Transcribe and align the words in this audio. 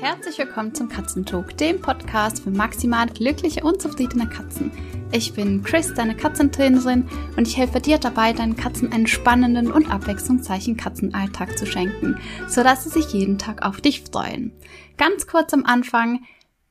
Herzlich 0.00 0.38
willkommen 0.38 0.74
zum 0.74 0.88
Katzentalk, 0.88 1.56
dem 1.56 1.80
Podcast 1.80 2.42
für 2.42 2.50
maximal 2.50 3.06
glückliche 3.06 3.62
und 3.62 3.80
zufriedene 3.80 4.28
Katzen. 4.28 4.72
Ich 5.12 5.32
bin 5.34 5.62
Chris, 5.62 5.94
deine 5.94 6.16
Katzentrainerin, 6.16 7.08
und 7.36 7.46
ich 7.46 7.56
helfe 7.56 7.80
dir 7.80 7.98
dabei, 7.98 8.32
deinen 8.32 8.56
Katzen 8.56 8.92
einen 8.92 9.06
spannenden 9.06 9.70
und 9.70 9.90
abwechslungsreichen 9.90 10.76
Katzenalltag 10.76 11.56
zu 11.56 11.64
schenken, 11.64 12.18
sodass 12.48 12.84
sie 12.84 12.90
sich 12.90 13.12
jeden 13.12 13.38
Tag 13.38 13.64
auf 13.64 13.80
dich 13.80 14.02
freuen. 14.02 14.52
Ganz 14.96 15.26
kurz 15.26 15.54
am 15.54 15.64
Anfang, 15.64 16.24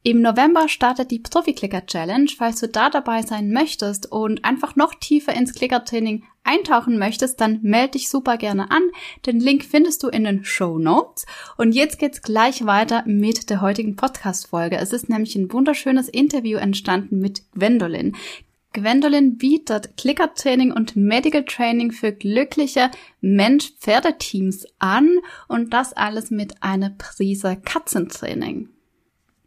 im 0.05 0.21
November 0.21 0.67
startet 0.67 1.11
die 1.11 1.19
Profi-Clicker 1.19 1.85
Challenge. 1.85 2.29
Falls 2.37 2.59
du 2.59 2.67
da 2.67 2.89
dabei 2.89 3.21
sein 3.21 3.53
möchtest 3.53 4.11
und 4.11 4.43
einfach 4.43 4.75
noch 4.75 4.93
tiefer 4.95 5.33
ins 5.33 5.53
Clicker-Training 5.53 6.25
eintauchen 6.43 6.97
möchtest, 6.97 7.39
dann 7.41 7.59
melde 7.61 7.91
dich 7.91 8.09
super 8.09 8.37
gerne 8.37 8.71
an. 8.71 8.83
Den 9.25 9.39
Link 9.39 9.63
findest 9.63 10.03
du 10.03 10.09
in 10.09 10.23
den 10.23 10.43
Show 10.43 10.77
Notes. 10.77 11.25
Und 11.57 11.73
jetzt 11.73 11.99
geht's 11.99 12.21
gleich 12.21 12.65
weiter 12.65 13.03
mit 13.05 13.49
der 13.49 13.61
heutigen 13.61 13.95
Podcast-Folge. 13.95 14.77
Es 14.77 14.93
ist 14.93 15.09
nämlich 15.09 15.35
ein 15.35 15.51
wunderschönes 15.51 16.09
Interview 16.09 16.57
entstanden 16.57 17.19
mit 17.19 17.43
Gwendolyn. 17.53 18.15
Gwendolyn 18.73 19.37
bietet 19.37 19.97
Clicker-Training 19.97 20.71
und 20.71 20.95
Medical 20.95 21.45
Training 21.45 21.91
für 21.91 22.11
glückliche 22.11 22.89
Mensch-Pferdeteams 23.21 24.65
an 24.79 25.19
und 25.47 25.73
das 25.73 25.93
alles 25.93 26.31
mit 26.31 26.63
einer 26.63 26.89
Prise 26.89 27.55
Katzentraining. 27.63 28.72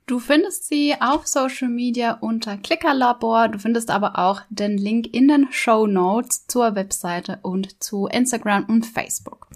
Du 0.07 0.21
findest 0.21 0.69
sie 0.69 0.95
auf 1.01 1.27
Social 1.27 1.69
Media 1.69 2.13
unter 2.21 2.57
Klickerlabor. 2.57 3.49
Du 3.49 3.59
findest 3.59 3.91
aber 3.91 4.21
auch 4.21 4.41
den 4.51 4.79
Link 4.79 5.13
in 5.13 5.27
den 5.27 5.49
Show 5.51 5.89
Notes 5.89 6.47
zur 6.47 6.77
Webseite 6.77 7.41
und 7.43 7.83
zu 7.83 8.07
Instagram 8.07 8.67
und 8.67 8.87
Facebook. 8.87 9.49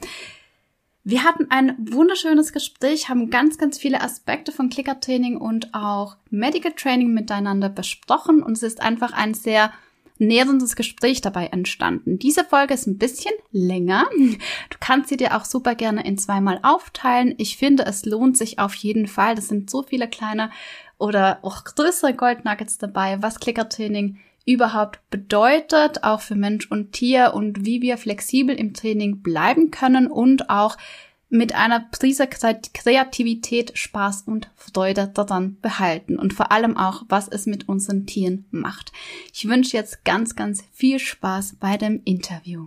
Wir 1.04 1.22
hatten 1.22 1.46
ein 1.50 1.76
wunderschönes 1.78 2.52
Gespräch, 2.52 3.08
haben 3.08 3.30
ganz, 3.30 3.58
ganz 3.58 3.78
viele 3.78 4.00
Aspekte 4.00 4.50
von 4.50 4.70
Clicker-Training 4.70 5.36
und 5.36 5.72
auch 5.72 6.16
Medical 6.30 6.72
Training 6.72 7.14
miteinander 7.14 7.68
besprochen 7.68 8.42
und 8.42 8.52
es 8.52 8.64
ist 8.64 8.82
einfach 8.82 9.12
ein 9.12 9.34
sehr 9.34 9.72
nährendes 10.20 10.76
Gespräch 10.76 11.20
dabei 11.20 11.46
entstanden. 11.46 12.18
Diese 12.18 12.44
Folge 12.44 12.74
ist 12.74 12.86
ein 12.86 12.98
bisschen 12.98 13.32
länger. 13.50 14.06
Du 14.70 14.76
kannst 14.78 15.08
sie 15.08 15.16
dir 15.16 15.36
auch 15.36 15.44
super 15.44 15.74
gerne 15.74 16.04
in 16.04 16.18
zweimal 16.18 16.60
aufteilen. 16.62 17.34
Ich 17.38 17.56
finde, 17.56 17.84
es 17.86 18.04
lohnt 18.04 18.36
sich 18.36 18.58
auf 18.58 18.74
jeden 18.74 19.06
Fall. 19.06 19.34
Das 19.34 19.48
sind 19.48 19.70
so 19.70 19.82
viele 19.82 20.08
kleine 20.08 20.50
oder 20.98 21.38
auch 21.42 21.64
größere 21.64 22.14
Goldnuggets 22.14 22.78
dabei, 22.78 23.22
was 23.22 23.40
Klickertraining 23.40 24.18
überhaupt 24.46 25.00
bedeutet, 25.10 26.02
auch 26.02 26.20
für 26.20 26.34
Mensch 26.34 26.70
und 26.70 26.92
Tier 26.92 27.32
und 27.34 27.64
wie 27.64 27.82
wir 27.82 27.98
flexibel 27.98 28.54
im 28.54 28.74
Training 28.74 29.22
bleiben 29.22 29.70
können 29.70 30.06
und 30.06 30.50
auch 30.50 30.76
mit 31.30 31.54
einer 31.54 31.80
Prise 31.92 32.26
Kreativität, 32.26 33.78
Spaß 33.78 34.22
und 34.22 34.50
Freude 34.56 35.08
daran 35.08 35.58
behalten 35.60 36.18
und 36.18 36.34
vor 36.34 36.50
allem 36.50 36.76
auch, 36.76 37.04
was 37.08 37.28
es 37.28 37.46
mit 37.46 37.68
unseren 37.68 38.04
Tieren 38.04 38.46
macht. 38.50 38.92
Ich 39.32 39.48
wünsche 39.48 39.76
jetzt 39.76 40.04
ganz, 40.04 40.34
ganz 40.34 40.64
viel 40.72 40.98
Spaß 40.98 41.56
bei 41.60 41.76
dem 41.76 42.02
Interview. 42.04 42.66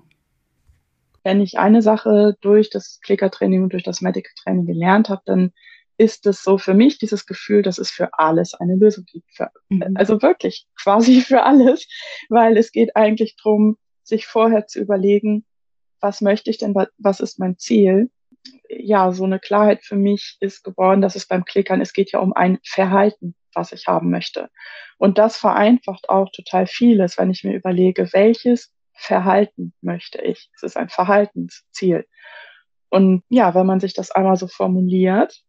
Wenn 1.24 1.42
ich 1.42 1.60
eine 1.60 1.82
Sache 1.82 2.38
durch 2.42 2.70
das 2.70 3.00
Klickertraining 3.02 3.64
und 3.64 3.74
durch 3.74 3.84
das 3.84 4.02
Medical 4.02 4.32
Training 4.42 4.66
gelernt 4.66 5.10
habe, 5.10 5.22
dann 5.26 5.52
ist 5.98 6.26
es 6.26 6.42
so 6.42 6.58
für 6.58 6.74
mich 6.74 6.98
dieses 6.98 7.26
Gefühl, 7.26 7.62
dass 7.62 7.78
es 7.78 7.92
für 7.92 8.18
alles 8.18 8.54
eine 8.54 8.76
Lösung 8.76 9.06
gibt. 9.06 9.30
Für, 9.36 9.52
mhm. 9.70 9.92
Also 9.96 10.22
wirklich 10.22 10.68
quasi 10.82 11.22
für 11.22 11.44
alles, 11.44 11.88
weil 12.30 12.58
es 12.58 12.72
geht 12.72 12.96
eigentlich 12.96 13.36
drum, 13.36 13.78
sich 14.04 14.26
vorher 14.26 14.68
zu 14.68 14.80
überlegen, 14.80 15.46
was 16.00 16.22
möchte 16.22 16.50
ich 16.50 16.58
denn, 16.58 16.74
was 16.98 17.20
ist 17.20 17.40
mein 17.40 17.58
Ziel 17.58 18.10
ja, 18.70 19.12
so 19.12 19.24
eine 19.24 19.40
Klarheit 19.40 19.84
für 19.84 19.96
mich 19.96 20.38
ist 20.40 20.64
geworden, 20.64 21.02
dass 21.02 21.16
es 21.16 21.28
beim 21.28 21.46
Klickern, 21.46 21.82
es 21.82 21.94
geht 21.94 22.12
ja 22.12 22.20
um 22.20 22.34
ein 22.34 22.60
Verhalten, 22.64 23.36
was 23.54 23.72
ich 23.72 23.88
haben 23.88 24.10
möchte. 24.10 24.50
Und 24.98 25.18
das 25.18 25.38
vereinfacht 25.38 26.10
auch 26.10 26.30
total 26.32 26.68
vieles, 26.68 27.18
wenn 27.18 27.32
ich 27.32 27.44
mir 27.44 27.56
überlege, 27.56 28.12
welches 28.14 28.74
Verhalten 28.94 29.74
möchte 29.82 30.22
ich. 30.22 30.50
Es 30.56 30.64
ist 30.64 30.78
ein 30.78 30.90
Verhaltensziel. 30.90 32.06
Und 32.90 33.24
ja, 33.30 33.56
wenn 33.56 33.66
man 33.66 33.80
sich 33.80 33.94
das 33.94 34.12
einmal 34.12 34.38
so 34.38 34.48
formuliert, 34.48 35.42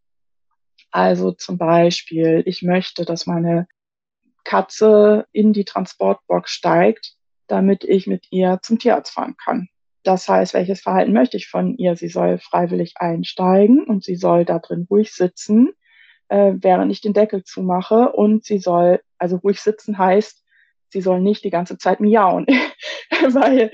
also 0.91 1.33
zum 1.33 1.59
Beispiel, 1.59 2.43
ich 2.47 2.63
möchte, 2.63 3.05
dass 3.05 3.27
meine 3.27 3.67
Katze 4.45 5.27
in 5.33 5.53
die 5.53 5.65
Transportbox 5.65 6.51
steigt, 6.51 7.15
damit 7.47 7.85
ich 7.85 8.07
mit 8.07 8.27
ihr 8.31 8.61
zum 8.63 8.79
Tierarzt 8.79 9.13
fahren 9.13 9.37
kann. 9.37 9.69
Das 10.05 10.29
heißt, 10.29 10.53
welches 10.53 10.83
Verhalten 10.83 11.13
möchte 11.13 11.39
ich 11.39 11.49
von 11.49 11.77
ihr? 11.77 11.97
Sie 11.97 12.09
soll 12.09 12.39
freiwillig 12.39 12.95
einsteigen 12.97 13.85
und 13.85 14.05
sie 14.05 14.17
soll 14.17 14.45
da 14.45 14.59
drin 14.59 14.87
ruhig 14.89 15.13
sitzen, 15.13 15.73
äh, 16.29 16.53
während 16.57 16.93
ich 16.93 17.01
den 17.01 17.15
Deckel 17.15 17.43
zumache. 17.43 18.13
Und 18.13 18.45
sie 18.45 18.59
soll, 18.59 19.01
also 19.19 19.37
ruhig 19.37 19.61
sitzen 19.61 19.97
heißt, 19.97 20.45
sie 20.91 21.01
soll 21.01 21.21
nicht 21.21 21.43
die 21.43 21.51
ganze 21.51 21.79
Zeit 21.79 22.01
miauen. 22.01 22.47
Weil, 23.31 23.73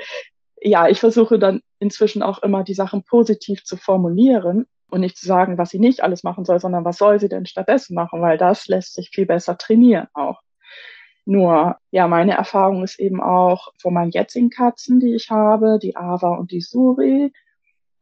ja, 0.62 0.88
ich 0.88 1.00
versuche 1.00 1.40
dann 1.40 1.62
inzwischen 1.80 2.22
auch 2.22 2.42
immer 2.42 2.62
die 2.62 2.74
Sachen 2.74 3.02
positiv 3.02 3.64
zu 3.64 3.76
formulieren 3.76 4.66
und 4.88 5.00
nicht 5.00 5.18
zu 5.18 5.26
sagen, 5.26 5.58
was 5.58 5.70
sie 5.70 5.80
nicht 5.80 6.02
alles 6.02 6.22
machen 6.22 6.44
soll, 6.44 6.60
sondern 6.60 6.84
was 6.84 6.98
soll 6.98 7.18
sie 7.18 7.28
denn 7.28 7.46
stattdessen 7.46 7.94
machen, 7.94 8.22
weil 8.22 8.38
das 8.38 8.68
lässt 8.68 8.94
sich 8.94 9.10
viel 9.10 9.26
besser 9.26 9.58
trainieren 9.58 10.08
auch. 10.14 10.40
Nur, 11.24 11.76
ja, 11.90 12.08
meine 12.08 12.32
Erfahrung 12.32 12.82
ist 12.82 12.98
eben 12.98 13.20
auch 13.20 13.72
von 13.80 13.94
meinen 13.94 14.10
jetzigen 14.10 14.50
Katzen, 14.50 15.00
die 15.00 15.14
ich 15.14 15.30
habe, 15.30 15.78
die 15.80 15.96
Ava 15.96 16.34
und 16.36 16.50
die 16.50 16.60
Suri. 16.60 17.32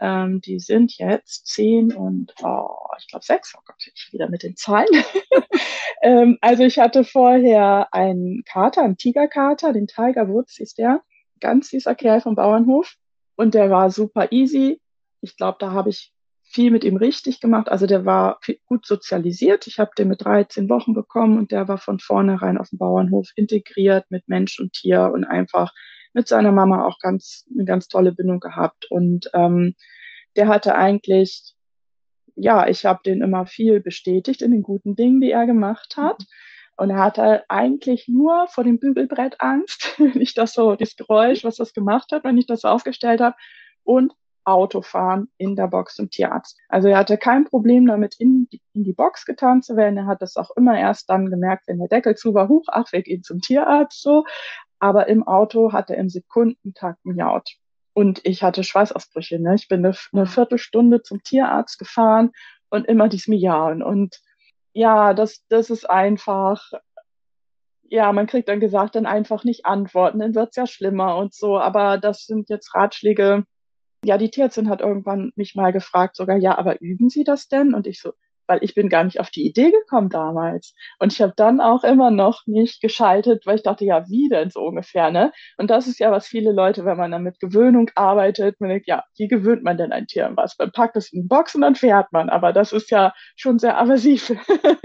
Ähm, 0.00 0.40
die 0.40 0.60
sind 0.60 0.96
jetzt 0.98 1.46
zehn 1.48 1.92
und, 1.92 2.32
oh, 2.42 2.68
ich 2.98 3.08
glaube 3.08 3.24
sechs. 3.24 3.54
Oh 3.56 3.62
Gott, 3.66 3.76
ich 3.94 4.12
wieder 4.12 4.28
mit 4.28 4.44
den 4.44 4.56
Zahlen. 4.56 4.86
ähm, 6.02 6.38
also 6.40 6.62
ich 6.62 6.78
hatte 6.78 7.04
vorher 7.04 7.92
einen 7.92 8.44
Kater, 8.44 8.82
einen 8.82 8.96
Tigerkater, 8.96 9.72
den 9.72 9.88
Tiger 9.88 10.28
Woods 10.28 10.58
ist 10.60 10.78
der. 10.78 11.02
Ganz 11.40 11.70
süßer 11.70 11.94
Kerl 11.94 12.20
vom 12.20 12.36
Bauernhof. 12.36 12.94
Und 13.36 13.54
der 13.54 13.70
war 13.70 13.90
super 13.90 14.30
easy. 14.30 14.80
Ich 15.20 15.36
glaube, 15.36 15.58
da 15.60 15.72
habe 15.72 15.90
ich 15.90 16.12
viel 16.50 16.70
mit 16.70 16.84
ihm 16.84 16.96
richtig 16.96 17.40
gemacht. 17.40 17.68
Also 17.68 17.86
der 17.86 18.04
war 18.04 18.40
gut 18.66 18.86
sozialisiert. 18.86 19.66
Ich 19.66 19.78
habe 19.78 19.90
den 19.96 20.08
mit 20.08 20.24
13 20.24 20.68
Wochen 20.68 20.94
bekommen 20.94 21.38
und 21.38 21.52
der 21.52 21.68
war 21.68 21.78
von 21.78 21.98
vornherein 21.98 22.58
auf 22.58 22.70
dem 22.70 22.78
Bauernhof 22.78 23.30
integriert 23.36 24.06
mit 24.10 24.28
Mensch 24.28 24.58
und 24.58 24.72
Tier 24.72 25.10
und 25.12 25.24
einfach 25.24 25.72
mit 26.14 26.26
seiner 26.26 26.52
Mama 26.52 26.86
auch 26.86 26.98
ganz 27.00 27.44
eine 27.52 27.64
ganz 27.64 27.88
tolle 27.88 28.12
Bindung 28.12 28.40
gehabt. 28.40 28.90
Und 28.90 29.30
ähm, 29.34 29.74
der 30.36 30.48
hatte 30.48 30.74
eigentlich, 30.74 31.54
ja, 32.34 32.66
ich 32.66 32.86
habe 32.86 33.00
den 33.04 33.22
immer 33.22 33.46
viel 33.46 33.80
bestätigt 33.80 34.40
in 34.40 34.50
den 34.50 34.62
guten 34.62 34.96
Dingen, 34.96 35.20
die 35.20 35.30
er 35.30 35.46
gemacht 35.46 35.96
hat. 35.96 36.24
Und 36.78 36.90
er 36.90 36.98
hatte 36.98 37.44
eigentlich 37.50 38.08
nur 38.08 38.46
vor 38.48 38.64
dem 38.64 38.78
Bügelbrett 38.78 39.40
Angst, 39.40 39.94
wenn 39.98 40.20
ich 40.20 40.32
das 40.32 40.54
so, 40.54 40.76
das 40.76 40.96
Geräusch, 40.96 41.44
was 41.44 41.56
das 41.56 41.74
gemacht 41.74 42.10
hat, 42.12 42.24
wenn 42.24 42.38
ich 42.38 42.46
das 42.46 42.64
aufgestellt 42.64 43.20
habe. 43.20 43.36
Und 43.82 44.14
Autofahren 44.48 45.28
in 45.36 45.56
der 45.56 45.68
Box 45.68 45.94
zum 45.94 46.10
Tierarzt. 46.10 46.58
Also 46.68 46.88
er 46.88 46.98
hatte 46.98 47.18
kein 47.18 47.44
Problem 47.44 47.86
damit, 47.86 48.16
in 48.18 48.48
die, 48.50 48.62
in 48.72 48.82
die 48.82 48.94
Box 48.94 49.26
getan 49.26 49.62
zu 49.62 49.76
werden. 49.76 49.98
Er 49.98 50.06
hat 50.06 50.22
das 50.22 50.36
auch 50.36 50.50
immer 50.56 50.78
erst 50.78 51.10
dann 51.10 51.30
gemerkt, 51.30 51.68
wenn 51.68 51.78
der 51.78 51.88
Deckel 51.88 52.16
zu 52.16 52.32
war, 52.32 52.48
huch, 52.48 52.64
ach, 52.68 52.90
wir 52.92 53.02
gehen 53.02 53.22
zum 53.22 53.40
Tierarzt, 53.40 54.02
so. 54.02 54.24
Aber 54.78 55.08
im 55.08 55.26
Auto 55.26 55.72
hat 55.72 55.90
er 55.90 55.96
im 55.96 56.08
Sekundentakt 56.08 57.04
miaut. 57.04 57.56
Und 57.92 58.20
ich 58.24 58.42
hatte 58.42 58.64
Schweißausbrüche. 58.64 59.38
Ne? 59.40 59.56
Ich 59.56 59.68
bin 59.68 59.84
eine, 59.84 59.94
eine 60.12 60.26
Viertelstunde 60.26 61.02
zum 61.02 61.22
Tierarzt 61.22 61.78
gefahren 61.78 62.30
und 62.70 62.86
immer 62.86 63.08
dies 63.08 63.28
Miauen. 63.28 63.82
Und 63.82 64.20
ja, 64.72 65.12
das, 65.14 65.44
das 65.48 65.68
ist 65.68 65.90
einfach, 65.90 66.70
ja, 67.82 68.12
man 68.12 68.26
kriegt 68.26 68.48
dann 68.48 68.60
gesagt, 68.60 68.94
dann 68.94 69.06
einfach 69.06 69.44
nicht 69.44 69.66
antworten, 69.66 70.20
dann 70.20 70.34
wird's 70.34 70.56
ja 70.56 70.66
schlimmer 70.66 71.16
und 71.16 71.34
so. 71.34 71.58
Aber 71.58 71.98
das 71.98 72.24
sind 72.24 72.48
jetzt 72.48 72.74
Ratschläge, 72.74 73.44
ja, 74.04 74.18
die 74.18 74.30
Tierärztin 74.30 74.68
hat 74.68 74.80
irgendwann 74.80 75.32
mich 75.36 75.54
mal 75.54 75.72
gefragt, 75.72 76.16
sogar, 76.16 76.36
ja, 76.36 76.56
aber 76.58 76.80
üben 76.80 77.08
Sie 77.08 77.24
das 77.24 77.48
denn? 77.48 77.74
Und 77.74 77.86
ich 77.86 78.00
so, 78.00 78.12
weil 78.48 78.64
ich 78.64 78.74
bin 78.74 78.88
gar 78.88 79.04
nicht 79.04 79.20
auf 79.20 79.30
die 79.30 79.46
Idee 79.46 79.70
gekommen 79.70 80.08
damals. 80.08 80.74
Und 80.98 81.12
ich 81.12 81.20
habe 81.20 81.34
dann 81.36 81.60
auch 81.60 81.84
immer 81.84 82.10
noch 82.10 82.46
nicht 82.46 82.80
geschaltet, 82.80 83.46
weil 83.46 83.56
ich 83.56 83.62
dachte, 83.62 83.84
ja, 83.84 84.08
wie 84.08 84.28
denn 84.28 84.50
so 84.50 84.60
ungefähr, 84.60 85.10
ne? 85.10 85.32
Und 85.58 85.70
das 85.70 85.86
ist 85.86 86.00
ja, 86.00 86.10
was 86.10 86.26
viele 86.26 86.52
Leute, 86.52 86.84
wenn 86.84 86.96
man 86.96 87.10
dann 87.10 87.22
mit 87.22 87.40
Gewöhnung 87.40 87.90
arbeitet, 87.94 88.60
man 88.60 88.70
denkt, 88.70 88.88
ja, 88.88 89.04
wie 89.16 89.28
gewöhnt 89.28 89.62
man 89.62 89.76
denn 89.76 89.92
ein 89.92 90.06
Tier 90.06 90.26
an 90.26 90.36
was? 90.36 90.58
Man 90.58 90.72
packt 90.72 90.96
es 90.96 91.12
in 91.12 91.22
die 91.22 91.28
Box 91.28 91.54
und 91.54 91.60
dann 91.60 91.74
fährt 91.74 92.10
man. 92.12 92.30
Aber 92.30 92.52
das 92.52 92.72
ist 92.72 92.90
ja 92.90 93.12
schon 93.36 93.58
sehr 93.58 93.78
aversiv, 93.78 94.32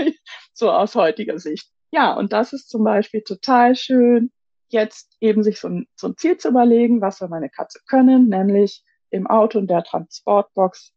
so 0.53 0.69
aus 0.69 0.95
heutiger 0.95 1.39
Sicht. 1.39 1.69
Ja, 1.91 2.13
und 2.13 2.33
das 2.33 2.53
ist 2.53 2.69
zum 2.69 2.83
Beispiel 2.83 3.21
total 3.21 3.75
schön, 3.75 4.31
jetzt 4.69 5.15
eben 5.21 5.43
sich 5.43 5.59
so 5.59 5.69
ein, 5.69 5.87
so 5.95 6.07
ein 6.07 6.17
Ziel 6.17 6.37
zu 6.37 6.49
überlegen, 6.49 7.01
was 7.01 7.19
soll 7.19 7.29
meine 7.29 7.49
Katze 7.49 7.79
können, 7.87 8.27
nämlich 8.27 8.83
im 9.13 9.27
Auto 9.27 9.59
in 9.59 9.67
der 9.67 9.83
Transportbox 9.83 10.93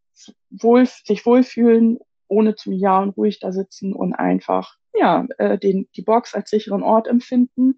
wohl, 0.51 0.87
sich 0.87 1.27
wohlfühlen, 1.27 1.99
ohne 2.29 2.55
zu 2.55 2.71
miauen, 2.71 3.11
ruhig 3.11 3.39
da 3.39 3.53
sitzen 3.53 3.93
und 3.93 4.15
einfach 4.15 4.77
ja, 4.99 5.27
äh, 5.39 5.59
den, 5.59 5.89
die 5.95 6.03
Box 6.03 6.35
als 6.35 6.51
sicheren 6.51 6.83
Ort 6.83 7.07
empfinden 7.07 7.77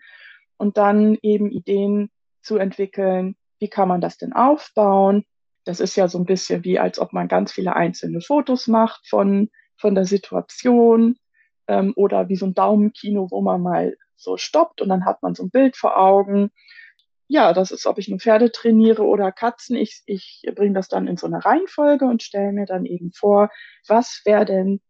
und 0.56 0.76
dann 0.76 1.18
eben 1.22 1.50
Ideen 1.50 2.10
zu 2.42 2.56
entwickeln, 2.56 3.36
wie 3.58 3.68
kann 3.68 3.88
man 3.88 4.00
das 4.00 4.18
denn 4.18 4.32
aufbauen. 4.32 5.24
Das 5.64 5.80
ist 5.80 5.96
ja 5.96 6.08
so 6.08 6.18
ein 6.18 6.24
bisschen 6.24 6.64
wie, 6.64 6.78
als 6.78 6.98
ob 6.98 7.12
man 7.12 7.28
ganz 7.28 7.52
viele 7.52 7.74
einzelne 7.74 8.20
Fotos 8.20 8.68
macht 8.68 9.06
von, 9.08 9.50
von 9.76 9.94
der 9.94 10.06
Situation 10.06 11.16
ähm, 11.66 11.92
oder 11.96 12.28
wie 12.28 12.36
so 12.36 12.46
ein 12.46 12.54
Daumenkino, 12.54 13.28
wo 13.30 13.40
man 13.40 13.60
mal 13.60 13.96
so 14.16 14.36
stoppt 14.36 14.80
und 14.80 14.88
dann 14.88 15.04
hat 15.04 15.22
man 15.22 15.34
so 15.34 15.44
ein 15.44 15.50
Bild 15.50 15.76
vor 15.76 15.98
Augen. 15.98 16.50
Ja, 17.30 17.52
das 17.52 17.70
ist, 17.70 17.86
ob 17.86 17.98
ich 17.98 18.08
nur 18.08 18.18
Pferde 18.18 18.50
trainiere 18.50 19.02
oder 19.02 19.30
Katzen. 19.32 19.76
Ich, 19.76 20.02
ich 20.06 20.42
bringe 20.54 20.72
das 20.72 20.88
dann 20.88 21.06
in 21.06 21.18
so 21.18 21.26
eine 21.26 21.44
Reihenfolge 21.44 22.06
und 22.06 22.22
stelle 22.22 22.52
mir 22.52 22.64
dann 22.64 22.86
eben 22.86 23.12
vor, 23.12 23.50
was 23.86 24.22
wäre 24.24 24.46
denn 24.46 24.80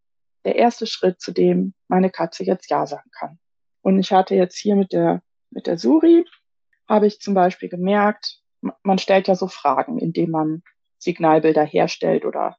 der 0.44 0.54
erste 0.54 0.86
Schritt, 0.86 1.20
zu 1.20 1.32
dem 1.32 1.74
meine 1.88 2.10
Katze 2.10 2.44
jetzt 2.44 2.70
Ja 2.70 2.86
sagen 2.86 3.10
kann. 3.10 3.38
Und 3.82 3.98
ich 3.98 4.12
hatte 4.12 4.36
jetzt 4.36 4.56
hier 4.56 4.76
mit 4.76 4.92
der, 4.92 5.20
mit 5.50 5.66
der 5.66 5.78
Suri, 5.78 6.24
habe 6.88 7.08
ich 7.08 7.20
zum 7.20 7.34
Beispiel 7.34 7.68
gemerkt, 7.68 8.40
man 8.82 8.98
stellt 8.98 9.28
ja 9.28 9.34
so 9.34 9.48
Fragen, 9.48 9.98
indem 9.98 10.30
man 10.30 10.62
Signalbilder 10.98 11.64
herstellt 11.64 12.24
oder 12.24 12.56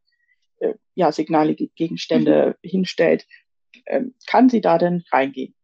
äh, 0.59 0.73
ja, 0.95 1.11
Signale 1.11 1.55
Gegenstände 1.55 2.57
mhm. 2.61 2.69
hinstellt. 2.69 3.25
Ähm, 3.85 4.13
kann 4.27 4.49
sie 4.49 4.61
da 4.61 4.77
denn 4.77 5.03
reingehen? 5.11 5.55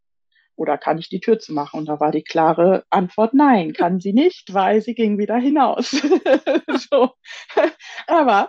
Oder 0.56 0.78
kann 0.78 0.98
ich 0.98 1.08
die 1.08 1.20
Tür 1.20 1.38
zu 1.38 1.52
machen? 1.52 1.78
Und 1.78 1.86
da 1.86 2.00
war 2.00 2.10
die 2.10 2.22
klare 2.22 2.84
Antwort 2.90 3.34
nein, 3.34 3.72
kann 3.72 4.00
sie 4.00 4.12
nicht, 4.12 4.54
weil 4.54 4.80
sie 4.80 4.94
ging 4.94 5.18
wieder 5.18 5.36
hinaus. 5.36 5.90
so. 6.90 7.10
Aber 8.06 8.48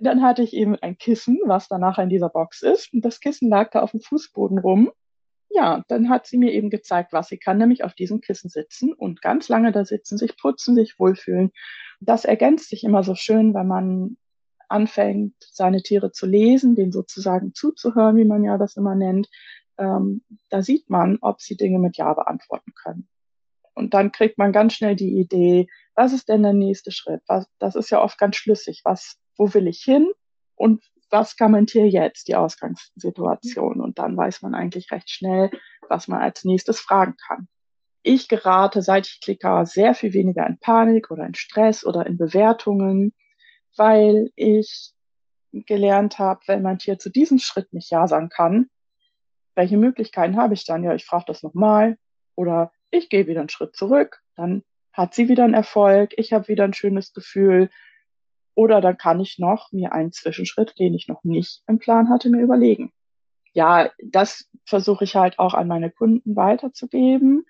dann 0.00 0.22
hatte 0.22 0.42
ich 0.42 0.54
eben 0.54 0.76
ein 0.76 0.98
Kissen, 0.98 1.40
was 1.44 1.68
danach 1.68 1.98
in 1.98 2.08
dieser 2.08 2.28
Box 2.28 2.62
ist. 2.62 2.92
Und 2.92 3.04
das 3.04 3.20
Kissen 3.20 3.48
lag 3.48 3.70
da 3.70 3.80
auf 3.80 3.90
dem 3.90 4.00
Fußboden 4.00 4.58
rum. 4.58 4.92
Ja, 5.50 5.82
dann 5.88 6.08
hat 6.08 6.26
sie 6.26 6.38
mir 6.38 6.52
eben 6.52 6.70
gezeigt, 6.70 7.12
was 7.12 7.28
sie 7.28 7.38
kann, 7.38 7.58
nämlich 7.58 7.84
auf 7.84 7.94
diesem 7.94 8.20
Kissen 8.20 8.50
sitzen 8.50 8.92
und 8.92 9.22
ganz 9.22 9.48
lange 9.48 9.72
da 9.72 9.84
sitzen, 9.84 10.18
sich 10.18 10.36
putzen, 10.36 10.74
sich 10.74 10.98
wohlfühlen. 10.98 11.50
Das 12.00 12.24
ergänzt 12.24 12.68
sich 12.68 12.84
immer 12.84 13.02
so 13.02 13.14
schön, 13.14 13.54
wenn 13.54 13.66
man 13.66 14.16
anfängt, 14.68 15.34
seine 15.40 15.82
Tiere 15.82 16.10
zu 16.10 16.26
lesen, 16.26 16.74
denen 16.74 16.92
sozusagen 16.92 17.54
zuzuhören, 17.54 18.16
wie 18.16 18.24
man 18.24 18.44
ja 18.44 18.58
das 18.58 18.76
immer 18.76 18.94
nennt. 18.94 19.28
Ähm, 19.78 20.22
da 20.48 20.62
sieht 20.62 20.88
man, 20.90 21.18
ob 21.20 21.40
sie 21.40 21.56
Dinge 21.56 21.78
mit 21.78 21.96
Ja 21.96 22.14
beantworten 22.14 22.72
können. 22.74 23.08
Und 23.74 23.92
dann 23.92 24.10
kriegt 24.10 24.38
man 24.38 24.52
ganz 24.52 24.72
schnell 24.72 24.96
die 24.96 25.18
Idee, 25.18 25.68
was 25.94 26.12
ist 26.12 26.28
denn 26.28 26.42
der 26.42 26.54
nächste 26.54 26.92
Schritt? 26.92 27.22
Was, 27.26 27.46
das 27.58 27.74
ist 27.74 27.90
ja 27.90 28.02
oft 28.02 28.18
ganz 28.18 28.36
schlüssig. 28.36 28.80
Was, 28.84 29.18
wo 29.36 29.52
will 29.52 29.66
ich 29.66 29.82
hin? 29.82 30.10
Und 30.54 30.82
was 31.10 31.36
Tier 31.66 31.88
jetzt, 31.88 32.28
die 32.28 32.36
Ausgangssituation? 32.36 33.80
Und 33.80 33.98
dann 33.98 34.16
weiß 34.16 34.42
man 34.42 34.54
eigentlich 34.54 34.90
recht 34.90 35.10
schnell, 35.10 35.50
was 35.88 36.08
man 36.08 36.20
als 36.20 36.44
nächstes 36.44 36.80
fragen 36.80 37.16
kann. 37.26 37.48
Ich 38.02 38.28
gerate, 38.28 38.82
seit 38.82 39.06
ich 39.06 39.20
klicke, 39.20 39.66
sehr 39.66 39.94
viel 39.94 40.12
weniger 40.14 40.46
in 40.46 40.58
Panik 40.58 41.10
oder 41.10 41.26
in 41.26 41.34
Stress 41.34 41.84
oder 41.84 42.06
in 42.06 42.16
Bewertungen, 42.16 43.12
weil 43.76 44.30
ich 44.36 44.92
gelernt 45.52 46.18
habe, 46.18 46.40
wenn 46.46 46.62
mein 46.62 46.78
Tier 46.78 46.98
zu 46.98 47.10
diesem 47.10 47.38
Schritt 47.38 47.72
nicht 47.72 47.90
Ja 47.90 48.06
sagen 48.08 48.28
kann, 48.28 48.70
welche 49.56 49.76
Möglichkeiten 49.76 50.36
habe 50.36 50.54
ich 50.54 50.64
dann? 50.64 50.84
Ja, 50.84 50.94
ich 50.94 51.04
frage 51.04 51.24
das 51.26 51.42
nochmal 51.42 51.98
oder 52.36 52.70
ich 52.90 53.08
gehe 53.08 53.26
wieder 53.26 53.40
einen 53.40 53.48
Schritt 53.48 53.74
zurück, 53.74 54.20
dann 54.36 54.62
hat 54.92 55.14
sie 55.14 55.28
wieder 55.28 55.44
einen 55.44 55.54
Erfolg, 55.54 56.12
ich 56.16 56.32
habe 56.32 56.48
wieder 56.48 56.64
ein 56.64 56.74
schönes 56.74 57.12
Gefühl 57.12 57.70
oder 58.54 58.80
dann 58.80 58.96
kann 58.96 59.20
ich 59.20 59.38
noch 59.38 59.72
mir 59.72 59.92
einen 59.92 60.12
Zwischenschritt, 60.12 60.78
den 60.78 60.94
ich 60.94 61.08
noch 61.08 61.24
nicht 61.24 61.62
im 61.66 61.78
Plan 61.78 62.08
hatte, 62.08 62.30
mir 62.30 62.42
überlegen. 62.42 62.92
Ja, 63.52 63.90
das 64.02 64.48
versuche 64.64 65.04
ich 65.04 65.16
halt 65.16 65.38
auch 65.38 65.54
an 65.54 65.68
meine 65.68 65.90
Kunden 65.90 66.36
weiterzugeben, 66.36 67.46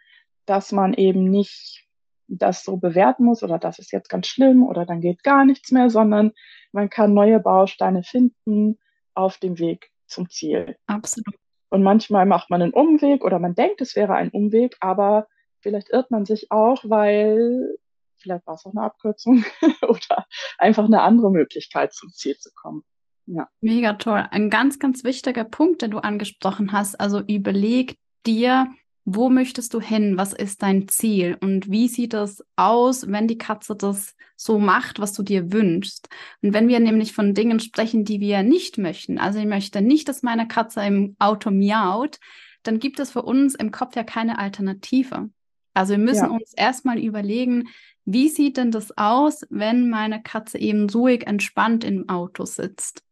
dass 0.47 0.73
man 0.73 0.94
eben 0.94 1.25
nicht 1.25 1.85
das 2.29 2.64
so 2.64 2.76
bewerten 2.76 3.25
muss 3.25 3.43
oder 3.43 3.58
das 3.58 3.79
ist 3.79 3.93
jetzt 3.93 4.08
ganz 4.08 4.26
schlimm 4.26 4.64
oder 4.64 4.85
dann 4.85 5.00
geht 5.00 5.23
gar 5.23 5.44
nichts 5.44 5.70
mehr, 5.70 5.91
sondern 5.91 6.32
man 6.73 6.91
kann 6.91 7.14
neue 7.14 7.41
Bausteine 7.41 8.03
finden 8.03 8.79
auf 9.14 9.38
dem 9.38 9.58
Weg 9.58 9.91
zum 10.06 10.29
Ziel. 10.29 10.76
Absolut. 10.87 11.37
Und 11.68 11.82
manchmal 11.82 12.26
macht 12.26 12.50
man 12.50 12.62
einen 12.62 12.72
Umweg 12.72 13.24
oder 13.24 13.38
man 13.38 13.54
denkt, 13.54 13.80
es 13.80 13.96
wäre 13.96 14.14
ein 14.14 14.30
Umweg, 14.30 14.76
aber 14.80 15.26
vielleicht 15.60 15.90
irrt 15.90 16.10
man 16.10 16.24
sich 16.24 16.50
auch, 16.50 16.84
weil 16.84 17.76
vielleicht 18.18 18.46
war 18.46 18.54
es 18.54 18.64
auch 18.66 18.72
eine 18.72 18.82
Abkürzung 18.82 19.44
oder 19.82 20.26
einfach 20.58 20.84
eine 20.84 21.02
andere 21.02 21.30
Möglichkeit 21.30 21.92
zum 21.92 22.10
Ziel 22.10 22.36
zu 22.38 22.50
kommen. 22.54 22.84
Ja. 23.26 23.48
Mega 23.60 23.94
toll. 23.94 24.24
Ein 24.30 24.50
ganz, 24.50 24.78
ganz 24.78 25.02
wichtiger 25.02 25.44
Punkt, 25.44 25.82
den 25.82 25.90
du 25.90 25.98
angesprochen 25.98 26.72
hast. 26.72 26.98
Also 27.00 27.20
überleg 27.20 27.96
dir, 28.24 28.69
wo 29.08 29.31
möchtest 29.31 29.73
du 29.73 29.81
hin? 29.81 30.19
Was 30.19 30.32
ist 30.32 30.62
dein 30.62 30.88
Ziel? 30.88 31.38
Und 31.41 31.70
wie 31.70 31.87
sieht 31.87 32.12
es 32.12 32.44
aus, 32.56 33.06
wenn 33.06 33.29
die 33.29 33.38
Katze 33.38 33.76
das 33.76 34.17
so 34.35 34.58
macht, 34.58 34.99
was 34.99 35.12
du 35.12 35.23
dir 35.23 35.53
wünschst? 35.53 36.08
Und 36.43 36.53
wenn 36.53 36.67
wir 36.67 36.81
nämlich 36.81 37.12
von 37.12 37.32
Dingen 37.32 37.61
sprechen, 37.61 38.05
die 38.05 38.19
wir 38.20 38.43
nicht 38.43 38.79
möchten, 38.79 39.19
also 39.19 39.38
ich 39.38 39.47
möchte 39.47 39.81
nicht, 39.81 40.08
dass 40.08 40.25
meine 40.25 40.49
Katze 40.49 40.81
im 40.85 41.14
Auto 41.20 41.53
miaut, 41.53 42.19
dann 42.64 42.81
gibt 42.81 42.99
es 42.99 43.12
für 43.12 43.23
uns 43.23 43.55
im 43.55 43.70
Kopf 43.70 43.94
ja 43.94 44.03
keine 44.03 44.41
Alternative. 44.41 45.31
Also 45.73 45.93
wir 45.93 45.99
müssen 45.99 46.25
ja. 46.25 46.31
uns 46.31 46.53
erstmal 46.56 46.99
überlegen, 46.99 47.69
wie 48.05 48.29
sieht 48.29 48.56
denn 48.56 48.73
das 48.73 48.97
aus, 48.99 49.47
wenn 49.50 49.88
meine 49.88 50.20
Katze 50.20 50.58
eben 50.58 50.91
ruhig 50.91 51.29
entspannt 51.29 51.85
im 51.85 52.08
Auto 52.08 52.44
sitzt? 52.44 53.06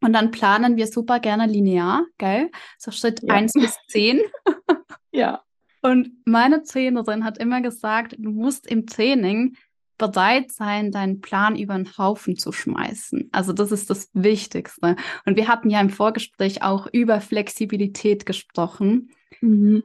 Und 0.00 0.12
dann 0.12 0.30
planen 0.30 0.76
wir 0.76 0.86
super 0.86 1.20
gerne 1.20 1.46
linear, 1.46 2.04
gell? 2.18 2.50
So 2.78 2.90
Schritt 2.90 3.22
ja. 3.22 3.34
1 3.34 3.54
bis 3.54 3.76
10. 3.88 4.20
ja. 5.12 5.42
Und 5.82 6.10
meine 6.24 6.62
Trainerin 6.62 7.24
hat 7.24 7.38
immer 7.38 7.60
gesagt, 7.60 8.16
du 8.18 8.30
musst 8.30 8.66
im 8.66 8.86
Training 8.86 9.56
bereit 9.98 10.50
sein, 10.50 10.90
deinen 10.90 11.20
Plan 11.20 11.56
über 11.56 11.74
den 11.74 11.96
Haufen 11.96 12.36
zu 12.36 12.52
schmeißen. 12.52 13.28
Also 13.32 13.52
das 13.52 13.70
ist 13.70 13.90
das 13.90 14.10
Wichtigste. 14.12 14.96
Und 15.24 15.36
wir 15.36 15.48
hatten 15.48 15.70
ja 15.70 15.80
im 15.80 15.90
Vorgespräch 15.90 16.62
auch 16.62 16.86
über 16.92 17.20
Flexibilität 17.20 18.26
gesprochen. 18.26 19.10
Mhm. 19.40 19.84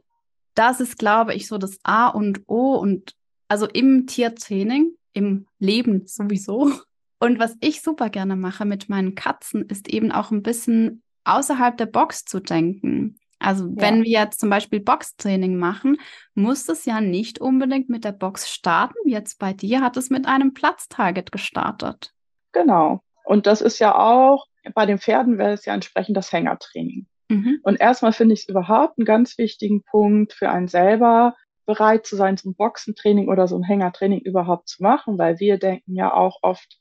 Das 0.56 0.80
ist, 0.80 0.98
glaube 0.98 1.36
ich, 1.36 1.48
so 1.48 1.58
das 1.58 1.80
A 1.84 2.08
und 2.08 2.42
O 2.48 2.76
und 2.76 3.16
also 3.48 3.68
im 3.68 4.08
Tiertraining, 4.08 4.94
im 5.14 5.46
Leben 5.60 6.06
sowieso, 6.06 6.72
und 7.20 7.40
was 7.40 7.56
ich 7.60 7.82
super 7.82 8.10
gerne 8.10 8.36
mache 8.36 8.66
mit 8.66 8.90
meinen 8.90 9.16
Katzen, 9.16 9.64
ist 9.64 9.90
eben 9.90 10.12
auch 10.12 10.32
ein 10.32 10.44
bisschen 10.44 11.04
außerhalb 11.26 11.78
der 11.78 11.86
Box 11.86 12.26
zu 12.26 12.40
denken. 12.40 13.18
Also 13.40 13.66
ja. 13.66 13.72
wenn 13.76 14.04
wir 14.04 14.12
jetzt 14.12 14.40
zum 14.40 14.50
Beispiel 14.50 14.82
Boxtraining 14.82 15.58
machen, 15.58 15.98
muss 16.34 16.68
es 16.68 16.86
ja 16.86 17.02
nicht 17.02 17.40
unbedingt 17.40 17.90
mit 17.90 18.04
der 18.04 18.12
Box 18.12 18.50
starten. 18.50 18.98
Jetzt 19.08 19.40
bei 19.40 19.54
dir 19.54 19.82
hat 19.82 19.98
es 19.98 20.10
mit 20.10 20.28
einem 20.28 20.54
Platztarget 20.54 21.32
gestartet. 21.32 22.12
Genau. 22.52 23.02
Und 23.24 23.48
das 23.48 23.62
ist 23.62 23.80
ja 23.80 23.98
auch, 23.98 24.46
bei 24.74 24.86
den 24.86 25.00
Pferden 25.00 25.38
wäre 25.38 25.54
es 25.54 25.66
ja 25.66 25.74
entsprechend 25.74 26.18
das 26.18 26.32
Hängertraining. 26.34 27.08
Mhm. 27.30 27.60
Und 27.64 27.80
erstmal 27.80 28.12
finde 28.12 28.34
ich 28.34 28.42
es 28.42 28.50
überhaupt 28.50 28.98
einen 28.98 29.06
ganz 29.06 29.38
wichtigen 29.38 29.84
Punkt 29.84 30.34
für 30.34 30.50
einen 30.50 30.68
selber, 30.68 31.36
bereit 31.66 32.08
zu 32.08 32.16
sein, 32.16 32.36
so 32.36 32.50
ein 32.50 32.56
Boxentraining 32.56 33.30
oder 33.30 33.48
so 33.48 33.56
ein 33.56 33.64
Hängertraining 33.64 34.22
überhaupt 34.22 34.68
zu 34.68 34.82
machen, 34.82 35.20
weil 35.20 35.40
wir 35.40 35.60
denken 35.60 35.96
ja 35.96 36.12
auch 36.12 36.40
oft, 36.42 36.80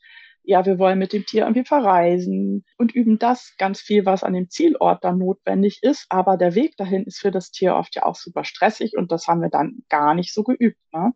ja, 0.48 0.64
wir 0.64 0.78
wollen 0.78 0.98
mit 0.98 1.12
dem 1.12 1.26
Tier 1.26 1.42
irgendwie 1.42 1.66
verreisen 1.66 2.64
und 2.78 2.94
üben 2.94 3.18
das 3.18 3.54
ganz 3.58 3.82
viel, 3.82 4.06
was 4.06 4.24
an 4.24 4.32
dem 4.32 4.48
Zielort 4.48 5.04
dann 5.04 5.18
notwendig 5.18 5.82
ist. 5.82 6.06
Aber 6.08 6.38
der 6.38 6.54
Weg 6.54 6.74
dahin 6.78 7.04
ist 7.04 7.18
für 7.18 7.30
das 7.30 7.50
Tier 7.50 7.76
oft 7.76 7.94
ja 7.94 8.06
auch 8.06 8.14
super 8.14 8.44
stressig 8.44 8.96
und 8.96 9.12
das 9.12 9.28
haben 9.28 9.42
wir 9.42 9.50
dann 9.50 9.82
gar 9.90 10.14
nicht 10.14 10.32
so 10.32 10.44
geübt. 10.44 10.80
Ne? 10.90 11.12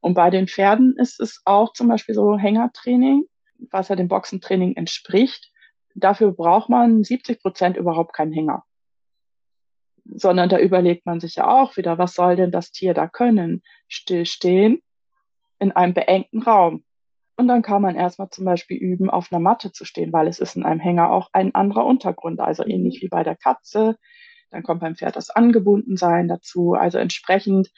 Und 0.00 0.14
bei 0.14 0.30
den 0.30 0.48
Pferden 0.48 0.96
ist 0.96 1.20
es 1.20 1.42
auch 1.44 1.74
zum 1.74 1.88
Beispiel 1.88 2.14
so 2.14 2.38
Hängertraining, 2.38 3.26
was 3.70 3.88
ja 3.88 3.94
dem 3.94 4.08
Boxentraining 4.08 4.74
entspricht. 4.74 5.52
Dafür 5.94 6.32
braucht 6.32 6.70
man 6.70 7.04
70 7.04 7.42
Prozent 7.42 7.76
überhaupt 7.76 8.14
keinen 8.14 8.32
Hänger. 8.32 8.64
Sondern 10.06 10.48
da 10.48 10.58
überlegt 10.58 11.04
man 11.04 11.20
sich 11.20 11.34
ja 11.34 11.46
auch 11.46 11.76
wieder, 11.76 11.98
was 11.98 12.14
soll 12.14 12.36
denn 12.36 12.50
das 12.50 12.72
Tier 12.72 12.94
da 12.94 13.06
können? 13.06 13.62
Stillstehen 13.86 14.80
in 15.58 15.72
einem 15.72 15.92
beengten 15.92 16.40
Raum 16.40 16.84
und 17.36 17.48
dann 17.48 17.62
kann 17.62 17.82
man 17.82 17.96
erstmal 17.96 18.30
zum 18.30 18.44
Beispiel 18.44 18.76
üben, 18.76 19.10
auf 19.10 19.32
einer 19.32 19.40
Matte 19.40 19.72
zu 19.72 19.84
stehen, 19.84 20.12
weil 20.12 20.28
es 20.28 20.38
ist 20.38 20.56
in 20.56 20.64
einem 20.64 20.80
Hänger 20.80 21.10
auch 21.10 21.30
ein 21.32 21.54
anderer 21.54 21.86
Untergrund, 21.86 22.40
also 22.40 22.64
ähnlich 22.64 23.00
wie 23.02 23.08
bei 23.08 23.22
der 23.22 23.36
Katze. 23.36 23.96
Dann 24.50 24.62
kommt 24.62 24.80
beim 24.80 24.96
Pferd 24.96 25.16
das 25.16 25.30
Angebundensein 25.30 26.28
dazu. 26.28 26.74
Also 26.74 26.98
entsprechend, 26.98 27.70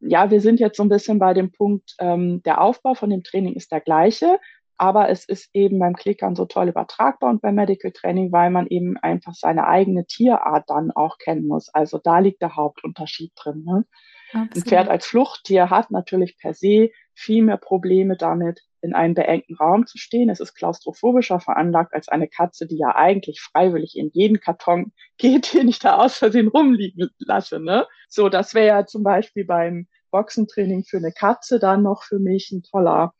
ja, 0.00 0.30
wir 0.30 0.40
sind 0.40 0.58
jetzt 0.58 0.76
so 0.76 0.82
ein 0.82 0.88
bisschen 0.88 1.18
bei 1.20 1.34
dem 1.34 1.52
Punkt, 1.52 1.94
ähm, 2.00 2.42
der 2.42 2.60
Aufbau 2.60 2.94
von 2.94 3.10
dem 3.10 3.22
Training 3.22 3.54
ist 3.54 3.70
der 3.70 3.80
gleiche, 3.80 4.40
aber 4.76 5.08
es 5.08 5.24
ist 5.24 5.50
eben 5.52 5.78
beim 5.78 5.94
Klickern 5.94 6.34
so 6.34 6.46
toll 6.46 6.68
übertragbar 6.68 7.30
und 7.30 7.42
beim 7.42 7.54
Medical 7.54 7.92
Training, 7.92 8.32
weil 8.32 8.50
man 8.50 8.66
eben 8.66 8.96
einfach 8.96 9.34
seine 9.34 9.68
eigene 9.68 10.04
Tierart 10.04 10.68
dann 10.68 10.90
auch 10.90 11.18
kennen 11.18 11.46
muss. 11.46 11.68
Also 11.72 11.98
da 12.02 12.18
liegt 12.18 12.42
der 12.42 12.56
Hauptunterschied 12.56 13.32
drin. 13.36 13.62
Ne? 13.64 13.84
Ein 14.32 14.50
Pferd 14.50 14.88
als 14.88 15.06
Fluchttier 15.06 15.70
hat 15.70 15.92
natürlich 15.92 16.36
per 16.38 16.54
se 16.54 16.90
viel 17.14 17.42
mehr 17.42 17.56
Probleme 17.56 18.16
damit, 18.16 18.62
in 18.80 18.92
einem 18.92 19.14
beengten 19.14 19.56
Raum 19.56 19.86
zu 19.86 19.96
stehen. 19.96 20.28
Es 20.28 20.40
ist 20.40 20.54
klaustrophobischer 20.54 21.40
veranlagt 21.40 21.94
als 21.94 22.08
eine 22.08 22.28
Katze, 22.28 22.66
die 22.66 22.76
ja 22.76 22.94
eigentlich 22.94 23.40
freiwillig 23.40 23.96
in 23.96 24.10
jeden 24.12 24.40
Karton 24.40 24.92
geht, 25.16 25.54
den 25.54 25.68
ich 25.68 25.78
da 25.78 25.96
aus 25.96 26.18
Versehen 26.18 26.48
rumliegen 26.48 27.10
lasse. 27.18 27.60
Ne? 27.60 27.86
So, 28.08 28.28
das 28.28 28.54
wäre 28.54 28.66
ja 28.66 28.86
zum 28.86 29.02
Beispiel 29.02 29.46
beim 29.46 29.88
Boxentraining 30.10 30.84
für 30.84 30.98
eine 30.98 31.12
Katze 31.12 31.58
dann 31.58 31.82
noch 31.82 32.04
für 32.04 32.18
mich 32.18 32.52
ein 32.52 32.62
toller 32.62 33.14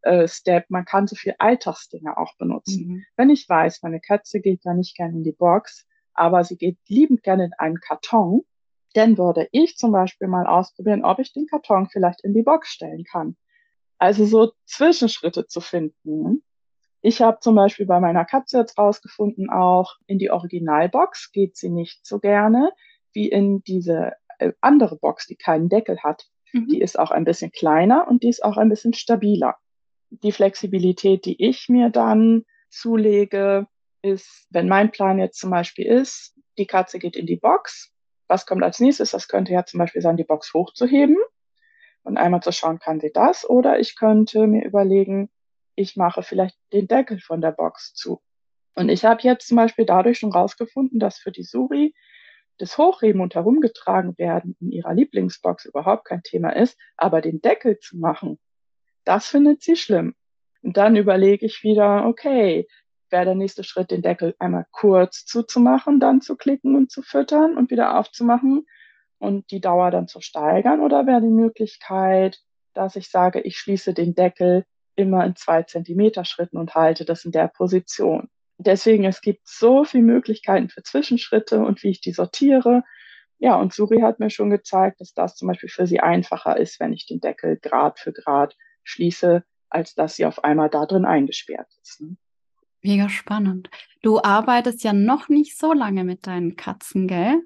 äh, 0.00 0.26
Step. 0.26 0.64
Man 0.70 0.84
kann 0.84 1.06
so 1.06 1.14
viel 1.14 1.34
Alltagsdinge 1.38 2.16
auch 2.16 2.34
benutzen. 2.38 2.88
Mhm. 2.88 3.04
Wenn 3.16 3.30
ich 3.30 3.48
weiß, 3.48 3.82
meine 3.82 4.00
Katze 4.00 4.40
geht 4.40 4.60
da 4.64 4.72
nicht 4.74 4.96
gerne 4.96 5.18
in 5.18 5.24
die 5.24 5.32
Box, 5.32 5.86
aber 6.14 6.42
sie 6.44 6.56
geht 6.56 6.78
liebend 6.88 7.22
gerne 7.22 7.44
in 7.44 7.52
einen 7.58 7.80
Karton, 7.80 8.42
dann 8.92 9.18
würde 9.18 9.48
ich 9.52 9.76
zum 9.76 9.92
Beispiel 9.92 10.28
mal 10.28 10.46
ausprobieren, 10.46 11.04
ob 11.04 11.18
ich 11.18 11.32
den 11.32 11.46
Karton 11.46 11.88
vielleicht 11.90 12.22
in 12.24 12.34
die 12.34 12.42
Box 12.42 12.68
stellen 12.68 13.04
kann. 13.04 13.36
Also 13.98 14.24
so 14.26 14.52
Zwischenschritte 14.66 15.46
zu 15.46 15.60
finden. 15.60 16.42
Ich 17.00 17.20
habe 17.20 17.38
zum 17.40 17.56
Beispiel 17.56 17.86
bei 17.86 18.00
meiner 18.00 18.24
Katze 18.24 18.58
jetzt 18.58 18.78
rausgefunden, 18.78 19.50
auch 19.50 19.96
in 20.06 20.18
die 20.18 20.30
Originalbox 20.30 21.32
geht 21.32 21.56
sie 21.56 21.68
nicht 21.68 22.06
so 22.06 22.20
gerne 22.20 22.72
wie 23.12 23.28
in 23.28 23.62
diese 23.64 24.12
äh, 24.38 24.52
andere 24.60 24.96
Box, 24.96 25.26
die 25.26 25.36
keinen 25.36 25.68
Deckel 25.68 26.02
hat. 26.02 26.26
Mhm. 26.52 26.68
Die 26.68 26.80
ist 26.80 26.98
auch 26.98 27.10
ein 27.10 27.24
bisschen 27.24 27.50
kleiner 27.50 28.06
und 28.08 28.22
die 28.22 28.28
ist 28.28 28.44
auch 28.44 28.56
ein 28.56 28.68
bisschen 28.68 28.94
stabiler. 28.94 29.56
Die 30.10 30.32
Flexibilität, 30.32 31.24
die 31.24 31.42
ich 31.42 31.68
mir 31.68 31.90
dann 31.90 32.44
zulege, 32.70 33.66
ist, 34.02 34.46
wenn 34.50 34.68
mein 34.68 34.90
Plan 34.90 35.18
jetzt 35.18 35.38
zum 35.38 35.50
Beispiel 35.50 35.86
ist, 35.86 36.34
die 36.58 36.66
Katze 36.66 36.98
geht 36.98 37.16
in 37.16 37.26
die 37.26 37.36
Box. 37.36 37.92
Was 38.32 38.46
kommt 38.46 38.62
als 38.62 38.80
nächstes? 38.80 39.10
Das 39.10 39.28
könnte 39.28 39.52
ja 39.52 39.66
zum 39.66 39.76
Beispiel 39.76 40.00
sein, 40.00 40.16
die 40.16 40.24
Box 40.24 40.54
hochzuheben 40.54 41.18
und 42.02 42.16
einmal 42.16 42.42
zu 42.42 42.50
schauen, 42.50 42.78
kann 42.78 42.98
sie 42.98 43.12
das? 43.12 43.46
Oder 43.46 43.78
ich 43.78 43.94
könnte 43.94 44.46
mir 44.46 44.64
überlegen, 44.64 45.28
ich 45.74 45.96
mache 45.96 46.22
vielleicht 46.22 46.56
den 46.72 46.88
Deckel 46.88 47.20
von 47.20 47.42
der 47.42 47.50
Box 47.52 47.92
zu. 47.92 48.22
Und 48.74 48.88
ich 48.88 49.04
habe 49.04 49.20
jetzt 49.20 49.48
zum 49.48 49.58
Beispiel 49.58 49.84
dadurch 49.84 50.18
schon 50.18 50.32
rausgefunden, 50.32 50.98
dass 50.98 51.18
für 51.18 51.30
die 51.30 51.42
Suri 51.42 51.94
das 52.56 52.78
Hochheben 52.78 53.20
und 53.20 53.34
Herumgetragen 53.34 54.16
werden 54.16 54.56
in 54.60 54.72
ihrer 54.72 54.94
Lieblingsbox 54.94 55.66
überhaupt 55.66 56.06
kein 56.06 56.22
Thema 56.22 56.56
ist, 56.56 56.78
aber 56.96 57.20
den 57.20 57.42
Deckel 57.42 57.80
zu 57.80 57.98
machen, 57.98 58.38
das 59.04 59.26
findet 59.26 59.60
sie 59.60 59.76
schlimm. 59.76 60.14
Und 60.62 60.78
dann 60.78 60.96
überlege 60.96 61.44
ich 61.44 61.62
wieder, 61.62 62.06
okay, 62.06 62.66
wäre 63.12 63.26
der 63.26 63.34
nächste 63.34 63.62
Schritt, 63.62 63.90
den 63.90 64.02
Deckel 64.02 64.34
einmal 64.38 64.66
kurz 64.70 65.24
zuzumachen, 65.24 66.00
dann 66.00 66.20
zu 66.20 66.36
klicken 66.36 66.74
und 66.74 66.90
zu 66.90 67.02
füttern 67.02 67.56
und 67.56 67.70
wieder 67.70 67.98
aufzumachen 67.98 68.66
und 69.18 69.50
die 69.50 69.60
Dauer 69.60 69.90
dann 69.90 70.08
zu 70.08 70.20
steigern? 70.20 70.80
Oder 70.80 71.06
wäre 71.06 71.20
die 71.20 71.28
Möglichkeit, 71.28 72.40
dass 72.74 72.96
ich 72.96 73.10
sage, 73.10 73.40
ich 73.40 73.58
schließe 73.58 73.94
den 73.94 74.14
Deckel 74.14 74.64
immer 74.96 75.24
in 75.24 75.36
zwei 75.36 75.62
Zentimeter 75.62 76.24
Schritten 76.24 76.56
und 76.56 76.74
halte 76.74 77.04
das 77.04 77.24
in 77.24 77.32
der 77.32 77.48
Position? 77.48 78.28
Deswegen, 78.58 79.04
es 79.04 79.20
gibt 79.20 79.46
so 79.46 79.84
viele 79.84 80.04
Möglichkeiten 80.04 80.68
für 80.68 80.82
Zwischenschritte 80.82 81.60
und 81.60 81.82
wie 81.82 81.90
ich 81.90 82.00
die 82.00 82.12
sortiere. 82.12 82.84
Ja, 83.38 83.56
und 83.56 83.72
Suri 83.72 84.00
hat 84.00 84.20
mir 84.20 84.30
schon 84.30 84.50
gezeigt, 84.50 85.00
dass 85.00 85.14
das 85.14 85.36
zum 85.36 85.48
Beispiel 85.48 85.68
für 85.68 85.86
sie 85.86 86.00
einfacher 86.00 86.56
ist, 86.56 86.78
wenn 86.78 86.92
ich 86.92 87.06
den 87.06 87.20
Deckel 87.20 87.58
Grad 87.58 87.98
für 87.98 88.12
Grad 88.12 88.56
schließe, 88.84 89.42
als 89.68 89.94
dass 89.94 90.16
sie 90.16 90.26
auf 90.26 90.44
einmal 90.44 90.70
da 90.70 90.86
drin 90.86 91.04
eingesperrt 91.04 91.68
ist. 91.82 92.00
Ne? 92.00 92.16
Mega 92.82 93.08
spannend. 93.08 93.70
Du 94.02 94.20
arbeitest 94.20 94.82
ja 94.82 94.92
noch 94.92 95.28
nicht 95.28 95.56
so 95.56 95.72
lange 95.72 96.02
mit 96.02 96.26
deinen 96.26 96.56
Katzen, 96.56 97.06
gell? 97.06 97.40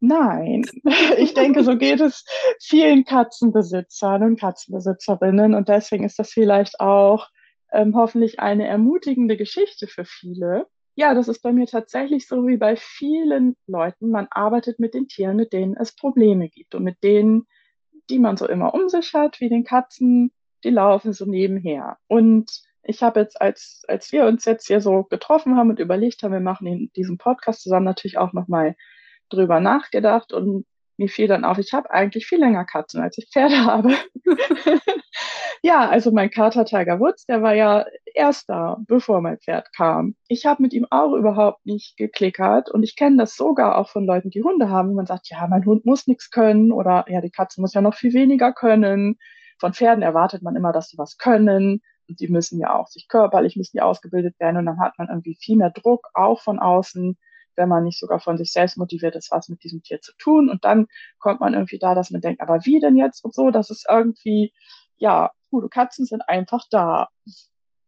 Nein, 0.00 0.66
ich 1.18 1.34
denke, 1.34 1.64
so 1.64 1.76
geht 1.76 2.00
es 2.00 2.24
vielen 2.60 3.04
Katzenbesitzern 3.04 4.22
und 4.22 4.40
Katzenbesitzerinnen 4.40 5.54
und 5.54 5.68
deswegen 5.68 6.04
ist 6.04 6.18
das 6.18 6.30
vielleicht 6.30 6.80
auch 6.80 7.28
ähm, 7.72 7.94
hoffentlich 7.94 8.40
eine 8.40 8.66
ermutigende 8.66 9.36
Geschichte 9.36 9.86
für 9.86 10.04
viele. 10.04 10.66
Ja, 10.94 11.14
das 11.14 11.28
ist 11.28 11.42
bei 11.42 11.52
mir 11.52 11.66
tatsächlich 11.66 12.28
so 12.28 12.46
wie 12.46 12.56
bei 12.56 12.76
vielen 12.76 13.56
Leuten. 13.66 14.10
Man 14.10 14.28
arbeitet 14.30 14.78
mit 14.78 14.94
den 14.94 15.08
Tieren, 15.08 15.36
mit 15.36 15.52
denen 15.52 15.76
es 15.76 15.94
Probleme 15.94 16.48
gibt 16.48 16.74
und 16.74 16.84
mit 16.84 17.02
denen, 17.02 17.46
die 18.10 18.18
man 18.18 18.36
so 18.36 18.46
immer 18.46 18.74
um 18.74 18.88
sich 18.88 19.12
hat, 19.12 19.40
wie 19.40 19.48
den 19.48 19.64
Katzen, 19.64 20.32
die 20.62 20.70
laufen 20.70 21.12
so 21.12 21.24
nebenher. 21.24 21.98
Und 22.06 22.62
ich 22.84 23.02
habe 23.02 23.20
jetzt, 23.20 23.40
als, 23.40 23.82
als 23.88 24.12
wir 24.12 24.24
uns 24.26 24.44
jetzt 24.44 24.66
hier 24.66 24.80
so 24.80 25.04
getroffen 25.04 25.56
haben 25.56 25.70
und 25.70 25.78
überlegt 25.78 26.22
haben, 26.22 26.32
wir 26.32 26.40
machen 26.40 26.66
in 26.66 26.90
diesem 26.96 27.18
Podcast 27.18 27.62
zusammen 27.62 27.86
natürlich 27.86 28.18
auch 28.18 28.32
nochmal 28.32 28.76
drüber 29.30 29.60
nachgedacht 29.60 30.32
und 30.32 30.66
mir 30.96 31.08
fiel 31.08 31.26
dann 31.26 31.44
auf, 31.44 31.58
ich 31.58 31.72
habe 31.72 31.90
eigentlich 31.90 32.26
viel 32.26 32.38
länger 32.38 32.64
Katzen, 32.64 33.00
als 33.00 33.18
ich 33.18 33.28
Pferde 33.32 33.56
habe. 33.64 33.94
ja, 35.62 35.88
also 35.88 36.12
mein 36.12 36.30
Kater 36.30 36.64
Tiger 36.64 37.00
Woods, 37.00 37.26
der 37.26 37.42
war 37.42 37.54
ja 37.54 37.84
erst 38.14 38.48
da, 38.48 38.76
bevor 38.86 39.20
mein 39.20 39.38
Pferd 39.38 39.72
kam. 39.74 40.14
Ich 40.28 40.46
habe 40.46 40.62
mit 40.62 40.72
ihm 40.72 40.86
auch 40.90 41.14
überhaupt 41.14 41.66
nicht 41.66 41.96
geklickert 41.96 42.70
und 42.70 42.82
ich 42.82 42.96
kenne 42.96 43.16
das 43.16 43.34
sogar 43.34 43.78
auch 43.78 43.88
von 43.88 44.04
Leuten, 44.04 44.30
die 44.30 44.42
Hunde 44.42 44.68
haben. 44.68 44.94
Man 44.94 45.06
sagt, 45.06 45.28
ja, 45.30 45.46
mein 45.48 45.64
Hund 45.64 45.84
muss 45.84 46.06
nichts 46.06 46.30
können 46.30 46.70
oder 46.70 47.04
ja, 47.08 47.20
die 47.20 47.30
Katze 47.30 47.60
muss 47.60 47.74
ja 47.74 47.80
noch 47.80 47.94
viel 47.94 48.12
weniger 48.12 48.52
können. 48.52 49.18
Von 49.58 49.72
Pferden 49.72 50.02
erwartet 50.02 50.42
man 50.42 50.56
immer, 50.56 50.72
dass 50.72 50.90
sie 50.90 50.98
was 50.98 51.16
können. 51.16 51.80
Und 52.08 52.20
die 52.20 52.28
müssen 52.28 52.58
ja 52.58 52.74
auch 52.74 52.88
sich 52.88 53.08
körperlich 53.08 53.56
müssen 53.56 53.76
die 53.76 53.82
ausgebildet 53.82 54.38
werden 54.38 54.56
und 54.58 54.66
dann 54.66 54.80
hat 54.80 54.98
man 54.98 55.08
irgendwie 55.08 55.36
viel 55.40 55.56
mehr 55.56 55.70
Druck 55.70 56.08
auch 56.14 56.40
von 56.40 56.58
außen 56.58 57.16
wenn 57.56 57.68
man 57.68 57.84
nicht 57.84 57.98
sogar 57.98 58.20
von 58.20 58.36
sich 58.36 58.52
selbst 58.52 58.76
motiviert 58.76 59.16
ist, 59.16 59.30
was 59.30 59.48
mit 59.48 59.62
diesem 59.64 59.82
Tier 59.82 60.00
zu 60.00 60.12
tun. 60.18 60.48
Und 60.50 60.64
dann 60.64 60.86
kommt 61.18 61.40
man 61.40 61.54
irgendwie 61.54 61.78
da, 61.78 61.94
dass 61.94 62.10
man 62.10 62.20
denkt, 62.20 62.40
aber 62.40 62.64
wie 62.64 62.80
denn 62.80 62.96
jetzt 62.96 63.24
und 63.24 63.34
so, 63.34 63.50
das 63.50 63.70
ist 63.70 63.86
irgendwie, 63.88 64.52
ja, 64.96 65.30
gute 65.50 65.68
Katzen 65.68 66.06
sind 66.06 66.28
einfach 66.28 66.64
da. 66.70 67.08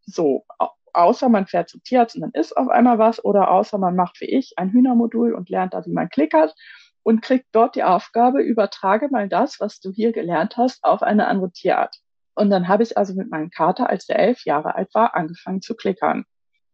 So, 0.05 0.45
außer 0.93 1.29
man 1.29 1.47
fährt 1.47 1.69
zum 1.69 1.83
Tierarzt 1.83 2.15
und 2.15 2.21
dann 2.21 2.31
ist 2.31 2.55
auf 2.55 2.69
einmal 2.69 2.97
was, 2.97 3.23
oder 3.23 3.51
außer 3.51 3.77
man 3.77 3.95
macht 3.95 4.21
wie 4.21 4.25
ich 4.25 4.53
ein 4.57 4.71
Hühnermodul 4.71 5.33
und 5.33 5.49
lernt 5.49 5.73
da, 5.73 5.85
wie 5.85 5.91
man 5.91 6.09
klickert 6.09 6.55
und 7.03 7.21
kriegt 7.21 7.47
dort 7.51 7.75
die 7.75 7.83
Aufgabe, 7.83 8.41
übertrage 8.41 9.09
mal 9.09 9.29
das, 9.29 9.59
was 9.59 9.79
du 9.79 9.91
hier 9.91 10.11
gelernt 10.11 10.57
hast, 10.57 10.83
auf 10.83 11.03
eine 11.03 11.27
andere 11.27 11.51
Tierart. 11.51 11.97
Und 12.37 12.49
dann 12.49 12.67
habe 12.67 12.83
ich 12.83 12.97
also 12.97 13.13
mit 13.15 13.29
meinem 13.29 13.49
Kater, 13.49 13.89
als 13.89 14.05
der 14.05 14.19
elf 14.19 14.45
Jahre 14.45 14.75
alt 14.75 14.93
war, 14.93 15.15
angefangen 15.15 15.61
zu 15.61 15.75
klickern 15.75 16.25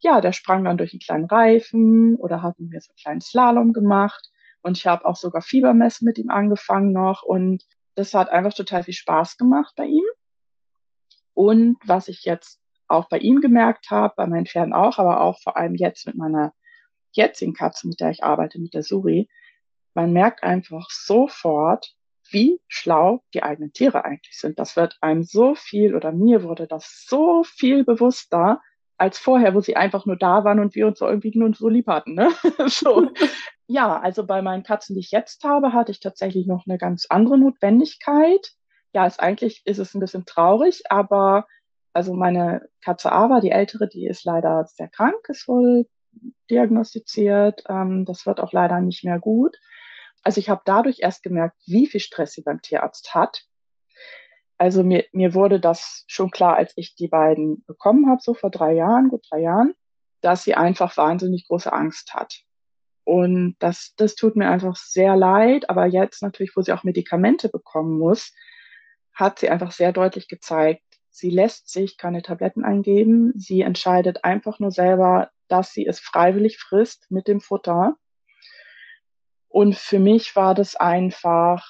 ja, 0.04 0.20
der 0.20 0.34
sprang 0.34 0.66
dann 0.66 0.78
durch 0.78 0.94
einen 0.94 1.00
kleinen 1.00 1.26
Reifen 1.26 2.18
oder 2.18 2.42
hat 2.42 2.60
mir 2.60 2.82
so 2.82 2.92
einen 2.92 2.98
kleinen 3.02 3.22
Slalom 3.22 3.74
gemacht. 3.74 4.30
Und 4.62 4.78
ich 4.78 4.86
habe 4.86 5.06
auch 5.06 5.16
sogar 5.16 5.42
Fiebermessen 5.42 6.06
mit 6.06 6.18
ihm 6.18 6.30
angefangen 6.30 6.92
noch. 6.92 7.24
Und 7.24 7.64
das 7.96 8.14
hat 8.14 8.30
einfach 8.30 8.54
total 8.54 8.84
viel 8.84 8.94
Spaß 8.94 9.38
gemacht 9.38 9.74
bei 9.78 9.86
ihm. 9.86 10.04
Und 11.34 11.78
was 11.86 12.10
ich 12.10 12.26
jetzt 12.26 12.60
auch 12.88 13.08
bei 13.08 13.18
ihm 13.18 13.40
gemerkt 13.40 13.90
habe, 13.90 14.14
bei 14.18 14.28
meinen 14.28 14.46
Pferden 14.46 14.74
auch, 14.74 15.00
aber 15.00 15.22
auch 15.22 15.42
vor 15.42 15.58
allem 15.58 15.76
jetzt 15.76 16.06
mit 16.06 16.16
meiner 16.16 16.54
jetzigen 17.14 17.54
Katze, 17.54 17.88
mit 17.88 18.00
der 18.00 18.12
ich 18.12 18.24
arbeite, 18.24 18.60
mit 18.60 18.74
der 18.74 18.84
Suri, 18.84 19.30
man 19.94 20.12
merkt 20.12 20.44
einfach 20.44 20.90
sofort, 20.90 21.96
wie 22.34 22.60
schlau 22.68 23.24
die 23.34 23.44
eigenen 23.44 23.72
Tiere 23.72 24.04
eigentlich 24.04 24.38
sind. 24.38 24.60
Das 24.60 24.76
wird 24.76 24.98
einem 25.02 25.24
so 25.24 25.56
viel 25.56 25.96
oder 25.96 26.12
mir 26.12 26.44
wurde 26.44 26.68
das 26.68 27.06
so 27.08 27.44
viel 27.44 27.84
bewusster, 27.84 28.62
als 28.98 29.18
vorher, 29.18 29.54
wo 29.54 29.62
sie 29.62 29.76
einfach 29.76 30.06
nur 30.06 30.16
da 30.16 30.44
waren 30.44 30.60
und 30.60 30.76
wir 30.76 30.88
uns 30.88 31.00
so 31.00 31.08
irgendwie 31.08 31.38
nur 31.38 31.54
so 31.54 31.68
lieb 31.68 31.88
hatten. 31.88 32.14
Ne? 32.16 32.30
so. 32.68 33.12
Ja, 33.66 33.98
also 33.98 34.26
bei 34.26 34.42
meinen 34.42 34.64
Katzen, 34.64 34.94
die 34.94 35.00
ich 35.00 35.12
jetzt 35.12 35.46
habe, 35.46 35.72
hatte 35.72 35.90
ich 35.92 36.02
tatsächlich 36.02 36.48
noch 36.48 36.68
eine 36.68 36.78
ganz 36.78 37.06
andere 37.10 37.38
Notwendigkeit. 37.38 38.52
Ja, 38.94 39.08
ist 39.08 39.22
eigentlich 39.22 39.62
ist 39.64 39.80
es 39.80 39.96
ein 39.96 40.02
bisschen 40.02 40.26
traurig, 40.26 40.84
aber 40.90 41.48
also 41.94 42.14
meine 42.14 42.68
Katze 42.82 43.14
Ava, 43.14 43.40
die 43.40 43.52
ältere, 43.52 43.88
die 43.88 44.06
ist 44.06 44.26
leider 44.26 44.66
sehr 44.66 44.90
krank, 44.90 45.16
ist 45.30 45.48
wohl 45.48 45.88
diagnostiziert. 46.50 47.64
Ähm, 47.70 48.04
das 48.04 48.26
wird 48.26 48.42
auch 48.42 48.52
leider 48.52 48.82
nicht 48.82 49.06
mehr 49.06 49.18
gut. 49.18 49.58
Also 50.24 50.40
ich 50.40 50.50
habe 50.50 50.62
dadurch 50.66 51.00
erst 51.00 51.22
gemerkt, 51.24 51.58
wie 51.66 51.88
viel 51.88 52.00
Stress 52.00 52.34
sie 52.34 52.42
beim 52.42 52.62
Tierarzt 52.62 53.14
hat 53.14 53.46
also 54.64 54.84
mir, 54.84 55.06
mir 55.12 55.34
wurde 55.34 55.60
das 55.60 56.06
schon 56.08 56.32
klar, 56.32 56.56
als 56.56 56.72
ich 56.78 56.96
die 56.96 57.10
beiden 57.10 57.64
bekommen 57.66 58.10
habe, 58.10 58.22
so 58.22 58.34
vor 58.34 58.50
drei 58.50 58.74
Jahren, 58.74 59.10
gut 59.10 59.26
drei 59.30 59.42
Jahren, 59.42 59.74
dass 60.22 60.46
sie 60.46 60.56
einfach 60.56 60.96
wahnsinnig 60.96 61.48
große 61.48 61.74
Angst 61.74 62.14
hat. 62.14 62.42
Und 63.04 63.58
das, 63.60 63.94
das 63.98 64.16
tut 64.16 64.38
mir 64.38 64.50
einfach 64.50 64.78
sehr 64.78 65.18
leid. 65.18 65.70
Aber 65.70 65.86
jetzt 65.86 66.22
natürlich, 66.22 66.56
wo 66.56 66.62
sie 66.62 66.72
auch 66.72 66.84
Medikamente 66.84 67.50
bekommen 67.50 67.98
muss, 67.98 68.34
hat 69.14 69.40
sie 69.40 69.50
einfach 69.50 69.72
sehr 69.72 69.92
deutlich 69.92 70.30
gezeigt, 70.30 70.82
sie 71.10 71.30
lässt 71.30 71.70
sich 71.70 71.98
keine 71.98 72.22
Tabletten 72.22 72.64
eingeben. 72.64 73.34
Sie 73.36 73.62
entscheidet 73.62 74.24
einfach 74.24 74.60
nur 74.60 74.72
selber, 74.72 75.30
dass 75.50 75.74
sie 75.74 75.86
es 75.86 76.00
freiwillig 76.00 76.58
frisst 76.58 77.12
mit 77.12 77.28
dem 77.28 77.42
Futter. 77.42 77.98
Und 79.54 79.76
für 79.76 80.00
mich 80.00 80.36
war 80.36 80.56
das 80.56 80.76
einfach 80.76 81.64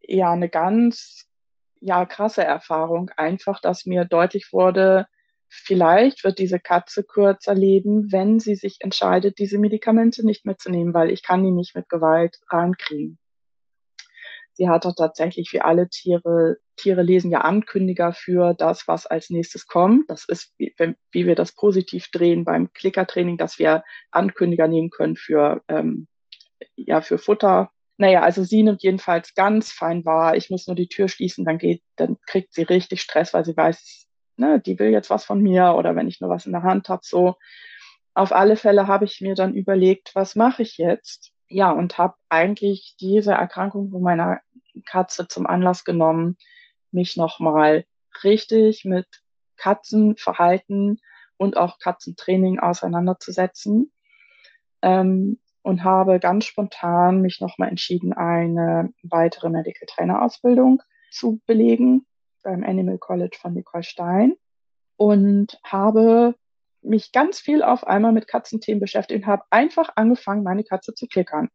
ja 0.00 0.32
eine 0.32 0.48
ganz 0.48 1.26
ja, 1.78 2.06
krasse 2.06 2.42
Erfahrung. 2.42 3.10
Einfach, 3.18 3.60
dass 3.60 3.84
mir 3.84 4.06
deutlich 4.06 4.50
wurde, 4.50 5.06
vielleicht 5.46 6.24
wird 6.24 6.38
diese 6.38 6.58
Katze 6.58 7.04
kürzer 7.04 7.54
leben, 7.54 8.10
wenn 8.10 8.40
sie 8.40 8.54
sich 8.54 8.78
entscheidet, 8.80 9.38
diese 9.38 9.58
Medikamente 9.58 10.24
nicht 10.24 10.46
mehr 10.46 10.56
zu 10.56 10.70
nehmen, 10.70 10.94
weil 10.94 11.10
ich 11.10 11.22
kann 11.22 11.44
die 11.44 11.50
nicht 11.50 11.76
mit 11.76 11.90
Gewalt 11.90 12.40
reinkriegen. 12.48 13.18
Sie 14.54 14.70
hat 14.70 14.86
doch 14.86 14.94
tatsächlich 14.96 15.52
wie 15.52 15.60
alle 15.60 15.90
Tiere, 15.90 16.56
Tiere 16.76 17.02
lesen 17.02 17.30
ja 17.30 17.42
Ankündiger 17.42 18.14
für 18.14 18.54
das, 18.54 18.88
was 18.88 19.06
als 19.06 19.28
nächstes 19.28 19.66
kommt. 19.66 20.08
Das 20.08 20.24
ist, 20.24 20.54
wie, 20.56 20.74
wie 21.12 21.26
wir 21.26 21.34
das 21.34 21.52
positiv 21.52 22.10
drehen 22.10 22.46
beim 22.46 22.72
Klickertraining, 22.72 23.36
dass 23.36 23.58
wir 23.58 23.84
Ankündiger 24.10 24.66
nehmen 24.66 24.88
können 24.88 25.16
für, 25.16 25.62
ähm, 25.68 26.08
ja, 26.76 27.00
für 27.00 27.18
Futter, 27.18 27.70
naja, 27.98 28.22
also 28.22 28.44
sie 28.44 28.62
nimmt 28.62 28.82
jedenfalls 28.82 29.34
ganz 29.34 29.72
fein 29.72 30.04
wahr, 30.04 30.36
ich 30.36 30.50
muss 30.50 30.66
nur 30.66 30.76
die 30.76 30.88
Tür 30.88 31.08
schließen, 31.08 31.44
dann 31.44 31.58
geht, 31.58 31.82
dann 31.96 32.16
kriegt 32.26 32.54
sie 32.54 32.62
richtig 32.62 33.02
Stress, 33.02 33.34
weil 33.34 33.44
sie 33.44 33.56
weiß, 33.56 34.06
ne, 34.36 34.60
die 34.60 34.78
will 34.78 34.90
jetzt 34.90 35.10
was 35.10 35.24
von 35.24 35.42
mir 35.42 35.74
oder 35.74 35.96
wenn 35.96 36.08
ich 36.08 36.20
nur 36.20 36.30
was 36.30 36.46
in 36.46 36.52
der 36.52 36.62
Hand 36.62 36.88
habe, 36.88 37.02
so. 37.04 37.36
Auf 38.14 38.32
alle 38.32 38.56
Fälle 38.56 38.86
habe 38.86 39.04
ich 39.04 39.20
mir 39.20 39.34
dann 39.34 39.54
überlegt, 39.54 40.12
was 40.14 40.36
mache 40.36 40.62
ich 40.62 40.78
jetzt? 40.78 41.32
Ja, 41.48 41.70
und 41.70 41.98
habe 41.98 42.14
eigentlich 42.28 42.96
diese 43.00 43.32
Erkrankung 43.32 43.90
von 43.90 44.02
meiner 44.02 44.40
Katze 44.84 45.28
zum 45.28 45.46
Anlass 45.46 45.84
genommen, 45.84 46.36
mich 46.90 47.16
nochmal 47.16 47.84
richtig 48.22 48.84
mit 48.84 49.06
Katzenverhalten 49.56 51.00
und 51.36 51.56
auch 51.56 51.78
Katzentraining 51.78 52.58
auseinanderzusetzen. 52.58 53.92
Ähm, 54.82 55.38
und 55.62 55.84
habe 55.84 56.20
ganz 56.20 56.44
spontan 56.44 57.20
mich 57.20 57.40
nochmal 57.40 57.68
entschieden, 57.68 58.12
eine 58.12 58.92
weitere 59.02 59.50
Medical 59.50 59.86
Trainer 59.86 60.22
Ausbildung 60.22 60.82
zu 61.10 61.40
belegen 61.46 62.06
beim 62.42 62.64
Animal 62.64 62.98
College 62.98 63.36
von 63.40 63.54
Nicole 63.54 63.82
Stein 63.82 64.34
und 64.96 65.58
habe 65.64 66.34
mich 66.82 67.12
ganz 67.12 67.40
viel 67.40 67.62
auf 67.62 67.86
einmal 67.86 68.12
mit 68.12 68.28
Katzenthemen 68.28 68.80
beschäftigt 68.80 69.24
und 69.24 69.26
habe 69.26 69.44
einfach 69.50 69.90
angefangen, 69.96 70.42
meine 70.42 70.64
Katze 70.64 70.94
zu 70.94 71.06
klickern. 71.06 71.48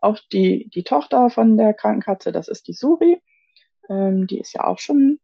Auch 0.00 0.18
die, 0.32 0.68
die 0.70 0.82
Tochter 0.82 1.30
von 1.30 1.56
der 1.56 1.74
Krankenkatze, 1.74 2.32
das 2.32 2.48
ist 2.48 2.66
die 2.66 2.72
Suri, 2.72 3.22
ähm, 3.88 4.26
die 4.26 4.40
ist 4.40 4.52
ja 4.52 4.64
auch 4.64 4.78
schon 4.78 5.20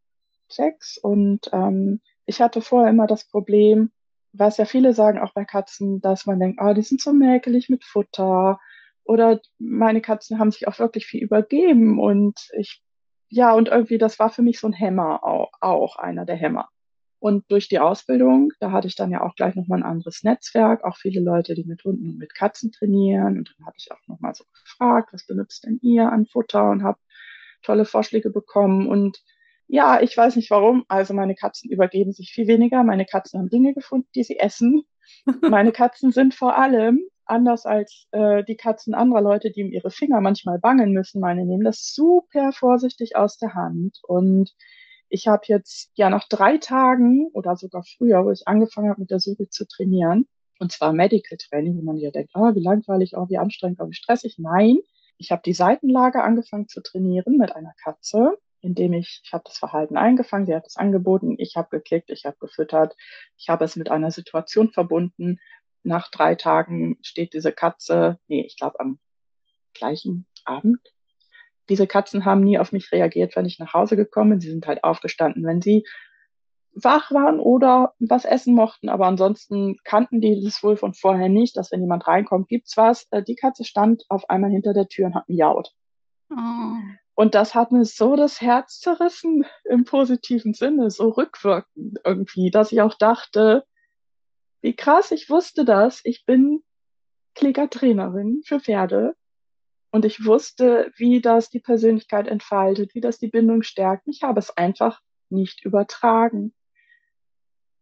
sechs 0.48 0.98
und 0.98 1.50
ähm, 1.52 2.00
ich 2.26 2.40
hatte 2.40 2.60
vorher 2.60 2.90
immer 2.90 3.06
das 3.06 3.24
Problem, 3.24 3.90
was 4.32 4.56
ja 4.56 4.64
viele 4.64 4.94
sagen, 4.94 5.18
auch 5.18 5.32
bei 5.32 5.44
Katzen, 5.44 6.00
dass 6.00 6.26
man 6.26 6.40
denkt, 6.40 6.60
oh, 6.62 6.72
die 6.74 6.82
sind 6.82 7.00
so 7.00 7.12
mäkelig 7.12 7.68
mit 7.68 7.84
Futter. 7.84 8.60
Oder 9.04 9.40
meine 9.58 10.00
Katzen 10.00 10.38
haben 10.38 10.50
sich 10.50 10.68
auch 10.68 10.78
wirklich 10.78 11.06
viel 11.06 11.22
übergeben 11.22 11.98
und 11.98 12.50
ich, 12.58 12.82
ja, 13.28 13.54
und 13.54 13.68
irgendwie, 13.68 13.98
das 13.98 14.18
war 14.18 14.30
für 14.30 14.42
mich 14.42 14.60
so 14.60 14.66
ein 14.66 14.72
Hämmer 14.74 15.24
auch, 15.24 15.52
auch 15.60 15.96
einer 15.96 16.26
der 16.26 16.36
Hämmer. 16.36 16.68
Und 17.20 17.50
durch 17.50 17.68
die 17.68 17.80
Ausbildung, 17.80 18.52
da 18.60 18.70
hatte 18.70 18.86
ich 18.86 18.94
dann 18.94 19.10
ja 19.10 19.22
auch 19.22 19.34
gleich 19.34 19.56
nochmal 19.56 19.80
ein 19.80 19.90
anderes 19.90 20.22
Netzwerk, 20.22 20.84
auch 20.84 20.96
viele 20.96 21.20
Leute, 21.20 21.54
die 21.54 21.64
mit 21.64 21.82
Hunden 21.84 22.10
und 22.10 22.18
mit 22.18 22.34
Katzen 22.34 22.70
trainieren. 22.70 23.38
Und 23.38 23.54
dann 23.56 23.66
habe 23.66 23.76
ich 23.76 23.90
auch 23.90 24.06
nochmal 24.06 24.34
so 24.34 24.44
gefragt, 24.62 25.12
was 25.12 25.26
benutzt 25.26 25.64
denn 25.64 25.80
ihr 25.82 26.12
an 26.12 26.26
Futter 26.26 26.70
und 26.70 26.84
habe 26.84 26.98
tolle 27.62 27.86
Vorschläge 27.86 28.30
bekommen. 28.30 28.86
Und 28.86 29.20
ja, 29.68 30.00
ich 30.00 30.16
weiß 30.16 30.36
nicht 30.36 30.50
warum. 30.50 30.84
Also 30.88 31.14
meine 31.14 31.34
Katzen 31.34 31.70
übergeben 31.70 32.12
sich 32.12 32.32
viel 32.32 32.46
weniger. 32.46 32.82
Meine 32.84 33.04
Katzen 33.04 33.38
haben 33.38 33.50
Dinge 33.50 33.74
gefunden, 33.74 34.08
die 34.14 34.24
sie 34.24 34.38
essen. 34.38 34.82
meine 35.42 35.72
Katzen 35.72 36.10
sind 36.10 36.34
vor 36.34 36.58
allem 36.58 37.00
anders 37.26 37.66
als 37.66 38.06
äh, 38.12 38.42
die 38.44 38.56
Katzen 38.56 38.94
anderer 38.94 39.20
Leute, 39.20 39.50
die 39.50 39.62
um 39.62 39.70
ihre 39.70 39.90
Finger 39.90 40.20
manchmal 40.22 40.58
bangen 40.58 40.92
müssen. 40.92 41.20
Meine 41.20 41.44
nehmen 41.44 41.64
das 41.64 41.92
super 41.94 42.52
vorsichtig 42.52 43.16
aus 43.16 43.36
der 43.36 43.54
Hand. 43.54 43.98
Und 44.02 44.54
ich 45.10 45.28
habe 45.28 45.42
jetzt 45.46 45.90
ja 45.94 46.08
nach 46.08 46.26
drei 46.28 46.56
Tagen 46.56 47.28
oder 47.32 47.56
sogar 47.56 47.84
früher, 47.84 48.24
wo 48.24 48.30
ich 48.30 48.48
angefangen 48.48 48.88
habe 48.88 49.02
mit 49.02 49.10
der 49.10 49.20
Suche 49.20 49.48
zu 49.50 49.66
trainieren, 49.66 50.26
und 50.58 50.72
zwar 50.72 50.92
Medical 50.92 51.38
Training, 51.38 51.76
wo 51.76 51.82
man 51.82 51.98
ja 51.98 52.10
denkt, 52.10 52.32
oh, 52.34 52.54
wie 52.54 52.62
langweilig, 52.62 53.16
oh, 53.16 53.28
wie 53.28 53.38
anstrengend, 53.38 53.80
oh, 53.80 53.88
wie 53.88 53.94
stressig. 53.94 54.36
Nein, 54.38 54.78
ich 55.16 55.30
habe 55.30 55.42
die 55.44 55.52
Seitenlage 55.52 56.22
angefangen 56.22 56.68
zu 56.68 56.82
trainieren 56.82 57.36
mit 57.36 57.54
einer 57.54 57.74
Katze 57.82 58.36
indem 58.60 58.92
ich, 58.92 59.20
ich 59.24 59.32
habe 59.32 59.44
das 59.46 59.58
Verhalten 59.58 59.96
eingefangen, 59.96 60.46
sie 60.46 60.54
hat 60.54 60.66
es 60.66 60.76
angeboten, 60.76 61.36
ich 61.38 61.56
habe 61.56 61.68
geklickt, 61.70 62.10
ich 62.10 62.24
habe 62.24 62.36
gefüttert, 62.40 62.96
ich 63.36 63.48
habe 63.48 63.64
es 63.64 63.76
mit 63.76 63.90
einer 63.90 64.10
Situation 64.10 64.70
verbunden. 64.70 65.38
Nach 65.82 66.10
drei 66.10 66.34
Tagen 66.34 66.98
steht 67.02 67.34
diese 67.34 67.52
Katze, 67.52 68.18
nee, 68.26 68.44
ich 68.44 68.56
glaube 68.56 68.80
am 68.80 68.98
gleichen 69.74 70.26
Abend. 70.44 70.80
Diese 71.68 71.86
Katzen 71.86 72.24
haben 72.24 72.40
nie 72.40 72.58
auf 72.58 72.72
mich 72.72 72.90
reagiert, 72.92 73.36
wenn 73.36 73.46
ich 73.46 73.58
nach 73.58 73.74
Hause 73.74 73.96
gekommen 73.96 74.30
bin. 74.30 74.40
Sie 74.40 74.50
sind 74.50 74.66
halt 74.66 74.84
aufgestanden, 74.84 75.44
wenn 75.44 75.60
sie 75.60 75.84
wach 76.74 77.10
waren 77.10 77.40
oder 77.40 77.94
was 77.98 78.24
essen 78.24 78.54
mochten, 78.54 78.88
aber 78.88 79.06
ansonsten 79.06 79.76
kannten 79.84 80.20
die 80.20 80.42
das 80.44 80.62
wohl 80.62 80.76
von 80.76 80.94
vorher 80.94 81.28
nicht, 81.28 81.56
dass 81.56 81.72
wenn 81.72 81.80
jemand 81.80 82.06
reinkommt, 82.06 82.48
gibt's 82.48 82.76
was. 82.76 83.06
Äh, 83.10 83.22
die 83.22 83.34
Katze 83.34 83.64
stand 83.64 84.04
auf 84.08 84.28
einmal 84.30 84.50
hinter 84.50 84.72
der 84.72 84.88
Tür 84.88 85.06
und 85.06 85.14
hat 85.14 85.28
miaut. 85.28 85.72
Oh. 86.30 86.76
Und 87.18 87.34
das 87.34 87.56
hat 87.56 87.72
mir 87.72 87.84
so 87.84 88.14
das 88.14 88.40
Herz 88.40 88.78
zerrissen 88.78 89.44
im 89.64 89.84
positiven 89.84 90.54
Sinne, 90.54 90.88
so 90.92 91.08
rückwirkend 91.08 91.98
irgendwie, 92.04 92.52
dass 92.52 92.70
ich 92.70 92.80
auch 92.80 92.94
dachte, 92.94 93.64
wie 94.60 94.76
krass, 94.76 95.10
ich 95.10 95.28
wusste 95.28 95.64
das. 95.64 96.00
Ich 96.04 96.24
bin 96.26 96.62
Klickertrainerin 97.34 98.42
für 98.44 98.60
Pferde 98.60 99.16
und 99.90 100.04
ich 100.04 100.24
wusste, 100.26 100.92
wie 100.96 101.20
das 101.20 101.50
die 101.50 101.58
Persönlichkeit 101.58 102.28
entfaltet, 102.28 102.94
wie 102.94 103.00
das 103.00 103.18
die 103.18 103.26
Bindung 103.26 103.64
stärkt. 103.64 104.06
Ich 104.06 104.22
habe 104.22 104.38
es 104.38 104.56
einfach 104.56 105.00
nicht 105.28 105.64
übertragen. 105.64 106.54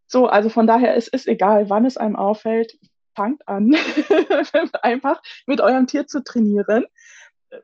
So, 0.06 0.28
also 0.28 0.48
von 0.48 0.66
daher, 0.66 0.96
es 0.96 1.08
ist 1.08 1.28
egal, 1.28 1.68
wann 1.68 1.84
es 1.84 1.98
einem 1.98 2.16
auffällt, 2.16 2.78
fangt 3.14 3.46
an, 3.46 3.76
einfach 4.82 5.20
mit 5.44 5.60
eurem 5.60 5.86
Tier 5.86 6.06
zu 6.06 6.24
trainieren 6.24 6.86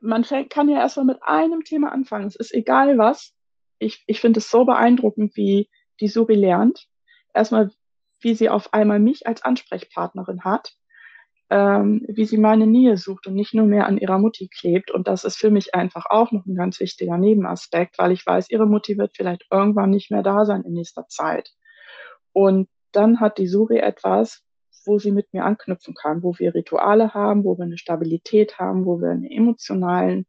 man 0.01 0.23
kann 0.49 0.69
ja 0.69 0.79
erstmal 0.79 1.05
mit 1.05 1.17
einem 1.21 1.63
Thema 1.63 1.91
anfangen. 1.91 2.27
Es 2.27 2.35
ist 2.35 2.53
egal 2.53 2.97
was. 2.97 3.33
Ich, 3.79 4.03
ich 4.07 4.21
finde 4.21 4.39
es 4.39 4.49
so 4.49 4.65
beeindruckend, 4.65 5.35
wie 5.35 5.69
die 5.99 6.07
Suri 6.07 6.35
lernt. 6.35 6.87
Erstmal, 7.33 7.71
wie 8.19 8.35
sie 8.35 8.49
auf 8.49 8.73
einmal 8.73 8.99
mich 8.99 9.27
als 9.27 9.43
Ansprechpartnerin 9.43 10.43
hat, 10.43 10.73
ähm, 11.49 12.05
wie 12.07 12.25
sie 12.25 12.37
meine 12.37 12.67
Nähe 12.67 12.97
sucht 12.97 13.27
und 13.27 13.35
nicht 13.35 13.53
nur 13.53 13.65
mehr 13.65 13.87
an 13.87 13.97
ihrer 13.97 14.19
Mutti 14.19 14.47
klebt. 14.47 14.91
Und 14.91 15.07
das 15.07 15.23
ist 15.23 15.37
für 15.37 15.51
mich 15.51 15.75
einfach 15.75 16.05
auch 16.09 16.31
noch 16.31 16.45
ein 16.45 16.55
ganz 16.55 16.79
wichtiger 16.79 17.17
Nebenaspekt, 17.17 17.97
weil 17.97 18.11
ich 18.11 18.25
weiß, 18.25 18.49
ihre 18.49 18.65
Mutti 18.65 18.97
wird 18.97 19.15
vielleicht 19.15 19.45
irgendwann 19.51 19.89
nicht 19.89 20.11
mehr 20.11 20.23
da 20.23 20.45
sein 20.45 20.63
in 20.63 20.73
nächster 20.73 21.07
Zeit. 21.07 21.51
Und 22.31 22.69
dann 22.91 23.19
hat 23.19 23.37
die 23.37 23.47
Suri 23.47 23.79
etwas, 23.79 24.43
wo 24.85 24.99
sie 24.99 25.11
mit 25.11 25.33
mir 25.33 25.45
anknüpfen 25.45 25.93
kann, 25.93 26.23
wo 26.23 26.37
wir 26.37 26.53
Rituale 26.53 27.13
haben, 27.13 27.43
wo 27.43 27.57
wir 27.57 27.65
eine 27.65 27.77
Stabilität 27.77 28.59
haben, 28.59 28.85
wo 28.85 29.01
wir 29.01 29.11
eine 29.11 29.29
emotionalen, 29.29 30.25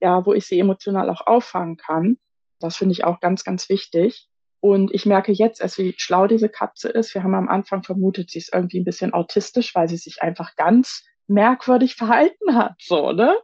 ja, 0.00 0.24
wo 0.26 0.32
ich 0.32 0.46
sie 0.46 0.58
emotional 0.58 1.10
auch 1.10 1.26
auffangen 1.26 1.76
kann. 1.76 2.18
Das 2.58 2.76
finde 2.76 2.92
ich 2.92 3.04
auch 3.04 3.20
ganz, 3.20 3.44
ganz 3.44 3.68
wichtig. 3.68 4.28
Und 4.60 4.94
ich 4.94 5.06
merke 5.06 5.32
jetzt 5.32 5.60
erst, 5.60 5.78
wie 5.78 5.94
schlau 5.96 6.28
diese 6.28 6.48
Katze 6.48 6.88
ist. 6.88 7.14
Wir 7.14 7.24
haben 7.24 7.34
am 7.34 7.48
Anfang 7.48 7.82
vermutet, 7.82 8.30
sie 8.30 8.38
ist 8.38 8.54
irgendwie 8.54 8.78
ein 8.78 8.84
bisschen 8.84 9.12
autistisch, 9.12 9.74
weil 9.74 9.88
sie 9.88 9.96
sich 9.96 10.22
einfach 10.22 10.54
ganz 10.54 11.04
merkwürdig 11.26 11.96
verhalten 11.96 12.54
hat, 12.54 12.74
so, 12.78 13.12
ne? 13.12 13.36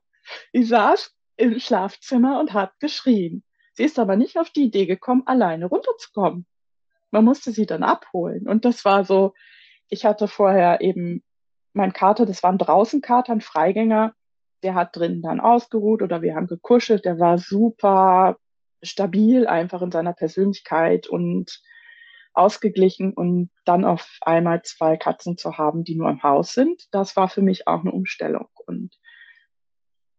Sie 0.53 0.63
saß 0.63 1.15
im 1.37 1.59
Schlafzimmer 1.59 2.39
und 2.39 2.53
hat 2.53 2.79
geschrien. 2.81 3.43
Sie 3.73 3.85
ist 3.85 3.99
aber 3.99 4.17
nicht 4.17 4.39
auf 4.39 4.51
die 4.51 4.65
Idee 4.65 4.87
gekommen, 4.87 5.23
alleine 5.27 5.67
runterzukommen. 5.67 6.47
Man 7.11 7.25
musste 7.25 7.53
sie 7.53 7.65
dann 7.65 7.83
abholen. 7.83 8.47
Und 8.49 8.65
das 8.65 8.85
war 8.85 9.05
so, 9.05 9.35
ich 9.89 10.05
hatte 10.05 10.29
vorher 10.29 10.81
eben 10.81 11.23
mein 11.73 11.93
Kater, 11.93 12.27
das 12.27 12.43
war 12.43 12.53
ein 12.53 12.59
Draußenkater, 12.59 13.33
ein 13.33 13.41
Freigänger, 13.41 14.15
der 14.63 14.75
hat 14.75 14.97
drinnen 14.97 15.23
dann 15.23 15.41
ausgeruht 15.41 16.03
oder 16.03 16.23
wir 16.23 16.35
haben 16.35 16.47
gekuschelt, 16.47 17.05
der 17.05 17.19
war 17.19 17.39
super 17.39 18.37
stabil 18.83 19.47
einfach 19.47 19.83
in 19.83 19.93
seiner 19.93 20.13
Persönlichkeit 20.13 21.07
und 21.07 21.61
ausgeglichen 22.33 23.13
und 23.13 23.51
dann 23.65 23.85
auf 23.85 24.19
einmal 24.21 24.63
zwei 24.63 24.97
Katzen 24.97 25.37
zu 25.37 25.59
haben, 25.59 25.85
die 25.85 25.97
nur 25.97 26.11
im 26.11 26.23
Haus 26.23 26.53
sind, 26.53 26.83
das 26.93 27.17
war 27.17 27.29
für 27.29 27.43
mich 27.43 27.67
auch 27.67 27.81
eine 27.81 27.93
Umstellung 27.93 28.49
und 28.67 28.97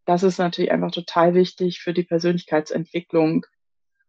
das 0.06 0.24
ist 0.24 0.40
natürlich 0.40 0.72
einfach 0.72 0.92
total 0.92 1.36
wichtig 1.36 1.82
für 1.82 1.94
die 1.94 2.04
Persönlichkeitsentwicklung, 2.04 3.46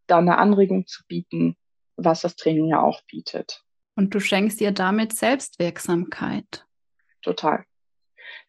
da 0.07 0.19
eine 0.19 0.39
Anregung 0.39 0.87
zu 0.87 1.03
bieten, 1.07 1.57
was 1.97 2.23
das 2.23 2.37
Training 2.37 2.69
ja 2.69 2.81
auch 2.81 3.03
bietet. 3.03 3.63
Und 3.97 4.15
du 4.15 4.21
schenkst 4.21 4.61
ihr 4.61 4.73
damit 4.73 5.13
Selbstwirksamkeit. 5.15 6.67
Total. 7.23 7.65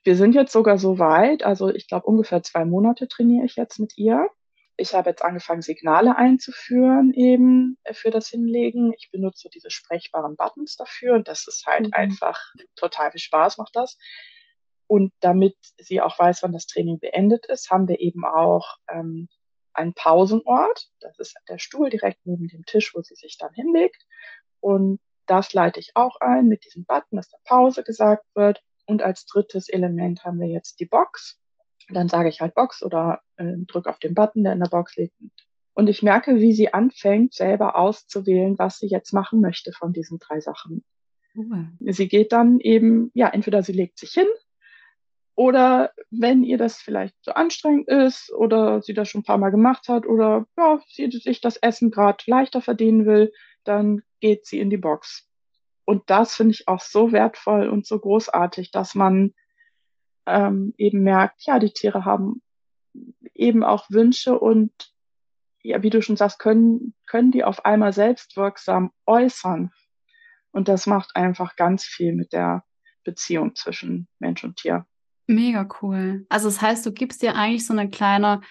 Wir 0.03 0.15
sind 0.15 0.33
jetzt 0.33 0.53
sogar 0.53 0.77
so 0.77 0.99
weit, 0.99 1.43
also 1.43 1.69
ich 1.69 1.87
glaube 1.87 2.05
ungefähr 2.07 2.43
zwei 2.43 2.65
Monate 2.65 3.07
trainiere 3.07 3.45
ich 3.45 3.55
jetzt 3.55 3.79
mit 3.79 3.97
ihr. 3.97 4.29
Ich 4.77 4.95
habe 4.95 5.11
jetzt 5.11 5.23
angefangen, 5.23 5.61
Signale 5.61 6.15
einzuführen 6.17 7.13
eben 7.13 7.77
für 7.91 8.09
das 8.09 8.29
Hinlegen. 8.29 8.93
Ich 8.97 9.11
benutze 9.11 9.49
diese 9.49 9.69
sprechbaren 9.69 10.35
Buttons 10.35 10.75
dafür 10.75 11.15
und 11.15 11.27
das 11.27 11.47
ist 11.47 11.65
halt 11.67 11.87
mhm. 11.87 11.93
einfach 11.93 12.39
total 12.75 13.11
viel 13.11 13.19
Spaß 13.19 13.57
macht 13.57 13.75
das. 13.75 13.97
Und 14.87 15.13
damit 15.19 15.55
sie 15.77 16.01
auch 16.01 16.17
weiß, 16.17 16.43
wann 16.43 16.51
das 16.51 16.67
Training 16.67 16.99
beendet 16.99 17.45
ist, 17.45 17.69
haben 17.69 17.87
wir 17.87 17.99
eben 17.99 18.25
auch 18.25 18.77
ähm, 18.89 19.29
einen 19.73 19.93
Pausenort. 19.93 20.89
Das 20.99 21.17
ist 21.19 21.35
der 21.47 21.59
Stuhl 21.59 21.89
direkt 21.89 22.19
neben 22.25 22.47
dem 22.47 22.65
Tisch, 22.65 22.93
wo 22.95 23.01
sie 23.01 23.15
sich 23.15 23.37
dann 23.37 23.53
hinlegt. 23.53 24.05
Und 24.59 24.99
das 25.31 25.53
leite 25.53 25.79
ich 25.79 25.91
auch 25.95 26.19
ein 26.19 26.49
mit 26.49 26.65
diesem 26.65 26.83
Button, 26.83 27.15
dass 27.15 27.29
da 27.29 27.37
Pause 27.45 27.83
gesagt 27.83 28.25
wird. 28.35 28.61
Und 28.85 29.01
als 29.01 29.25
drittes 29.25 29.69
Element 29.69 30.25
haben 30.25 30.41
wir 30.41 30.47
jetzt 30.47 30.81
die 30.81 30.85
Box. 30.85 31.39
Dann 31.89 32.09
sage 32.09 32.27
ich 32.27 32.41
halt 32.41 32.53
Box 32.53 32.83
oder 32.83 33.21
äh, 33.37 33.53
drücke 33.65 33.89
auf 33.89 33.99
den 33.99 34.13
Button, 34.13 34.43
der 34.43 34.53
in 34.53 34.59
der 34.59 34.69
Box 34.69 34.97
liegt. 34.97 35.15
Und 35.73 35.87
ich 35.87 36.03
merke, 36.03 36.35
wie 36.35 36.51
sie 36.51 36.73
anfängt, 36.73 37.33
selber 37.33 37.77
auszuwählen, 37.77 38.59
was 38.59 38.79
sie 38.79 38.87
jetzt 38.87 39.13
machen 39.13 39.39
möchte 39.39 39.71
von 39.71 39.93
diesen 39.93 40.19
drei 40.19 40.41
Sachen. 40.41 40.83
Oh. 41.37 41.43
Sie 41.91 42.09
geht 42.09 42.33
dann 42.33 42.59
eben, 42.59 43.09
ja, 43.13 43.29
entweder 43.29 43.63
sie 43.63 43.71
legt 43.71 43.97
sich 43.97 44.11
hin 44.11 44.27
oder 45.35 45.93
wenn 46.09 46.43
ihr 46.43 46.57
das 46.57 46.81
vielleicht 46.81 47.15
zu 47.23 47.29
so 47.29 47.35
anstrengend 47.35 47.87
ist 47.87 48.33
oder 48.33 48.81
sie 48.81 48.93
das 48.93 49.07
schon 49.07 49.21
ein 49.21 49.25
paar 49.25 49.37
Mal 49.37 49.51
gemacht 49.51 49.87
hat 49.87 50.05
oder 50.05 50.45
ja, 50.57 50.81
sie 50.89 51.09
sich 51.09 51.39
das 51.39 51.55
Essen 51.55 51.89
gerade 51.89 52.21
leichter 52.27 52.59
verdienen 52.59 53.05
will, 53.05 53.31
dann 53.63 54.01
geht 54.21 54.45
sie 54.45 54.59
in 54.59 54.69
die 54.69 54.77
Box. 54.77 55.27
Und 55.83 56.09
das 56.09 56.35
finde 56.35 56.53
ich 56.53 56.67
auch 56.67 56.79
so 56.79 57.11
wertvoll 57.11 57.67
und 57.67 57.85
so 57.85 57.99
großartig, 57.99 58.71
dass 58.71 58.95
man 58.95 59.33
ähm, 60.25 60.73
eben 60.77 61.03
merkt, 61.03 61.45
ja, 61.45 61.59
die 61.59 61.73
Tiere 61.73 62.05
haben 62.05 62.41
eben 63.33 63.63
auch 63.63 63.89
Wünsche 63.89 64.39
und 64.39 64.71
ja, 65.63 65.83
wie 65.83 65.89
du 65.89 66.01
schon 66.01 66.17
sagst, 66.17 66.39
können, 66.39 66.93
können 67.07 67.31
die 67.31 67.43
auf 67.43 67.65
einmal 67.65 67.93
selbstwirksam 67.93 68.91
äußern. 69.05 69.71
Und 70.51 70.67
das 70.67 70.87
macht 70.87 71.15
einfach 71.15 71.55
ganz 71.55 71.83
viel 71.83 72.13
mit 72.13 72.33
der 72.33 72.63
Beziehung 73.03 73.55
zwischen 73.55 74.07
Mensch 74.19 74.43
und 74.43 74.57
Tier. 74.57 74.85
Mega 75.27 75.67
cool. 75.81 76.25
Also 76.29 76.47
das 76.47 76.61
heißt, 76.61 76.85
du 76.85 76.91
gibst 76.91 77.21
dir 77.21 77.35
eigentlich 77.35 77.65
so 77.65 77.73
eine 77.73 77.89
kleine 77.89 78.41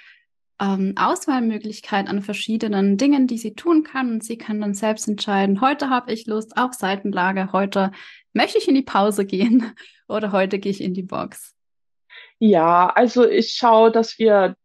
ähm, 0.60 0.94
Auswahlmöglichkeit 0.96 2.08
an 2.08 2.22
verschiedenen 2.22 2.96
Dingen, 2.96 3.26
die 3.26 3.38
sie 3.38 3.54
tun 3.54 3.82
kann. 3.82 4.12
Und 4.12 4.24
sie 4.24 4.36
kann 4.36 4.60
dann 4.60 4.74
selbst 4.74 5.08
entscheiden, 5.08 5.60
heute 5.60 5.88
habe 5.88 6.12
ich 6.12 6.26
Lust 6.26 6.56
auf 6.56 6.74
Seitenlage, 6.74 7.52
heute 7.52 7.92
möchte 8.32 8.58
ich 8.58 8.68
in 8.68 8.74
die 8.74 8.82
Pause 8.82 9.24
gehen 9.24 9.72
oder 10.08 10.32
heute 10.32 10.58
gehe 10.58 10.70
ich 10.70 10.82
in 10.82 10.94
die 10.94 11.02
Box. 11.02 11.54
Ja, 12.38 12.88
also 12.88 13.28
ich 13.28 13.52
schaue, 13.52 13.90
dass 13.90 14.18
wir 14.18 14.56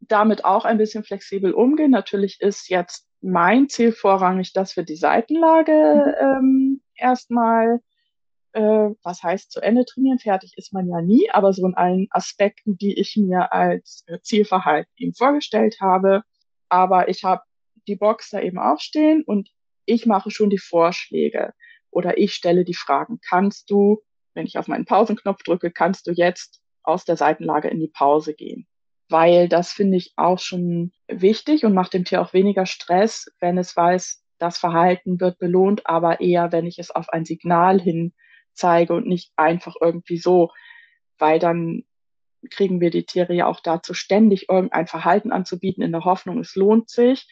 damit 0.00 0.44
auch 0.44 0.64
ein 0.64 0.78
bisschen 0.78 1.04
flexibel 1.04 1.52
umgehen. 1.52 1.90
Natürlich 1.90 2.40
ist 2.40 2.68
jetzt 2.68 3.06
mein 3.20 3.68
Ziel 3.68 3.92
vorrangig, 3.92 4.52
dass 4.52 4.76
wir 4.76 4.82
die 4.82 4.96
Seitenlage 4.96 5.72
mhm. 5.72 6.26
ähm, 6.26 6.80
erstmal, 6.94 7.80
äh, 8.52 8.90
was 9.02 9.22
heißt 9.22 9.50
zu 9.50 9.60
Ende 9.60 9.84
trainieren, 9.84 10.18
fertig 10.18 10.54
ist 10.56 10.72
man 10.72 10.88
ja 10.88 11.00
nie, 11.00 11.30
aber 11.30 11.52
so 11.52 11.66
in 11.66 11.74
allen 11.74 12.06
Aspekten, 12.10 12.76
die 12.76 12.98
ich 12.98 13.16
mir 13.16 13.52
als 13.52 14.04
äh, 14.06 14.18
Zielverhalten 14.20 14.92
ihm 14.96 15.14
vorgestellt 15.14 15.78
habe. 15.80 16.22
Aber 16.68 17.08
ich 17.08 17.24
habe 17.24 17.42
die 17.86 17.96
Box 17.96 18.30
da 18.30 18.40
eben 18.40 18.58
auch 18.58 18.80
stehen 18.80 19.22
und 19.24 19.50
ich 19.86 20.06
mache 20.06 20.30
schon 20.30 20.50
die 20.50 20.58
Vorschläge 20.58 21.52
oder 21.90 22.18
ich 22.18 22.34
stelle 22.34 22.64
die 22.64 22.74
Fragen. 22.74 23.20
Kannst 23.28 23.70
du, 23.70 24.02
wenn 24.34 24.46
ich 24.46 24.58
auf 24.58 24.68
meinen 24.68 24.84
Pausenknopf 24.84 25.42
drücke, 25.42 25.70
kannst 25.70 26.06
du 26.06 26.12
jetzt 26.12 26.62
aus 26.82 27.04
der 27.04 27.16
Seitenlage 27.16 27.68
in 27.68 27.80
die 27.80 27.88
Pause 27.88 28.34
gehen? 28.34 28.66
weil 29.12 29.46
das 29.46 29.72
finde 29.72 29.98
ich 29.98 30.14
auch 30.16 30.38
schon 30.38 30.90
wichtig 31.06 31.64
und 31.64 31.74
macht 31.74 31.92
dem 31.92 32.04
Tier 32.04 32.22
auch 32.22 32.32
weniger 32.32 32.66
Stress, 32.66 33.30
wenn 33.40 33.58
es 33.58 33.76
weiß, 33.76 34.24
das 34.38 34.58
Verhalten 34.58 35.20
wird 35.20 35.38
belohnt, 35.38 35.86
aber 35.86 36.20
eher, 36.20 36.50
wenn 36.50 36.66
ich 36.66 36.78
es 36.78 36.90
auf 36.90 37.10
ein 37.10 37.24
Signal 37.24 37.80
hin 37.80 38.14
zeige 38.54 38.94
und 38.94 39.06
nicht 39.06 39.32
einfach 39.36 39.74
irgendwie 39.80 40.18
so, 40.18 40.50
weil 41.18 41.38
dann 41.38 41.84
kriegen 42.50 42.80
wir 42.80 42.90
die 42.90 43.04
Tiere 43.04 43.34
ja 43.34 43.46
auch 43.46 43.60
dazu, 43.60 43.94
ständig 43.94 44.48
irgendein 44.48 44.86
Verhalten 44.86 45.32
anzubieten 45.32 45.82
in 45.82 45.92
der 45.92 46.04
Hoffnung, 46.04 46.40
es 46.40 46.56
lohnt 46.56 46.90
sich. 46.90 47.28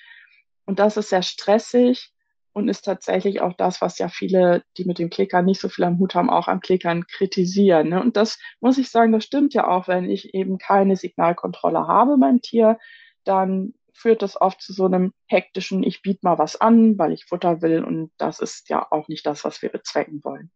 Und 0.66 0.78
das 0.78 0.96
ist 0.96 1.08
sehr 1.08 1.22
stressig 1.22 2.12
und 2.52 2.68
ist 2.68 2.82
tatsächlich 2.82 3.40
auch 3.40 3.54
das, 3.54 3.80
was 3.80 3.98
ja 3.98 4.08
viele, 4.08 4.62
die 4.76 4.84
mit 4.84 4.98
dem 4.98 5.10
Klickern 5.10 5.44
nicht 5.44 5.60
so 5.60 5.68
viel 5.68 5.84
am 5.84 5.98
Hut 5.98 6.14
haben, 6.14 6.30
auch 6.30 6.48
am 6.48 6.60
Klickern 6.60 7.06
kritisieren. 7.06 7.88
Ne? 7.88 8.00
Und 8.00 8.16
das 8.16 8.38
muss 8.60 8.78
ich 8.78 8.90
sagen, 8.90 9.12
das 9.12 9.24
stimmt 9.24 9.54
ja 9.54 9.68
auch, 9.68 9.88
wenn 9.88 10.08
ich 10.08 10.34
eben 10.34 10.58
keine 10.58 10.96
Signalkontrolle 10.96 11.86
habe 11.86 12.18
beim 12.18 12.40
Tier, 12.40 12.78
dann 13.24 13.74
führt 13.92 14.22
das 14.22 14.40
oft 14.40 14.62
zu 14.62 14.72
so 14.72 14.86
einem 14.86 15.12
hektischen, 15.26 15.82
ich 15.82 16.02
biete 16.02 16.20
mal 16.22 16.38
was 16.38 16.60
an, 16.60 16.98
weil 16.98 17.12
ich 17.12 17.26
Futter 17.26 17.62
will 17.62 17.84
und 17.84 18.10
das 18.16 18.40
ist 18.40 18.68
ja 18.68 18.86
auch 18.90 19.08
nicht 19.08 19.26
das, 19.26 19.44
was 19.44 19.60
wir 19.62 19.68
bezwecken 19.68 20.24
wollen. 20.24 20.50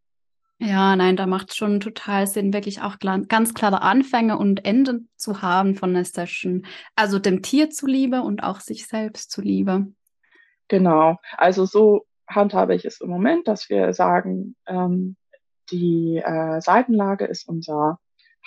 Ja, 0.67 0.97
nein, 0.97 1.17
da 1.17 1.27
macht 1.27 1.51
es 1.51 1.57
schon 1.57 1.79
total 1.81 2.27
Sinn, 2.27 2.55
wirklich 2.55 2.81
auch 2.81 2.99
ganz 2.99 3.53
klare 3.53 3.83
Anfänge 3.83 4.39
und 4.39 4.65
Enden 4.65 5.11
zu 5.17 5.43
haben 5.43 5.75
von 5.75 5.93
der 5.93 6.07
Session. 6.07 6.65
Also 6.97 7.19
dem 7.19 7.43
Tier 7.43 7.69
zuliebe 7.69 8.23
und 8.23 8.43
auch 8.43 8.61
sich 8.61 8.87
selbst 8.87 9.31
zuliebe. 9.31 9.89
Genau. 10.69 11.19
Also 11.37 11.67
so 11.67 12.07
handhabe 12.27 12.75
ich 12.75 12.87
es 12.87 13.03
im 13.03 13.11
Moment, 13.11 13.47
dass 13.47 13.69
wir 13.69 13.93
sagen, 13.93 14.57
ähm, 14.67 15.17
die 15.71 16.23
äh, 16.25 16.63
Seitenlage 16.63 17.27
ist 17.27 17.47
unser 17.47 17.99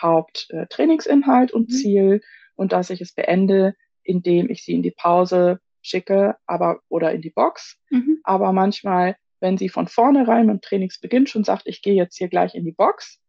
Haupttrainingsinhalt 0.02 1.52
äh, 1.52 1.54
und 1.54 1.70
mhm. 1.70 1.74
Ziel 1.74 2.22
und 2.56 2.72
dass 2.72 2.90
ich 2.90 3.02
es 3.02 3.14
beende, 3.14 3.76
indem 4.02 4.50
ich 4.50 4.64
sie 4.64 4.74
in 4.74 4.82
die 4.82 4.92
Pause 4.92 5.60
schicke, 5.84 6.36
aber 6.48 6.80
oder 6.90 7.12
in 7.12 7.22
die 7.22 7.30
Box. 7.30 7.78
Mhm. 7.92 8.22
Aber 8.24 8.54
manchmal, 8.54 9.18
wenn 9.40 9.58
sie 9.58 9.70
von 9.70 9.88
vornherein 9.88 10.48
beim 10.48 10.62
Trainingsbeginn 10.62 11.28
schon 11.28 11.44
sagt, 11.44 11.64
ich 11.66 11.82
gehe 11.82 11.94
jetzt 11.94 12.18
hier 12.18 12.28
gleich 12.28 12.56
in 12.56 12.66
die 12.66 12.72
Box, 12.72 13.22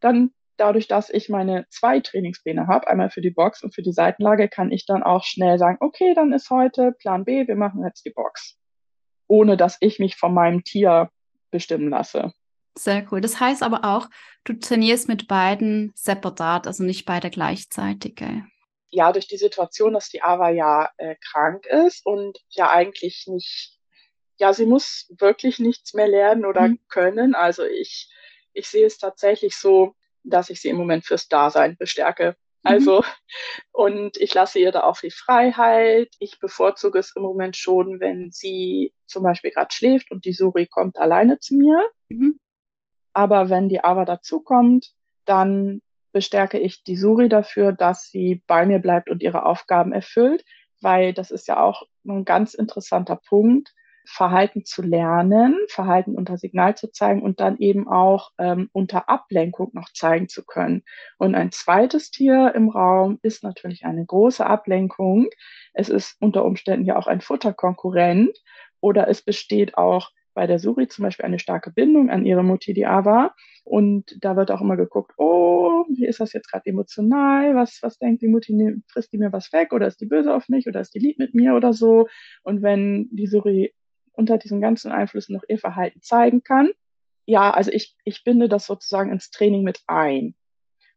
dann 0.00 0.30
dadurch, 0.56 0.88
dass 0.88 1.10
ich 1.10 1.28
meine 1.28 1.66
zwei 1.70 2.00
Trainingspläne 2.00 2.66
habe, 2.66 2.88
einmal 2.88 3.10
für 3.10 3.20
die 3.20 3.30
Box 3.30 3.62
und 3.62 3.74
für 3.74 3.82
die 3.82 3.92
Seitenlage, 3.92 4.48
kann 4.48 4.72
ich 4.72 4.86
dann 4.86 5.02
auch 5.02 5.24
schnell 5.24 5.58
sagen, 5.58 5.78
okay, 5.80 6.14
dann 6.14 6.32
ist 6.32 6.50
heute 6.50 6.92
Plan 6.92 7.24
B, 7.24 7.46
wir 7.46 7.56
machen 7.56 7.84
jetzt 7.84 8.04
die 8.04 8.10
Box. 8.10 8.58
Ohne 9.28 9.56
dass 9.56 9.76
ich 9.80 9.98
mich 9.98 10.16
von 10.16 10.32
meinem 10.32 10.64
Tier 10.64 11.10
bestimmen 11.50 11.90
lasse. 11.90 12.32
Sehr 12.78 13.06
cool. 13.10 13.20
Das 13.20 13.40
heißt 13.40 13.62
aber 13.62 13.84
auch, 13.84 14.08
du 14.44 14.52
trainierst 14.52 15.08
mit 15.08 15.28
beiden 15.28 15.92
separat, 15.94 16.66
also 16.66 16.84
nicht 16.84 17.06
beide 17.06 17.30
gleichzeitig. 17.30 18.16
Gell? 18.16 18.44
Ja, 18.90 19.12
durch 19.12 19.26
die 19.26 19.38
Situation, 19.38 19.94
dass 19.94 20.10
die 20.10 20.22
Ava 20.22 20.50
ja 20.50 20.90
äh, 20.98 21.16
krank 21.30 21.66
ist 21.66 22.04
und 22.04 22.38
ja 22.50 22.70
eigentlich 22.70 23.24
nicht, 23.26 23.75
ja, 24.38 24.52
sie 24.52 24.66
muss 24.66 25.12
wirklich 25.18 25.58
nichts 25.58 25.94
mehr 25.94 26.08
lernen 26.08 26.44
oder 26.44 26.68
mhm. 26.68 26.78
können. 26.88 27.34
Also 27.34 27.64
ich, 27.64 28.10
ich 28.52 28.68
sehe 28.68 28.86
es 28.86 28.98
tatsächlich 28.98 29.56
so, 29.56 29.94
dass 30.24 30.50
ich 30.50 30.60
sie 30.60 30.68
im 30.68 30.76
Moment 30.76 31.04
fürs 31.04 31.28
Dasein 31.28 31.76
bestärke. 31.78 32.36
Mhm. 32.62 32.70
Also, 32.70 33.04
und 33.72 34.16
ich 34.18 34.34
lasse 34.34 34.58
ihr 34.58 34.72
da 34.72 34.82
auch 34.82 34.98
viel 34.98 35.10
Freiheit. 35.10 36.14
Ich 36.18 36.38
bevorzuge 36.38 36.98
es 36.98 37.14
im 37.16 37.22
Moment 37.22 37.56
schon, 37.56 38.00
wenn 38.00 38.30
sie 38.30 38.92
zum 39.06 39.22
Beispiel 39.22 39.50
gerade 39.50 39.74
schläft 39.74 40.10
und 40.10 40.24
die 40.24 40.32
Suri 40.32 40.66
kommt 40.66 40.98
alleine 40.98 41.38
zu 41.38 41.54
mir. 41.54 41.88
Mhm. 42.08 42.38
Aber 43.12 43.48
wenn 43.48 43.68
die 43.68 43.82
Ava 43.82 44.04
dazukommt, 44.04 44.92
dann 45.24 45.80
bestärke 46.12 46.58
ich 46.58 46.82
die 46.84 46.96
Suri 46.96 47.28
dafür, 47.28 47.72
dass 47.72 48.10
sie 48.10 48.42
bei 48.46 48.66
mir 48.66 48.78
bleibt 48.78 49.10
und 49.10 49.22
ihre 49.22 49.44
Aufgaben 49.46 49.92
erfüllt, 49.92 50.44
weil 50.80 51.12
das 51.12 51.30
ist 51.30 51.48
ja 51.48 51.62
auch 51.62 51.82
ein 52.06 52.24
ganz 52.24 52.54
interessanter 52.54 53.16
Punkt. 53.16 53.74
Verhalten 54.06 54.64
zu 54.64 54.82
lernen, 54.82 55.56
Verhalten 55.68 56.14
unter 56.14 56.38
Signal 56.38 56.76
zu 56.76 56.90
zeigen 56.90 57.22
und 57.22 57.40
dann 57.40 57.58
eben 57.58 57.88
auch 57.88 58.30
ähm, 58.38 58.70
unter 58.72 59.08
Ablenkung 59.08 59.70
noch 59.72 59.90
zeigen 59.92 60.28
zu 60.28 60.44
können. 60.44 60.82
Und 61.18 61.34
ein 61.34 61.52
zweites 61.52 62.10
Tier 62.10 62.52
im 62.54 62.68
Raum 62.68 63.18
ist 63.22 63.42
natürlich 63.42 63.84
eine 63.84 64.04
große 64.06 64.46
Ablenkung. 64.46 65.28
Es 65.74 65.88
ist 65.88 66.16
unter 66.20 66.44
Umständen 66.44 66.86
ja 66.86 66.96
auch 66.96 67.06
ein 67.06 67.20
Futterkonkurrent 67.20 68.36
oder 68.80 69.08
es 69.08 69.22
besteht 69.22 69.76
auch 69.76 70.10
bei 70.36 70.46
der 70.46 70.58
Suri 70.58 70.86
zum 70.86 71.02
Beispiel 71.02 71.24
eine 71.24 71.38
starke 71.38 71.72
Bindung 71.72 72.10
an 72.10 72.26
ihre 72.26 72.44
Mutti, 72.44 72.74
die 72.74 72.86
Ava. 72.86 73.34
Und 73.64 74.16
da 74.20 74.36
wird 74.36 74.50
auch 74.50 74.60
immer 74.60 74.76
geguckt, 74.76 75.12
oh, 75.16 75.84
wie 75.88 76.06
ist 76.06 76.20
das 76.20 76.32
jetzt 76.34 76.50
gerade 76.50 76.66
emotional? 76.66 77.56
Was, 77.56 77.78
was 77.82 77.98
denkt 77.98 78.22
die 78.22 78.28
Mutti, 78.28 78.76
frisst 78.86 79.12
die 79.12 79.18
mir 79.18 79.32
was 79.32 79.52
weg 79.52 79.72
oder 79.72 79.86
ist 79.86 80.00
die 80.00 80.06
böse 80.06 80.32
auf 80.32 80.48
mich 80.48 80.68
oder 80.68 80.80
ist 80.80 80.94
die 80.94 80.98
lieb 81.00 81.18
mit 81.18 81.34
mir 81.34 81.54
oder 81.56 81.72
so? 81.72 82.06
Und 82.42 82.62
wenn 82.62 83.08
die 83.10 83.26
Suri 83.26 83.72
unter 84.16 84.38
diesen 84.38 84.60
ganzen 84.60 84.90
Einflüssen 84.90 85.34
noch 85.34 85.44
ihr 85.48 85.58
Verhalten 85.58 86.02
zeigen 86.02 86.42
kann. 86.42 86.70
Ja, 87.26 87.50
also 87.50 87.70
ich, 87.70 87.96
ich 88.04 88.24
binde 88.24 88.48
das 88.48 88.66
sozusagen 88.66 89.12
ins 89.12 89.30
Training 89.30 89.62
mit 89.62 89.82
ein. 89.86 90.34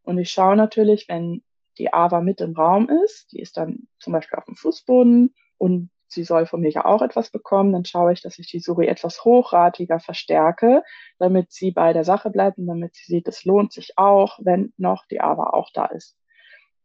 Und 0.04 0.18
ich 0.18 0.32
schaue 0.32 0.56
natürlich, 0.56 1.08
wenn 1.10 1.44
die 1.78 1.94
Ava 1.94 2.22
mit 2.22 2.42
im 2.42 2.54
Raum 2.54 2.90
ist, 3.06 3.32
die 3.32 3.40
ist 3.40 3.58
dann 3.58 3.88
zum 4.00 4.14
Beispiel 4.14 4.38
auf 4.38 4.46
dem 4.46 4.56
Fußboden 4.56 5.34
und 5.58 5.90
sie 6.08 6.24
soll 6.24 6.46
von 6.46 6.62
mir 6.62 6.72
ja 6.72 6.86
auch 6.86 7.02
etwas 7.02 7.30
bekommen, 7.30 7.72
dann 7.72 7.86
schaue 7.86 8.14
ich, 8.14 8.22
dass 8.22 8.40
ich 8.40 8.50
die 8.50 8.60
Suri 8.60 8.88
etwas 8.88 9.24
hochratiger 9.24 10.00
verstärke, 10.00 10.84
damit 11.20 11.52
sie 11.52 11.72
bei 11.72 11.94
der 11.94 12.04
Sache 12.04 12.30
bleibt 12.32 12.58
und 12.58 12.68
damit 12.68 12.96
sie 12.96 13.06
sieht, 13.06 13.28
es 13.28 13.46
lohnt 13.46 13.72
sich 13.72 13.98
auch, 13.98 14.40
wenn 14.42 14.74
noch 14.78 15.06
die 15.06 15.22
Ava 15.22 15.52
auch 15.52 15.70
da 15.74 15.86
ist. 15.86 16.18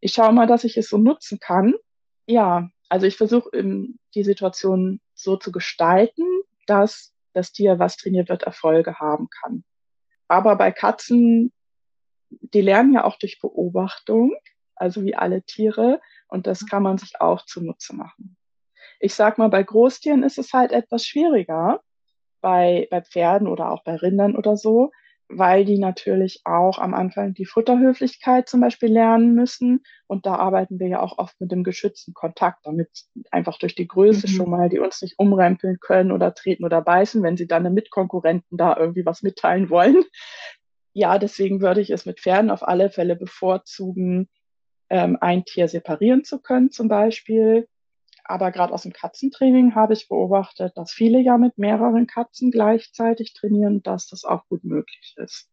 Ich 0.00 0.12
schaue 0.12 0.32
mal, 0.32 0.46
dass 0.46 0.64
ich 0.64 0.76
es 0.76 0.88
so 0.88 0.98
nutzen 0.98 1.38
kann. 1.40 1.74
Ja, 2.26 2.68
also 2.88 3.06
ich 3.06 3.16
versuche 3.16 3.50
die 4.14 4.24
Situation 4.24 5.00
so 5.24 5.36
zu 5.36 5.50
gestalten, 5.50 6.24
dass 6.66 7.12
das 7.32 7.52
Tier, 7.52 7.78
was 7.78 7.96
trainiert 7.96 8.28
wird, 8.28 8.44
Erfolge 8.44 8.98
haben 9.00 9.28
kann. 9.28 9.64
Aber 10.28 10.56
bei 10.56 10.70
Katzen, 10.70 11.52
die 12.30 12.60
lernen 12.60 12.92
ja 12.92 13.04
auch 13.04 13.18
durch 13.18 13.40
Beobachtung, 13.40 14.34
also 14.76 15.04
wie 15.04 15.16
alle 15.16 15.42
Tiere, 15.42 16.00
und 16.28 16.46
das 16.46 16.66
kann 16.66 16.82
man 16.82 16.98
sich 16.98 17.20
auch 17.20 17.44
zunutze 17.44 17.94
machen. 17.94 18.36
Ich 19.00 19.14
sag 19.14 19.38
mal, 19.38 19.48
bei 19.48 19.62
Großtieren 19.62 20.22
ist 20.22 20.38
es 20.38 20.52
halt 20.52 20.72
etwas 20.72 21.04
schwieriger, 21.04 21.80
bei, 22.40 22.88
bei 22.90 23.02
Pferden 23.02 23.48
oder 23.48 23.70
auch 23.70 23.82
bei 23.84 23.96
Rindern 23.96 24.36
oder 24.36 24.56
so, 24.56 24.90
weil 25.28 25.64
die 25.64 25.78
natürlich 25.78 26.42
auch 26.44 26.78
am 26.78 26.94
Anfang 26.94 27.34
die 27.34 27.46
Futterhöflichkeit 27.46 28.48
zum 28.48 28.60
Beispiel 28.60 28.92
lernen 28.92 29.34
müssen. 29.34 29.82
Und 30.06 30.26
da 30.26 30.36
arbeiten 30.36 30.78
wir 30.78 30.88
ja 30.88 31.00
auch 31.00 31.18
oft 31.18 31.40
mit 31.40 31.50
dem 31.50 31.64
geschützten 31.64 32.14
Kontakt, 32.14 32.66
damit 32.66 32.88
einfach 33.30 33.58
durch 33.58 33.74
die 33.74 33.88
Größe 33.88 34.26
mhm. 34.28 34.32
schon 34.32 34.50
mal 34.50 34.68
die 34.68 34.78
uns 34.78 35.00
nicht 35.02 35.18
umrempeln 35.18 35.78
können 35.80 36.12
oder 36.12 36.34
treten 36.34 36.64
oder 36.64 36.82
beißen, 36.82 37.22
wenn 37.22 37.36
sie 37.36 37.46
dann 37.46 37.72
mit 37.72 37.90
Konkurrenten 37.90 38.56
da 38.56 38.76
irgendwie 38.76 39.06
was 39.06 39.22
mitteilen 39.22 39.70
wollen. 39.70 40.04
Ja, 40.92 41.18
deswegen 41.18 41.60
würde 41.60 41.80
ich 41.80 41.90
es 41.90 42.06
mit 42.06 42.20
Pferden 42.20 42.50
auf 42.50 42.66
alle 42.66 42.88
Fälle 42.90 43.16
bevorzugen, 43.16 44.28
ähm, 44.90 45.18
ein 45.20 45.44
Tier 45.44 45.66
separieren 45.66 46.22
zu 46.22 46.40
können 46.40 46.70
zum 46.70 46.88
Beispiel. 46.88 47.66
Aber 48.24 48.50
gerade 48.50 48.72
aus 48.72 48.82
dem 48.82 48.92
Katzentraining 48.92 49.74
habe 49.74 49.92
ich 49.92 50.08
beobachtet, 50.08 50.76
dass 50.76 50.92
viele 50.92 51.20
ja 51.20 51.38
mit 51.38 51.58
mehreren 51.58 52.06
Katzen 52.06 52.50
gleichzeitig 52.50 53.34
trainieren, 53.34 53.82
dass 53.82 54.08
das 54.08 54.24
auch 54.24 54.46
gut 54.48 54.64
möglich 54.64 55.14
ist. 55.16 55.48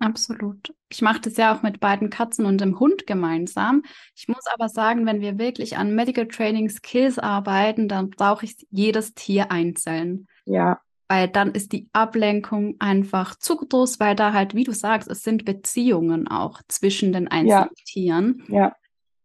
Absolut. 0.00 0.74
Ich 0.88 1.02
mache 1.02 1.20
das 1.20 1.36
ja 1.36 1.54
auch 1.54 1.62
mit 1.62 1.80
beiden 1.80 2.08
Katzen 2.08 2.46
und 2.46 2.60
dem 2.60 2.78
Hund 2.78 3.06
gemeinsam. 3.06 3.82
Ich 4.14 4.28
muss 4.28 4.46
aber 4.54 4.68
sagen, 4.68 5.06
wenn 5.06 5.20
wir 5.20 5.38
wirklich 5.38 5.76
an 5.76 5.94
Medical 5.94 6.28
Training 6.28 6.70
Skills 6.70 7.18
arbeiten, 7.18 7.88
dann 7.88 8.10
brauche 8.10 8.44
ich 8.44 8.66
jedes 8.70 9.14
Tier 9.14 9.50
einzeln. 9.50 10.28
Ja. 10.44 10.80
Weil 11.08 11.26
dann 11.26 11.52
ist 11.52 11.72
die 11.72 11.88
Ablenkung 11.92 12.76
einfach 12.78 13.34
zu 13.36 13.56
groß, 13.56 13.98
weil 13.98 14.14
da 14.14 14.32
halt, 14.32 14.54
wie 14.54 14.64
du 14.64 14.72
sagst, 14.72 15.08
es 15.08 15.22
sind 15.22 15.44
Beziehungen 15.44 16.28
auch 16.28 16.60
zwischen 16.68 17.12
den 17.12 17.28
einzelnen 17.28 17.70
ja. 17.76 17.84
Tieren. 17.84 18.44
Ja. 18.48 18.76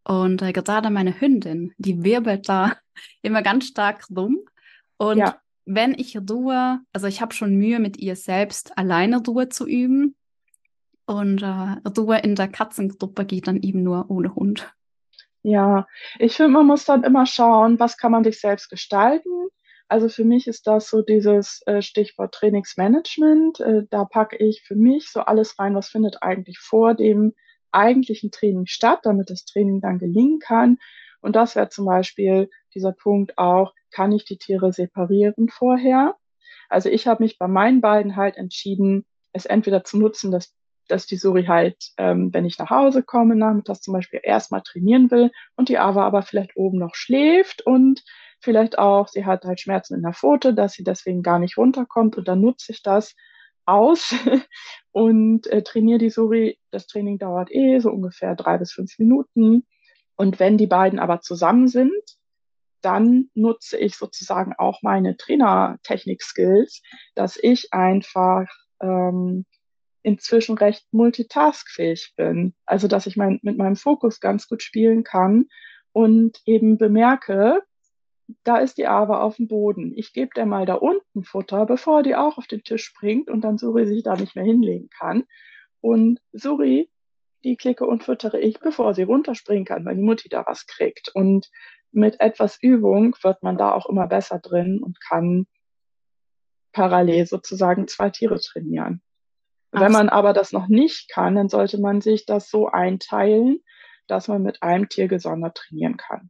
Und 0.06 0.42
äh, 0.42 0.52
gerade 0.52 0.90
meine 0.90 1.20
Hündin, 1.20 1.74
die 1.78 2.04
wirbelt 2.04 2.50
da 2.50 2.74
immer 3.22 3.42
ganz 3.42 3.68
stark 3.68 4.06
rum. 4.16 4.40
Und 4.98 5.18
ja. 5.18 5.38
wenn 5.66 5.94
ich 5.98 6.18
Ruhe, 6.18 6.80
also 6.92 7.08
ich 7.08 7.22
habe 7.22 7.34
schon 7.34 7.56
Mühe 7.56 7.80
mit 7.80 7.98
ihr 7.98 8.16
selbst 8.16 8.78
alleine 8.78 9.24
Ruhe 9.24 9.50
zu 9.50 9.68
üben, 9.68 10.16
und 11.06 11.42
äh, 11.42 11.90
Ruhe 12.00 12.20
in 12.20 12.36
der 12.36 12.48
Katzengruppe 12.48 13.26
geht 13.26 13.48
dann 13.48 13.62
eben 13.62 13.84
nur 13.84 14.10
ohne 14.10 14.36
Hund. 14.36 14.74
Ja, 15.42 15.86
ich 16.20 16.38
finde, 16.38 16.54
man 16.54 16.68
muss 16.68 16.86
dann 16.86 17.04
immer 17.04 17.26
schauen, 17.26 17.80
was 17.80 17.98
kann 17.98 18.12
man 18.12 18.24
sich 18.24 18.40
selbst 18.40 18.70
gestalten. 18.70 19.30
Also 19.90 20.08
für 20.08 20.24
mich 20.24 20.48
ist 20.48 20.66
das 20.66 20.90
so 20.90 21.02
dieses 21.02 21.62
äh, 21.66 21.82
Stichwort 21.82 22.34
Trainingsmanagement. 22.34 23.60
Äh, 23.60 23.84
da 23.90 24.06
packe 24.06 24.38
ich 24.38 24.64
für 24.66 24.76
mich 24.76 25.12
so 25.12 25.20
alles 25.22 25.60
rein, 25.60 25.76
was 25.76 25.90
findet 25.90 26.24
eigentlich 26.24 26.60
vor 26.60 26.94
dem 26.94 27.34
eigentlichen 27.74 28.32
Training 28.32 28.66
statt, 28.66 29.00
damit 29.04 29.30
das 29.30 29.46
Training 29.46 29.82
dann 29.82 30.00
gelingen 30.00 30.40
kann. 30.40 30.78
Und 31.22 31.36
das 31.36 31.56
wäre 31.56 31.70
zum 31.70 31.86
Beispiel 31.86 32.50
dieser 32.74 32.92
Punkt 32.92 33.38
auch, 33.38 33.74
kann 33.92 34.12
ich 34.12 34.26
die 34.26 34.38
Tiere 34.38 34.74
separieren 34.74 35.50
vorher? 35.50 36.16
Also 36.70 36.90
ich 36.90 37.08
habe 37.08 37.24
mich 37.24 37.38
bei 37.38 37.48
meinen 37.48 37.82
beiden 37.82 38.16
halt 38.16 38.38
entschieden, 38.38 39.06
es 39.32 39.46
entweder 39.46 39.84
zu 39.84 39.98
nutzen, 39.98 40.32
dass 40.32 40.54
dass 40.88 41.06
die 41.06 41.18
Suri 41.18 41.46
halt, 41.46 41.92
ähm, 41.98 42.34
wenn 42.34 42.46
ich 42.46 42.58
nach 42.58 42.70
Hause 42.70 43.04
komme, 43.04 43.36
nachmittags 43.36 43.82
zum 43.82 43.94
Beispiel 43.94 44.20
erstmal 44.24 44.62
trainieren 44.62 45.12
will 45.12 45.32
und 45.56 45.70
die 45.70 45.78
Ava 45.78 46.06
aber 46.06 46.24
vielleicht 46.24 46.56
oben 46.58 46.78
noch 46.78 46.96
schläft 46.96 47.66
und 47.66 48.04
vielleicht 48.40 48.78
auch, 48.78 49.08
sie 49.08 49.26
hat 49.26 49.46
halt 49.46 49.60
Schmerzen 49.62 49.96
in 49.96 50.02
der 50.02 50.14
Pfote, 50.14 50.54
dass 50.54 50.74
sie 50.74 50.84
deswegen 50.84 51.24
gar 51.24 51.40
nicht 51.40 51.58
runterkommt 51.58 52.18
und 52.18 52.28
dann 52.28 52.42
nutze 52.42 52.74
ich 52.74 52.84
das 52.84 53.16
aus 53.66 54.14
und 54.92 55.48
äh, 55.48 55.64
trainiere 55.64 56.00
die 56.00 56.10
Suri. 56.10 56.60
Das 56.72 56.88
Training 56.88 57.18
dauert 57.18 57.52
eh 57.52 57.80
so 57.80 57.90
ungefähr 57.90 58.36
drei 58.36 58.58
bis 58.58 58.72
fünf 58.72 58.98
Minuten. 59.00 59.66
Und 60.16 60.40
wenn 60.40 60.58
die 60.58 60.68
beiden 60.68 61.00
aber 61.00 61.22
zusammen 61.22 61.68
sind, 61.68 61.94
dann 62.82 63.30
nutze 63.34 63.78
ich 63.78 63.96
sozusagen 63.96 64.54
auch 64.58 64.82
meine 64.82 65.16
Trainertechnik-Skills, 65.18 66.82
dass 67.16 67.38
ich 67.42 67.74
einfach 67.74 68.48
ähm, 68.82 69.46
inzwischen 70.04 70.58
recht 70.58 70.86
multitaskfähig 70.92 72.14
bin. 72.18 72.54
Also, 72.66 72.88
dass 72.88 73.08
ich 73.08 73.16
mein, 73.16 73.40
mit 73.42 73.58
meinem 73.58 73.78
Fokus 73.78 74.20
ganz 74.20 74.48
gut 74.48 74.62
spielen 74.62 75.04
kann 75.04 75.46
und 75.94 76.42
eben 76.46 76.78
bemerke, 76.78 77.62
da 78.44 78.58
ist 78.58 78.78
die 78.78 78.88
Ava 78.88 79.22
auf 79.22 79.38
dem 79.38 79.48
Boden. 79.48 79.94
Ich 79.96 80.14
gebe 80.14 80.32
der 80.36 80.46
mal 80.46 80.66
da 80.66 80.76
unten 80.76 81.24
Futter, 81.24 81.66
bevor 81.66 82.04
die 82.04 82.16
auch 82.16 82.38
auf 82.38 82.48
den 82.48 82.64
Tisch 82.64 82.84
springt 82.84 83.30
und 83.30 83.42
dann 83.42 83.58
Suri 83.58 83.86
sich 83.86 84.04
da 84.04 84.16
nicht 84.16 84.36
mehr 84.36 84.46
hinlegen 84.46 84.90
kann. 84.90 85.26
Und 85.82 86.22
Suri, 86.32 86.90
die 87.44 87.58
klicke 87.58 87.86
und 87.86 88.04
füttere 88.04 88.40
ich, 88.40 88.60
bevor 88.60 88.94
sie 88.94 89.04
runterspringen 89.04 89.66
kann, 89.66 89.86
weil 89.86 89.96
die 89.96 90.02
Mutti 90.04 90.30
da 90.30 90.46
was 90.48 90.66
kriegt. 90.66 91.12
Und 91.14 91.50
mit 91.92 92.20
etwas 92.20 92.58
Übung 92.62 93.16
wird 93.22 93.44
man 93.44 93.58
da 93.58 93.74
auch 93.74 93.88
immer 93.88 94.08
besser 94.08 94.40
drin 94.40 94.82
und 94.82 95.00
kann 95.02 95.46
parallel 96.72 97.26
sozusagen 97.28 97.88
zwei 97.88 98.10
Tiere 98.10 98.40
trainieren. 98.40 99.02
Wenn 99.72 99.92
man 99.92 100.10
aber 100.10 100.34
das 100.34 100.52
noch 100.52 100.68
nicht 100.68 101.10
kann, 101.10 101.36
dann 101.36 101.50
sollte 101.50 101.80
man 101.80 102.00
sich 102.00 102.26
das 102.26 102.50
so 102.50 102.68
einteilen, 102.68 103.60
dass 104.08 104.28
man 104.28 104.44
mit 104.44 104.62
einem 104.62 104.88
Tier 104.88 105.08
gesondert 105.08 105.58
trainieren 105.58 105.98
kann. 105.98 106.30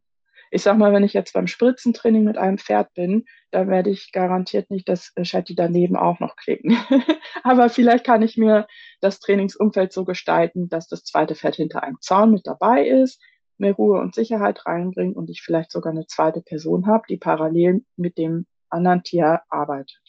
Ich 0.54 0.62
sag 0.62 0.78
mal, 0.78 0.94
wenn 0.94 1.04
ich 1.04 1.14
jetzt 1.14 1.34
beim 1.34 1.48
Spritzentraining 1.48 2.24
mit 2.24 2.38
einem 2.38 2.60
Pferd 2.60 2.94
bin, 2.94 3.26
dann 3.50 3.70
werde 3.70 3.90
ich 3.90 4.12
garantiert 4.12 4.70
nicht 4.70 4.88
das 4.88 5.12
Shetty 5.24 5.56
daneben 5.56 5.96
auch 5.96 6.20
noch 6.20 6.36
klicken. 6.36 6.78
aber 7.44 7.72
vielleicht 7.72 8.06
kann 8.06 8.22
ich 8.22 8.38
mir 8.38 8.68
das 9.02 9.20
Trainingsumfeld 9.20 9.92
so 9.92 10.06
gestalten, 10.06 10.70
dass 10.70 10.88
das 10.88 11.06
zweite 11.06 11.34
Pferd 11.34 11.56
hinter 11.56 11.82
einem 11.82 11.98
Zaun 12.02 12.30
mit 12.30 12.46
dabei 12.46 12.88
ist, 12.88 13.20
mehr 13.58 13.74
Ruhe 13.74 14.00
und 14.00 14.14
Sicherheit 14.14 14.68
reinbringt 14.68 15.16
und 15.16 15.32
ich 15.32 15.42
vielleicht 15.42 15.72
sogar 15.72 15.92
eine 15.92 16.06
zweite 16.06 16.42
Person 16.42 16.86
habe, 16.86 17.06
die 17.10 17.18
parallel 17.18 17.84
mit 17.96 18.20
dem 18.20 18.46
anderen 18.70 19.02
Tier 19.02 19.42
arbeitet. 19.50 20.03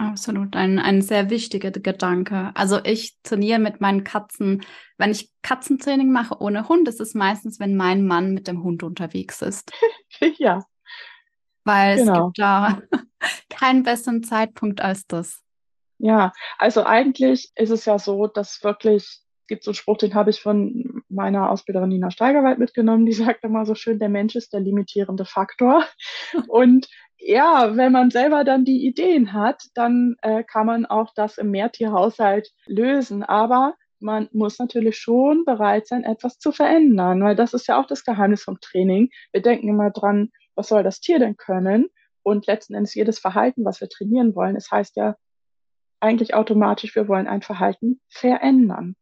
Absolut, 0.00 0.54
ein, 0.54 0.78
ein 0.78 1.02
sehr 1.02 1.28
wichtiger 1.28 1.72
Gedanke. 1.72 2.52
Also 2.54 2.78
ich 2.84 3.18
trainiere 3.24 3.58
mit 3.58 3.80
meinen 3.80 4.04
Katzen, 4.04 4.64
wenn 4.96 5.10
ich 5.10 5.32
Katzentraining 5.42 6.12
mache 6.12 6.40
ohne 6.40 6.68
Hund, 6.68 6.86
ist 6.86 7.00
es 7.00 7.14
meistens, 7.14 7.58
wenn 7.58 7.76
mein 7.76 8.06
Mann 8.06 8.32
mit 8.32 8.46
dem 8.46 8.62
Hund 8.62 8.84
unterwegs 8.84 9.42
ist. 9.42 9.72
ja. 10.38 10.64
Weil 11.64 11.96
genau. 11.96 12.12
es 12.12 12.24
gibt 12.26 12.38
da 12.38 12.80
keinen 13.50 13.82
besseren 13.82 14.22
Zeitpunkt 14.22 14.80
als 14.80 15.04
das. 15.08 15.42
Ja, 15.98 16.32
also 16.58 16.84
eigentlich 16.84 17.50
ist 17.56 17.70
es 17.70 17.84
ja 17.84 17.98
so, 17.98 18.28
dass 18.28 18.62
wirklich, 18.62 19.02
es 19.02 19.46
gibt 19.48 19.64
so 19.64 19.72
einen 19.72 19.74
Spruch, 19.74 19.98
den 19.98 20.14
habe 20.14 20.30
ich 20.30 20.40
von 20.40 21.02
meiner 21.08 21.50
Ausbilderin 21.50 21.88
Nina 21.88 22.12
Steigerwald 22.12 22.60
mitgenommen, 22.60 23.04
die 23.04 23.12
sagt 23.14 23.42
immer 23.42 23.66
so 23.66 23.74
schön, 23.74 23.98
der 23.98 24.10
Mensch 24.10 24.36
ist 24.36 24.52
der 24.52 24.60
limitierende 24.60 25.24
Faktor. 25.24 25.84
Und 26.46 26.86
ja, 27.18 27.76
wenn 27.76 27.92
man 27.92 28.10
selber 28.10 28.44
dann 28.44 28.64
die 28.64 28.86
Ideen 28.86 29.32
hat, 29.32 29.64
dann 29.74 30.16
äh, 30.22 30.44
kann 30.44 30.66
man 30.66 30.86
auch 30.86 31.12
das 31.14 31.38
im 31.38 31.50
Mehrtierhaushalt 31.50 32.52
lösen. 32.66 33.22
Aber 33.22 33.74
man 34.00 34.28
muss 34.32 34.58
natürlich 34.58 34.96
schon 34.98 35.44
bereit 35.44 35.86
sein, 35.86 36.04
etwas 36.04 36.38
zu 36.38 36.52
verändern, 36.52 37.22
weil 37.22 37.34
das 37.34 37.54
ist 37.54 37.66
ja 37.66 37.80
auch 37.80 37.86
das 37.86 38.04
Geheimnis 38.04 38.44
vom 38.44 38.60
Training. 38.60 39.10
Wir 39.32 39.42
denken 39.42 39.68
immer 39.68 39.90
dran, 39.90 40.30
was 40.54 40.68
soll 40.68 40.82
das 40.82 41.00
Tier 41.00 41.18
denn 41.18 41.36
können? 41.36 41.88
Und 42.22 42.46
letzten 42.46 42.74
Endes 42.74 42.94
jedes 42.94 43.18
Verhalten, 43.18 43.64
was 43.64 43.80
wir 43.80 43.88
trainieren 43.88 44.34
wollen, 44.34 44.56
es 44.56 44.70
heißt 44.70 44.96
ja 44.96 45.16
eigentlich 46.00 46.34
automatisch, 46.34 46.94
wir 46.94 47.08
wollen 47.08 47.26
ein 47.26 47.42
Verhalten 47.42 48.00
verändern. 48.08 48.94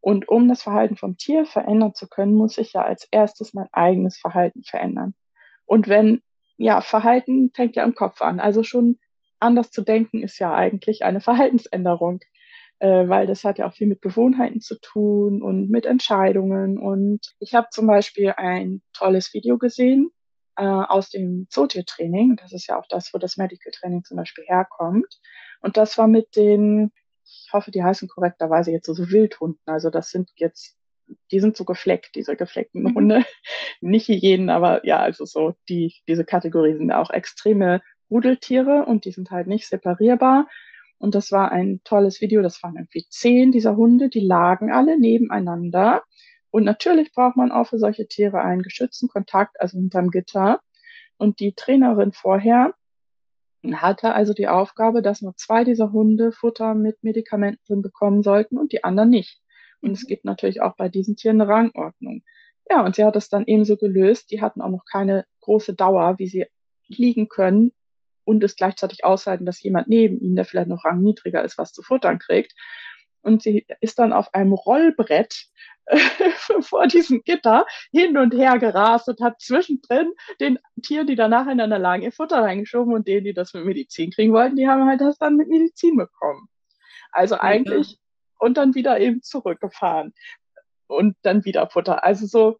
Und 0.00 0.28
um 0.28 0.48
das 0.48 0.62
Verhalten 0.62 0.96
vom 0.96 1.18
Tier 1.18 1.44
verändern 1.44 1.94
zu 1.94 2.08
können, 2.08 2.34
muss 2.34 2.56
ich 2.56 2.72
ja 2.72 2.82
als 2.82 3.06
erstes 3.10 3.52
mein 3.52 3.68
eigenes 3.72 4.18
Verhalten 4.18 4.62
verändern. 4.62 5.14
Und 5.66 5.88
wenn 5.88 6.22
ja, 6.60 6.82
Verhalten 6.82 7.50
fängt 7.54 7.74
ja 7.76 7.84
im 7.84 7.94
Kopf 7.94 8.20
an. 8.20 8.38
Also 8.38 8.62
schon 8.62 8.98
anders 9.40 9.70
zu 9.70 9.82
denken 9.82 10.22
ist 10.22 10.38
ja 10.38 10.54
eigentlich 10.54 11.04
eine 11.04 11.20
Verhaltensänderung, 11.22 12.20
äh, 12.80 13.08
weil 13.08 13.26
das 13.26 13.44
hat 13.44 13.58
ja 13.58 13.66
auch 13.66 13.72
viel 13.72 13.86
mit 13.86 14.02
Gewohnheiten 14.02 14.60
zu 14.60 14.78
tun 14.78 15.42
und 15.42 15.70
mit 15.70 15.86
Entscheidungen. 15.86 16.78
Und 16.78 17.20
ich 17.38 17.54
habe 17.54 17.68
zum 17.70 17.86
Beispiel 17.86 18.34
ein 18.36 18.82
tolles 18.92 19.32
Video 19.32 19.56
gesehen 19.56 20.10
äh, 20.56 20.64
aus 20.64 21.08
dem 21.08 21.46
Zootiertraining. 21.48 22.36
Das 22.36 22.52
ist 22.52 22.66
ja 22.66 22.78
auch 22.78 22.86
das, 22.90 23.14
wo 23.14 23.18
das 23.18 23.38
Medical 23.38 23.72
Training 23.72 24.04
zum 24.04 24.18
Beispiel 24.18 24.44
herkommt. 24.46 25.18
Und 25.62 25.78
das 25.78 25.96
war 25.96 26.08
mit 26.08 26.36
den, 26.36 26.92
ich 27.24 27.48
hoffe, 27.54 27.70
die 27.70 27.82
heißen 27.82 28.06
korrekterweise 28.08 28.70
jetzt 28.70 28.84
so, 28.84 28.92
so 28.92 29.08
Wildhunden. 29.08 29.62
Also 29.64 29.88
das 29.88 30.10
sind 30.10 30.30
jetzt 30.36 30.76
die 31.30 31.40
sind 31.40 31.56
so 31.56 31.64
gefleckt, 31.64 32.14
diese 32.14 32.36
gefleckten 32.36 32.82
mhm. 32.82 32.94
Hunde. 32.94 33.24
Nicht 33.80 34.08
jeden, 34.08 34.50
aber 34.50 34.86
ja, 34.86 34.98
also 34.98 35.24
so 35.24 35.54
die, 35.68 35.94
diese 36.08 36.24
Kategorie 36.24 36.74
sind 36.76 36.92
auch 36.92 37.10
extreme 37.10 37.80
Rudeltiere 38.10 38.84
und 38.86 39.04
die 39.04 39.12
sind 39.12 39.30
halt 39.30 39.46
nicht 39.46 39.68
separierbar. 39.68 40.48
Und 40.98 41.14
das 41.14 41.32
war 41.32 41.52
ein 41.52 41.80
tolles 41.84 42.20
Video. 42.20 42.42
Das 42.42 42.62
waren 42.62 42.76
irgendwie 42.76 43.06
zehn 43.08 43.52
dieser 43.52 43.76
Hunde, 43.76 44.08
die 44.08 44.20
lagen 44.20 44.70
alle 44.72 44.98
nebeneinander. 44.98 46.02
Und 46.50 46.64
natürlich 46.64 47.12
braucht 47.12 47.36
man 47.36 47.52
auch 47.52 47.68
für 47.68 47.78
solche 47.78 48.08
Tiere 48.08 48.42
einen 48.42 48.62
geschützten 48.62 49.08
Kontakt, 49.08 49.60
also 49.60 49.78
hinterm 49.78 50.10
Gitter. 50.10 50.60
Und 51.16 51.40
die 51.40 51.54
Trainerin 51.54 52.12
vorher 52.12 52.74
hatte 53.72 54.14
also 54.14 54.32
die 54.32 54.48
Aufgabe, 54.48 55.02
dass 55.02 55.22
nur 55.22 55.36
zwei 55.36 55.64
dieser 55.64 55.92
Hunde 55.92 56.32
Futter 56.32 56.74
mit 56.74 57.02
Medikamenten 57.02 57.82
bekommen 57.82 58.22
sollten 58.22 58.58
und 58.58 58.72
die 58.72 58.84
anderen 58.84 59.10
nicht. 59.10 59.40
Und 59.80 59.92
es 59.92 60.04
mhm. 60.04 60.08
gibt 60.08 60.24
natürlich 60.24 60.60
auch 60.60 60.76
bei 60.76 60.88
diesen 60.88 61.16
Tieren 61.16 61.40
eine 61.40 61.50
Rangordnung. 61.50 62.22
Ja, 62.68 62.84
und 62.84 62.94
sie 62.94 63.04
hat 63.04 63.16
es 63.16 63.28
dann 63.28 63.46
ebenso 63.46 63.76
gelöst. 63.76 64.30
Die 64.30 64.40
hatten 64.40 64.60
auch 64.60 64.70
noch 64.70 64.84
keine 64.84 65.24
große 65.40 65.74
Dauer, 65.74 66.18
wie 66.18 66.28
sie 66.28 66.46
liegen 66.86 67.28
können 67.28 67.72
und 68.24 68.44
es 68.44 68.56
gleichzeitig 68.56 69.04
aushalten, 69.04 69.46
dass 69.46 69.62
jemand 69.62 69.88
neben 69.88 70.20
ihnen, 70.20 70.36
der 70.36 70.44
vielleicht 70.44 70.68
noch 70.68 70.84
rangniedriger 70.84 71.42
ist, 71.42 71.58
was 71.58 71.72
zu 71.72 71.82
futtern 71.82 72.18
kriegt. 72.18 72.54
Und 73.22 73.42
sie 73.42 73.66
ist 73.80 73.98
dann 73.98 74.12
auf 74.12 74.32
einem 74.34 74.52
Rollbrett 74.52 75.46
vor 76.60 76.86
diesem 76.86 77.22
Gitter 77.22 77.66
hin 77.90 78.16
und 78.16 78.34
her 78.34 78.58
gerast 78.58 79.08
und 79.08 79.20
hat 79.20 79.40
zwischendrin 79.40 80.12
den 80.40 80.58
Tieren, 80.82 81.06
die 81.06 81.16
danach 81.16 81.46
in 81.48 81.60
einer 81.60 81.78
Lage 81.78 82.04
ihr 82.04 82.12
Futter 82.12 82.42
reingeschoben 82.42 82.94
und 82.94 83.08
denen, 83.08 83.24
die 83.24 83.34
das 83.34 83.52
mit 83.52 83.64
Medizin 83.64 84.10
kriegen 84.10 84.32
wollten, 84.32 84.56
die 84.56 84.68
haben 84.68 84.86
halt 84.86 85.00
das 85.00 85.18
dann 85.18 85.36
mit 85.36 85.48
Medizin 85.48 85.96
bekommen. 85.96 86.48
Also 87.12 87.36
eigentlich 87.38 87.98
und 88.40 88.56
dann 88.56 88.74
wieder 88.74 88.98
eben 88.98 89.22
zurückgefahren 89.22 90.12
und 90.88 91.16
dann 91.22 91.44
wieder 91.44 91.68
Futter. 91.68 92.04
Also 92.04 92.26
so, 92.26 92.58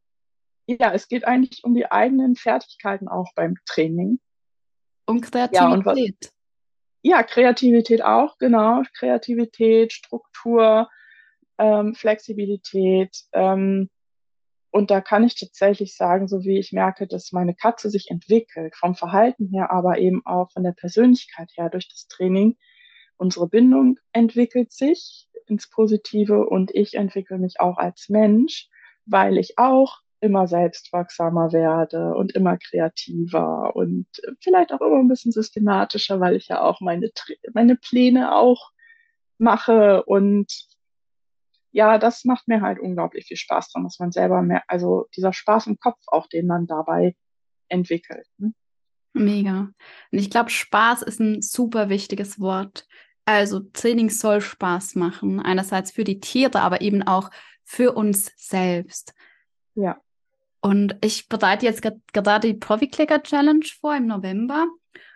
ja, 0.67 0.93
es 0.93 1.09
geht 1.09 1.27
eigentlich 1.27 1.65
um 1.65 1.75
die 1.75 1.91
eigenen 1.91 2.37
Fertigkeiten 2.37 3.09
auch 3.09 3.33
beim 3.35 3.57
Training. 3.67 4.21
Um 5.07 5.21
Kreativität. 5.21 6.31
Ja, 7.03 7.17
ja, 7.17 7.23
Kreativität 7.23 8.03
auch, 8.03 8.39
genau. 8.39 8.83
Kreativität, 8.95 9.93
Struktur, 9.93 10.89
ähm, 11.59 11.95
Flexibilität. 11.95 13.17
Ähm, 13.33 13.89
und 14.71 14.91
da 14.93 15.01
kann 15.01 15.25
ich 15.25 15.35
tatsächlich 15.35 15.97
sagen, 15.97 16.29
so 16.29 16.45
wie 16.45 16.59
ich 16.59 16.71
merke, 16.71 17.09
dass 17.09 17.33
meine 17.33 17.55
Katze 17.55 17.91
sich 17.91 18.11
entwickelt, 18.11 18.77
vom 18.77 18.95
Verhalten 18.95 19.49
her, 19.49 19.73
aber 19.73 19.99
eben 19.99 20.25
auch 20.25 20.53
von 20.53 20.63
der 20.63 20.73
Persönlichkeit 20.73 21.51
her 21.57 21.71
durch 21.71 21.89
das 21.89 22.07
Training. 22.07 22.57
Unsere 23.17 23.49
Bindung 23.49 23.99
entwickelt 24.13 24.73
sich 24.73 25.30
ins 25.51 25.69
Positive 25.69 26.47
und 26.47 26.71
ich 26.75 26.95
entwickle 26.95 27.39
mich 27.39 27.61
auch 27.61 27.77
als 27.77 28.09
Mensch, 28.09 28.69
weil 29.07 29.39
ich 29.39 29.59
auch 29.59 29.99
immer 30.21 30.47
selbstwirksamer 30.47 31.53
werde 31.53 32.15
und 32.15 32.33
immer 32.35 32.59
kreativer 32.59 33.75
und 33.75 34.07
vielleicht 34.41 34.73
auch 34.73 34.81
immer 34.81 34.99
ein 34.99 35.09
bisschen 35.09 35.33
systematischer, 35.33 36.21
weil 36.21 36.37
ich 36.37 36.49
ja 36.49 36.61
auch 36.61 36.81
meine, 36.81 37.11
meine 37.55 37.77
Pläne 37.77 38.37
auch 38.37 38.71
mache 39.39 40.05
und 40.05 40.47
ja, 41.73 41.99
das 41.99 42.25
macht 42.25 42.49
mir 42.49 42.61
halt 42.61 42.79
unglaublich 42.79 43.27
viel 43.27 43.37
Spaß 43.37 43.71
dran, 43.73 43.85
dass 43.85 43.99
man 43.99 44.13
selber 44.13 44.43
mehr, 44.43 44.63
also 44.67 45.07
dieser 45.17 45.33
Spaß 45.33 45.69
im 45.69 45.79
Kopf 45.79 46.01
auch, 46.09 46.27
den 46.27 46.47
man 46.47 46.67
dabei 46.67 47.15
entwickelt. 47.69 48.27
Ne? 48.39 48.53
Mega. 49.13 49.71
Und 50.13 50.19
ich 50.19 50.31
glaube, 50.31 50.51
Spaß 50.51 51.03
ist 51.03 51.21
ein 51.21 51.43
super 51.43 51.89
wichtiges 51.89 52.41
Wort. 52.41 52.87
Also 53.25 53.61
Training 53.61 54.11
soll 54.11 54.41
Spaß 54.41 54.97
machen. 54.97 55.41
Einerseits 55.41 55.93
für 55.93 56.05
die 56.05 56.21
Tiere, 56.21 56.61
aber 56.61 56.81
eben 56.81 57.03
auch 57.03 57.31
für 57.65 57.93
uns 57.93 58.33
selbst. 58.37 59.15
Ja. 59.75 60.01
Und 60.61 60.97
ich 61.01 61.29
bereite 61.29 61.65
jetzt 61.67 61.83
gerade 62.13 62.49
die 62.49 62.55
Profi-Clicker 62.55 63.23
Challenge 63.23 63.65
vor 63.81 63.97
im 63.97 64.07
November. 64.07 64.67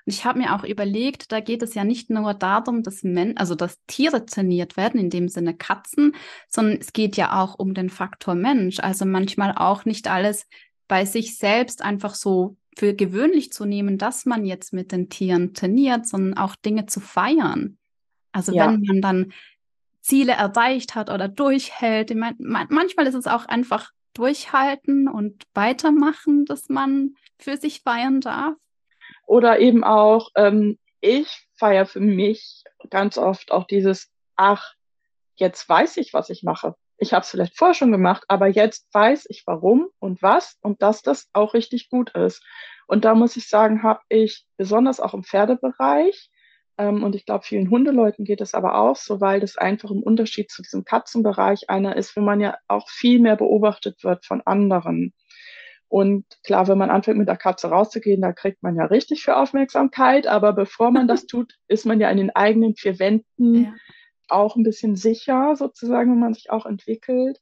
Und 0.06 0.12
ich 0.12 0.24
habe 0.24 0.38
mir 0.38 0.54
auch 0.54 0.64
überlegt, 0.64 1.32
da 1.32 1.40
geht 1.40 1.62
es 1.62 1.74
ja 1.74 1.84
nicht 1.84 2.10
nur 2.10 2.34
darum, 2.34 2.82
dass 2.82 3.02
Men 3.02 3.36
also 3.36 3.54
dass 3.54 3.82
Tiere 3.86 4.24
trainiert 4.24 4.76
werden, 4.76 5.00
in 5.00 5.10
dem 5.10 5.28
Sinne 5.28 5.54
Katzen, 5.54 6.14
sondern 6.48 6.78
es 6.80 6.92
geht 6.92 7.16
ja 7.16 7.42
auch 7.42 7.58
um 7.58 7.74
den 7.74 7.90
Faktor 7.90 8.34
Mensch. 8.34 8.80
Also 8.80 9.04
manchmal 9.04 9.54
auch 9.56 9.84
nicht 9.84 10.08
alles 10.08 10.46
bei 10.88 11.04
sich 11.04 11.36
selbst 11.36 11.82
einfach 11.82 12.14
so 12.14 12.56
für 12.76 12.94
gewöhnlich 12.94 13.52
zu 13.52 13.64
nehmen, 13.64 13.98
dass 13.98 14.26
man 14.26 14.44
jetzt 14.44 14.72
mit 14.72 14.92
den 14.92 15.08
Tieren 15.08 15.54
trainiert, 15.54 16.06
sondern 16.06 16.36
auch 16.36 16.56
Dinge 16.56 16.86
zu 16.86 17.00
feiern. 17.00 17.78
Also 18.35 18.53
ja. 18.53 18.66
wenn 18.66 18.83
man 18.83 19.01
dann 19.01 19.33
Ziele 20.01 20.33
erreicht 20.33 20.94
hat 20.94 21.09
oder 21.09 21.29
durchhält, 21.29 22.14
mein, 22.14 22.37
manchmal 22.38 23.07
ist 23.07 23.14
es 23.14 23.27
auch 23.27 23.47
einfach 23.47 23.90
durchhalten 24.12 25.09
und 25.09 25.44
weitermachen, 25.55 26.44
dass 26.44 26.68
man 26.68 27.14
für 27.38 27.57
sich 27.57 27.81
feiern 27.81 28.20
darf. 28.20 28.57
Oder 29.27 29.61
eben 29.61 29.85
auch, 29.85 30.31
ähm, 30.37 30.79
ich 31.01 31.49
feiere 31.55 31.87
für 31.87 32.01
mich 32.01 32.64
ganz 32.90 33.16
oft 33.16 33.53
auch 33.53 33.66
dieses, 33.66 34.11
ach, 34.37 34.75
jetzt 35.37 35.68
weiß 35.68 35.97
ich, 35.97 36.12
was 36.12 36.29
ich 36.29 36.42
mache. 36.42 36.75
Ich 36.99 37.12
habe 37.12 37.23
es 37.23 37.31
vielleicht 37.31 37.57
vorher 37.57 37.75
schon 37.75 37.92
gemacht, 37.92 38.25
aber 38.29 38.47
jetzt 38.47 38.92
weiß 38.92 39.27
ich 39.29 39.44
warum 39.47 39.88
und 39.99 40.23
was 40.23 40.59
und 40.61 40.83
dass 40.83 41.03
das 41.03 41.29
auch 41.33 41.55
richtig 41.55 41.88
gut 41.88 42.11
ist. 42.11 42.42
Und 42.87 43.05
da 43.05 43.14
muss 43.14 43.37
ich 43.37 43.49
sagen, 43.49 43.83
habe 43.83 44.01
ich 44.09 44.44
besonders 44.57 45.01
auch 45.01 45.14
im 45.14 45.25
Pferdebereich 45.25 46.31
und 46.76 47.14
ich 47.14 47.24
glaube, 47.24 47.44
vielen 47.44 47.70
Hundeleuten 47.70 48.24
geht 48.24 48.40
es 48.40 48.54
aber 48.54 48.76
auch 48.76 48.96
so, 48.96 49.20
weil 49.20 49.40
das 49.40 49.56
einfach 49.56 49.90
im 49.90 50.02
Unterschied 50.02 50.50
zu 50.50 50.62
diesem 50.62 50.84
Katzenbereich 50.84 51.70
einer 51.70 51.96
ist, 51.96 52.16
wo 52.16 52.20
man 52.20 52.40
ja 52.40 52.56
auch 52.66 52.88
viel 52.88 53.20
mehr 53.20 53.37
beobachtet 53.37 54.02
wird 54.02 54.26
von 54.26 54.42
anderen. 54.44 55.12
Und 55.87 56.24
klar, 56.42 56.66
wenn 56.66 56.78
man 56.78 56.90
anfängt 56.90 57.18
mit 57.18 57.28
der 57.28 57.37
Katze 57.37 57.68
rauszugehen, 57.68 58.20
da 58.20 58.32
kriegt 58.32 58.64
man 58.64 58.74
ja 58.74 58.87
richtig 58.87 59.22
viel 59.22 59.34
Aufmerksamkeit. 59.34 60.26
Aber 60.26 60.52
bevor 60.52 60.90
man 60.90 61.06
das 61.06 61.26
tut, 61.28 61.54
ist 61.68 61.87
man 61.87 62.00
ja 62.00 62.10
in 62.10 62.16
den 62.16 62.34
eigenen 62.34 62.74
vier 62.74 62.98
Wänden 62.98 63.64
ja. 63.64 63.74
auch 64.28 64.56
ein 64.56 64.64
bisschen 64.64 64.96
sicher, 64.96 65.54
sozusagen, 65.54 66.10
wenn 66.10 66.18
man 66.18 66.34
sich 66.34 66.50
auch 66.50 66.66
entwickelt. 66.66 67.40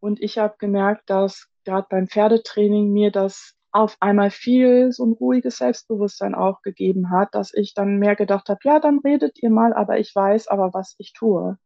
Und 0.00 0.22
ich 0.22 0.38
habe 0.38 0.54
gemerkt, 0.58 1.10
dass 1.10 1.48
gerade 1.66 1.86
beim 1.90 2.08
Pferdetraining 2.08 2.90
mir 2.90 3.10
das 3.10 3.57
auf 3.70 3.96
einmal 4.00 4.30
viel 4.30 4.92
so 4.92 5.04
ein 5.04 5.12
ruhiges 5.12 5.58
Selbstbewusstsein 5.58 6.34
auch 6.34 6.62
gegeben 6.62 7.10
hat, 7.10 7.34
dass 7.34 7.52
ich 7.52 7.74
dann 7.74 7.98
mehr 7.98 8.16
gedacht 8.16 8.48
habe, 8.48 8.60
ja, 8.64 8.80
dann 8.80 9.00
redet 9.00 9.42
ihr 9.42 9.50
mal, 9.50 9.74
aber 9.74 9.98
ich 9.98 10.14
weiß 10.14 10.48
aber, 10.48 10.72
was 10.72 10.94
ich 10.98 11.12
tue. 11.12 11.58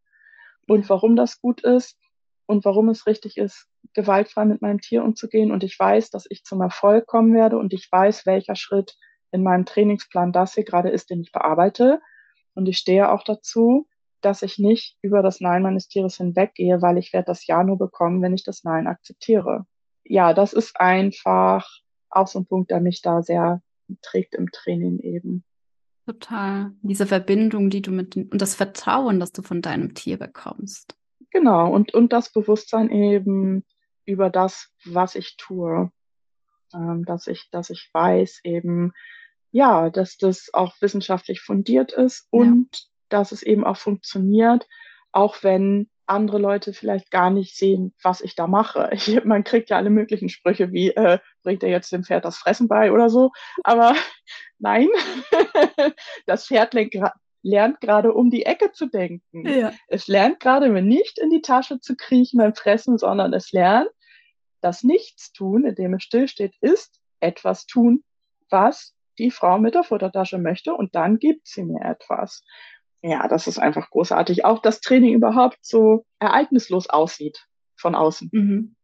Und 0.69 0.89
warum 0.89 1.17
das 1.17 1.41
gut 1.41 1.63
ist 1.63 1.99
und 2.47 2.65
warum 2.65 2.89
es 2.89 3.07
richtig 3.07 3.37
ist, 3.37 3.69
gewaltfrei 3.95 4.45
mit 4.45 4.63
meinem 4.63 4.81
Tier 4.81 5.05
umzugehen. 5.05 5.51
Und 5.53 5.65
ich 5.65 5.79
weiß, 5.79 6.11
dass 6.11 6.27
ich 6.29 6.45
zum 6.45 6.61
Erfolg 6.61 7.07
kommen 7.07 7.35
werde 7.35 7.59
und 7.59 7.73
ich 7.73 7.91
weiß, 7.91 8.27
welcher 8.27 8.57
Schritt 8.57 8.97
in 9.31 9.43
meinem 9.43 9.65
Trainingsplan 9.65 10.33
das 10.33 10.55
hier 10.55 10.65
gerade 10.65 10.91
ist, 10.91 11.11
den 11.11 11.23
ich 11.23 11.33
bearbeite. 11.33 12.01
Und 12.55 12.69
ich 12.69 12.79
stehe 12.79 13.11
auch 13.11 13.25
dazu, 13.25 13.87
dass 14.21 14.43
ich 14.43 14.59
nicht 14.59 14.97
über 15.03 15.23
das 15.23 15.41
Nein 15.41 15.63
meines 15.63 15.89
Tieres 15.89 16.17
hinweggehe, 16.17 16.81
weil 16.83 16.99
ich 16.99 17.13
werde 17.13 17.27
das 17.27 17.47
Ja 17.47 17.65
nur 17.65 17.79
bekommen, 17.79 18.23
wenn 18.23 18.35
ich 18.35 18.45
das 18.45 18.63
Nein 18.65 18.87
akzeptiere. 18.87 19.67
Ja, 20.05 20.35
das 20.35 20.53
ist 20.53 20.79
einfach 20.81 21.69
auch 22.13 22.27
so 22.27 22.39
ein 22.39 22.47
Punkt, 22.47 22.71
der 22.71 22.81
mich 22.81 23.03
da 23.03 23.23
sehr 23.23 23.63
trägt 24.03 24.35
im 24.35 24.51
Training 24.51 24.99
eben. 25.01 25.45
Total. 26.07 26.73
Diese 26.83 27.07
Verbindung, 27.07 27.71
die 27.71 27.83
du 27.83 27.91
mit 27.91 28.17
und 28.17 28.43
das 28.43 28.55
Vertrauen, 28.55 29.21
das 29.21 29.33
du 29.33 29.43
von 29.43 29.63
deinem 29.63 29.95
Tier 29.95 30.19
bekommst. 30.19 30.97
Genau, 31.31 31.73
und, 31.73 31.95
und 31.95 32.13
das 32.13 32.33
Bewusstsein 32.33 32.91
eben 32.91 33.65
über 34.05 34.29
das, 34.29 34.71
was 34.85 35.15
ich 35.15 35.37
tue. 35.37 35.91
Ähm, 36.75 37.05
dass 37.05 37.27
ich, 37.27 37.49
dass 37.51 37.71
ich 37.71 37.91
weiß 37.93 38.41
eben, 38.45 38.93
ja, 39.51 39.91
dass 39.91 40.17
das 40.17 40.49
auch 40.53 40.75
wissenschaftlich 40.81 41.41
fundiert 41.41 41.93
ist 41.93 42.27
und 42.31 42.69
ja. 42.77 42.83
dass 43.11 43.33
es 43.33 43.43
eben 43.43 43.65
auch 43.65 43.77
funktioniert, 43.77 44.67
auch 45.13 45.43
wenn 45.43 45.91
andere 46.13 46.39
Leute 46.39 46.73
vielleicht 46.73 47.11
gar 47.11 47.31
nicht 47.31 47.57
sehen, 47.57 47.95
was 48.03 48.21
ich 48.21 48.35
da 48.35 48.47
mache. 48.47 48.91
Ich, 48.93 49.25
man 49.25 49.45
kriegt 49.45 49.71
ja 49.71 49.77
alle 49.77 49.91
möglichen 49.91 50.29
Sprüche 50.29 50.73
wie, 50.73 50.91
äh, 50.91 51.19
bringt 51.43 51.63
er 51.63 51.71
jetzt 51.71 51.93
dem 51.93 52.05
Pferd 52.05 52.25
das 52.25 52.39
Fressen 52.39 52.69
bei 52.69 52.93
oder 52.93 53.11
so. 53.11 53.31
Aber 53.65 53.95
nein, 54.59 54.89
das 56.27 56.47
Pferd 56.47 56.75
lernt 57.43 57.81
gerade 57.81 58.13
um 58.13 58.31
die 58.31 58.47
Ecke 58.47 58.73
zu 58.73 58.87
denken. 58.87 59.49
Ja. 59.49 59.73
Es 59.89 60.07
lernt 60.07 60.41
gerade 60.41 60.71
nicht 60.83 61.19
in 61.19 61.31
die 61.31 61.43
Tasche 61.43 61.81
zu 61.81 61.97
kriechen 61.97 62.39
beim 62.39 62.55
Fressen, 62.55 62.99
sondern 62.99 63.33
es 63.33 63.53
lernt, 63.53 63.91
das 64.61 64.85
Nichtstun, 64.85 65.65
indem 65.65 65.95
es 65.95 66.05
stillsteht, 66.05 66.55
ist 66.61 67.01
etwas 67.19 67.67
tun, 67.67 68.05
was 68.49 68.95
die 69.19 69.31
Frau 69.31 69.59
mit 69.59 69.75
der 69.75 69.85
Futtertasche 69.85 70.39
möchte 70.39 70.75
und 70.75 70.95
dann 70.95 71.19
gibt 71.19 71.47
sie 71.47 71.65
mir 71.65 71.83
etwas 71.83 72.45
ja, 73.03 73.27
das 73.27 73.47
ist 73.47 73.59
einfach 73.59 73.91
großartig. 73.91 74.45
Auch 74.45 74.61
das 74.61 74.81
Training 74.81 75.15
überhaupt 75.15 75.59
so 75.61 76.07
ereignislos 76.21 76.89
aussieht 76.89 77.47
von 77.77 77.95
außen. 77.95 78.31
Mhm. 78.33 78.77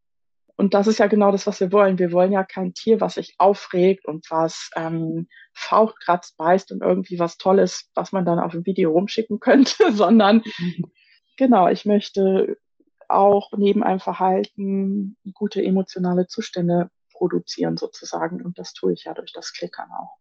Und 0.56 0.74
das 0.74 0.88
ist 0.88 0.98
ja 0.98 1.06
genau 1.06 1.30
das, 1.30 1.46
was 1.46 1.60
wir 1.60 1.70
wollen. 1.70 2.00
Wir 2.00 2.10
wollen 2.10 2.32
ja 2.32 2.42
kein 2.42 2.74
Tier, 2.74 3.00
was 3.00 3.14
sich 3.14 3.36
aufregt 3.38 4.06
und 4.06 4.28
was 4.28 4.70
ähm, 4.74 5.28
faucht, 5.54 6.00
kratzt, 6.00 6.36
beißt 6.36 6.72
und 6.72 6.82
irgendwie 6.82 7.20
was 7.20 7.38
Tolles, 7.38 7.88
was 7.94 8.10
man 8.10 8.24
dann 8.24 8.40
auf 8.40 8.50
dem 8.50 8.66
Video 8.66 8.90
rumschicken 8.90 9.38
könnte, 9.40 9.92
sondern 9.92 10.42
mhm. 10.58 10.90
genau, 11.36 11.68
ich 11.68 11.84
möchte 11.84 12.58
auch 13.06 13.52
neben 13.56 13.84
einem 13.84 14.00
Verhalten 14.00 15.16
gute 15.32 15.62
emotionale 15.62 16.26
Zustände 16.26 16.90
produzieren 17.12 17.76
sozusagen. 17.76 18.42
Und 18.42 18.58
das 18.58 18.72
tue 18.72 18.92
ich 18.92 19.04
ja 19.04 19.14
durch 19.14 19.32
das 19.32 19.52
Klickern 19.52 19.90
auch. 19.92 20.18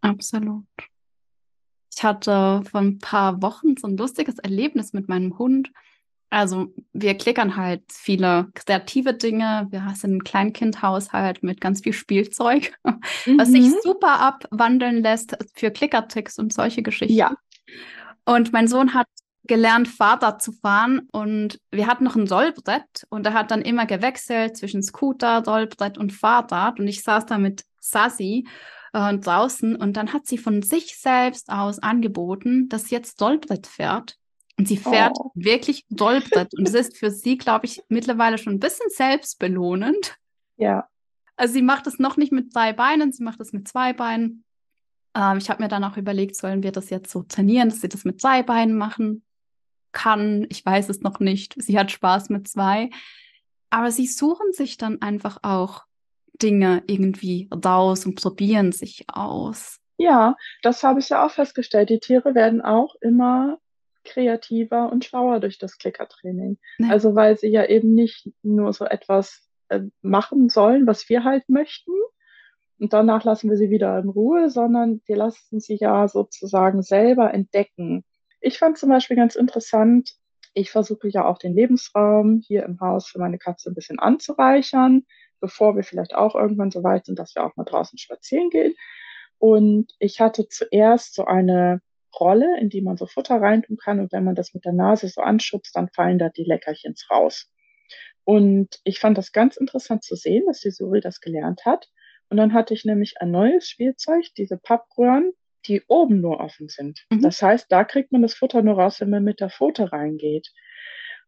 Absolut. 0.00 0.64
Ich 1.96 2.04
hatte 2.04 2.62
vor 2.70 2.80
ein 2.80 2.98
paar 2.98 3.40
Wochen 3.40 3.76
so 3.78 3.86
ein 3.86 3.96
lustiges 3.96 4.38
Erlebnis 4.38 4.92
mit 4.92 5.08
meinem 5.08 5.38
Hund. 5.38 5.70
Also 6.28 6.74
wir 6.92 7.16
klickern 7.16 7.56
halt 7.56 7.84
viele 7.90 8.48
kreative 8.54 9.14
Dinge. 9.14 9.66
Wir 9.70 9.94
sind 9.94 10.16
ein 10.16 10.24
Kleinkindhaushalt 10.24 11.42
mit 11.42 11.60
ganz 11.60 11.82
viel 11.82 11.94
Spielzeug, 11.94 12.72
mhm. 12.84 12.98
was 13.38 13.48
sich 13.48 13.66
mhm. 13.66 13.76
super 13.82 14.20
abwandeln 14.20 15.02
lässt 15.02 15.38
für 15.54 15.70
Klickertricks 15.70 16.38
und 16.38 16.52
solche 16.52 16.82
Geschichten. 16.82 17.14
Ja. 17.14 17.34
Und 18.26 18.52
mein 18.52 18.68
Sohn 18.68 18.92
hat 18.92 19.06
gelernt, 19.44 19.88
Fahrrad 19.88 20.42
zu 20.42 20.52
fahren 20.52 21.08
und 21.12 21.60
wir 21.70 21.86
hatten 21.86 22.04
noch 22.04 22.16
ein 22.16 22.26
Sollbrett 22.26 23.06
und 23.08 23.24
er 23.24 23.32
hat 23.32 23.50
dann 23.52 23.62
immer 23.62 23.86
gewechselt 23.86 24.56
zwischen 24.56 24.82
Scooter, 24.82 25.44
Sollbrett 25.44 25.96
und 25.96 26.12
Fahrrad 26.12 26.80
und 26.80 26.88
ich 26.88 27.02
saß 27.04 27.26
da 27.26 27.38
mit 27.38 27.64
Sassy 27.80 28.44
äh, 28.96 29.18
draußen 29.18 29.76
und 29.76 29.96
dann 29.96 30.14
hat 30.14 30.26
sie 30.26 30.38
von 30.38 30.62
sich 30.62 30.98
selbst 30.98 31.50
aus 31.50 31.78
angeboten, 31.78 32.68
dass 32.70 32.86
sie 32.86 32.94
jetzt 32.94 33.20
Dollbrett 33.20 33.66
fährt. 33.66 34.16
Und 34.58 34.66
sie 34.66 34.78
fährt 34.78 35.18
oh. 35.20 35.32
wirklich 35.34 35.84
Dollbrett. 35.90 36.54
und 36.56 36.66
es 36.66 36.72
ist 36.72 36.96
für 36.96 37.10
sie, 37.10 37.36
glaube 37.36 37.66
ich, 37.66 37.82
mittlerweile 37.90 38.38
schon 38.38 38.54
ein 38.54 38.60
bisschen 38.60 38.88
selbstbelohnend. 38.88 40.16
Ja. 40.56 40.88
Also 41.36 41.52
sie 41.52 41.62
macht 41.62 41.86
es 41.86 41.98
noch 41.98 42.16
nicht 42.16 42.32
mit 42.32 42.54
drei 42.54 42.72
Beinen, 42.72 43.12
sie 43.12 43.22
macht 43.22 43.38
es 43.40 43.52
mit 43.52 43.68
zwei 43.68 43.92
Beinen. 43.92 44.44
Ähm, 45.14 45.36
ich 45.36 45.50
habe 45.50 45.62
mir 45.62 45.68
dann 45.68 45.84
auch 45.84 45.98
überlegt, 45.98 46.34
sollen 46.34 46.62
wir 46.62 46.72
das 46.72 46.88
jetzt 46.88 47.10
so 47.10 47.22
trainieren, 47.22 47.68
dass 47.68 47.82
sie 47.82 47.90
das 47.90 48.06
mit 48.06 48.18
zwei 48.18 48.42
Beinen 48.42 48.78
machen 48.78 49.22
kann. 49.92 50.46
Ich 50.48 50.64
weiß 50.64 50.88
es 50.88 51.02
noch 51.02 51.20
nicht. 51.20 51.54
Sie 51.58 51.78
hat 51.78 51.90
Spaß 51.90 52.30
mit 52.30 52.48
zwei. 52.48 52.88
Aber 53.68 53.90
sie 53.90 54.06
suchen 54.06 54.54
sich 54.54 54.78
dann 54.78 55.02
einfach 55.02 55.40
auch 55.42 55.84
Dinge 56.42 56.82
irgendwie 56.86 57.48
raus 57.64 58.06
und 58.06 58.20
probieren 58.20 58.72
sich 58.72 59.04
aus. 59.12 59.78
Ja, 59.98 60.36
das 60.62 60.82
habe 60.82 61.00
ich 61.00 61.08
ja 61.08 61.24
auch 61.24 61.30
festgestellt. 61.30 61.90
Die 61.90 62.00
Tiere 62.00 62.34
werden 62.34 62.60
auch 62.60 62.94
immer 63.00 63.58
kreativer 64.04 64.92
und 64.92 65.04
schlauer 65.04 65.40
durch 65.40 65.58
das 65.58 65.78
Klickertraining. 65.78 66.58
Nee. 66.78 66.90
Also 66.90 67.14
weil 67.14 67.36
sie 67.38 67.48
ja 67.48 67.64
eben 67.64 67.94
nicht 67.94 68.30
nur 68.42 68.72
so 68.72 68.84
etwas 68.84 69.48
äh, 69.68 69.80
machen 70.02 70.48
sollen, 70.48 70.86
was 70.86 71.08
wir 71.08 71.24
halt 71.24 71.48
möchten, 71.48 71.92
und 72.78 72.92
danach 72.92 73.24
lassen 73.24 73.48
wir 73.48 73.56
sie 73.56 73.70
wieder 73.70 73.98
in 73.98 74.08
Ruhe, 74.08 74.50
sondern 74.50 75.00
wir 75.06 75.16
lassen 75.16 75.60
sie 75.60 75.76
ja 75.76 76.08
sozusagen 76.08 76.82
selber 76.82 77.32
entdecken. 77.32 78.04
Ich 78.40 78.58
fand 78.58 78.76
zum 78.76 78.90
Beispiel 78.90 79.16
ganz 79.16 79.34
interessant, 79.34 80.14
ich 80.52 80.70
versuche 80.70 81.08
ja 81.08 81.26
auch 81.26 81.38
den 81.38 81.54
Lebensraum 81.54 82.40
hier 82.46 82.64
im 82.64 82.80
Haus 82.80 83.08
für 83.08 83.18
meine 83.18 83.38
Katze 83.38 83.70
ein 83.70 83.74
bisschen 83.74 83.98
anzureichern, 83.98 85.04
bevor 85.40 85.76
wir 85.76 85.82
vielleicht 85.82 86.14
auch 86.14 86.34
irgendwann 86.34 86.70
so 86.70 86.82
weit 86.82 87.06
sind, 87.06 87.18
dass 87.18 87.34
wir 87.34 87.44
auch 87.44 87.56
mal 87.56 87.64
draußen 87.64 87.98
spazieren 87.98 88.50
gehen. 88.50 88.74
Und 89.38 89.92
ich 89.98 90.20
hatte 90.20 90.48
zuerst 90.48 91.14
so 91.14 91.24
eine 91.24 91.80
Rolle, 92.18 92.58
in 92.58 92.70
die 92.70 92.80
man 92.80 92.96
so 92.96 93.06
Futter 93.06 93.40
reintun 93.40 93.76
kann. 93.76 94.00
Und 94.00 94.12
wenn 94.12 94.24
man 94.24 94.34
das 94.34 94.54
mit 94.54 94.64
der 94.64 94.72
Nase 94.72 95.08
so 95.08 95.20
anschubst, 95.20 95.76
dann 95.76 95.88
fallen 95.88 96.18
da 96.18 96.28
die 96.30 96.44
Leckerchens 96.44 97.06
raus. 97.10 97.50
Und 98.24 98.80
ich 98.84 98.98
fand 98.98 99.18
das 99.18 99.32
ganz 99.32 99.56
interessant 99.56 100.02
zu 100.02 100.16
sehen, 100.16 100.44
dass 100.46 100.60
die 100.60 100.70
Suri 100.70 101.00
das 101.00 101.20
gelernt 101.20 101.64
hat. 101.64 101.88
Und 102.28 102.38
dann 102.38 102.52
hatte 102.52 102.74
ich 102.74 102.84
nämlich 102.84 103.14
ein 103.20 103.30
neues 103.30 103.68
Spielzeug, 103.68 104.24
diese 104.36 104.56
Pappröhren, 104.56 105.32
die 105.66 105.82
oben 105.86 106.20
nur 106.20 106.40
offen 106.40 106.68
sind. 106.68 107.04
Mhm. 107.10 107.22
Das 107.22 107.40
heißt, 107.42 107.70
da 107.70 107.84
kriegt 107.84 108.12
man 108.12 108.22
das 108.22 108.34
Futter 108.34 108.62
nur 108.62 108.76
raus, 108.76 109.00
wenn 109.00 109.10
man 109.10 109.22
mit 109.22 109.40
der 109.40 109.50
Pfote 109.50 109.92
reingeht. 109.92 110.50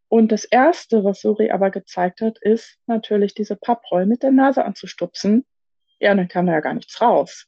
Und 0.08 0.32
das 0.32 0.44
Erste, 0.44 1.04
was 1.04 1.20
Suri 1.20 1.50
aber 1.50 1.70
gezeigt 1.70 2.20
hat, 2.20 2.38
ist 2.38 2.78
natürlich 2.86 3.34
diese 3.34 3.56
Papproll 3.56 4.06
mit 4.06 4.22
der 4.22 4.30
Nase 4.30 4.64
anzustupsen. 4.64 5.44
Ja, 6.00 6.14
dann 6.14 6.28
kam 6.28 6.46
da 6.46 6.52
ja 6.52 6.60
gar 6.60 6.74
nichts 6.74 7.00
raus. 7.00 7.46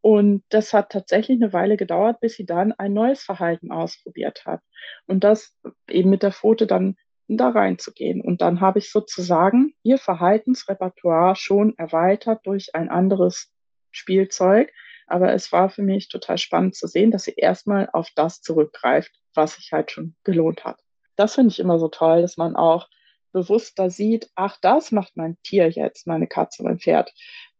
Und 0.00 0.44
das 0.50 0.72
hat 0.72 0.90
tatsächlich 0.90 1.42
eine 1.42 1.52
Weile 1.52 1.76
gedauert, 1.76 2.20
bis 2.20 2.34
sie 2.34 2.46
dann 2.46 2.72
ein 2.72 2.92
neues 2.92 3.22
Verhalten 3.22 3.72
ausprobiert 3.72 4.46
hat. 4.46 4.60
Und 5.06 5.24
das 5.24 5.56
eben 5.88 6.10
mit 6.10 6.22
der 6.22 6.32
Pfote 6.32 6.66
dann 6.66 6.96
da 7.26 7.50
reinzugehen. 7.50 8.20
Und 8.20 8.40
dann 8.40 8.60
habe 8.60 8.78
ich 8.78 8.90
sozusagen 8.90 9.74
ihr 9.82 9.98
Verhaltensrepertoire 9.98 11.36
schon 11.36 11.76
erweitert 11.76 12.46
durch 12.46 12.74
ein 12.74 12.88
anderes 12.88 13.52
Spielzeug, 13.90 14.72
aber 15.06 15.32
es 15.32 15.52
war 15.52 15.70
für 15.70 15.82
mich 15.82 16.08
total 16.08 16.38
spannend 16.38 16.74
zu 16.74 16.86
sehen, 16.86 17.10
dass 17.10 17.24
sie 17.24 17.34
erstmal 17.34 17.88
auf 17.92 18.08
das 18.14 18.40
zurückgreift, 18.40 19.12
was 19.34 19.54
sich 19.56 19.72
halt 19.72 19.90
schon 19.90 20.14
gelohnt 20.24 20.64
hat. 20.64 20.78
Das 21.18 21.34
finde 21.34 21.50
ich 21.50 21.58
immer 21.58 21.78
so 21.78 21.88
toll, 21.88 22.22
dass 22.22 22.36
man 22.36 22.56
auch 22.56 22.88
bewusster 23.32 23.90
sieht, 23.90 24.30
ach, 24.34 24.56
das 24.60 24.92
macht 24.92 25.16
mein 25.16 25.36
Tier 25.42 25.68
jetzt, 25.68 26.06
meine 26.06 26.26
Katze, 26.26 26.62
mein 26.62 26.78
Pferd, 26.78 27.12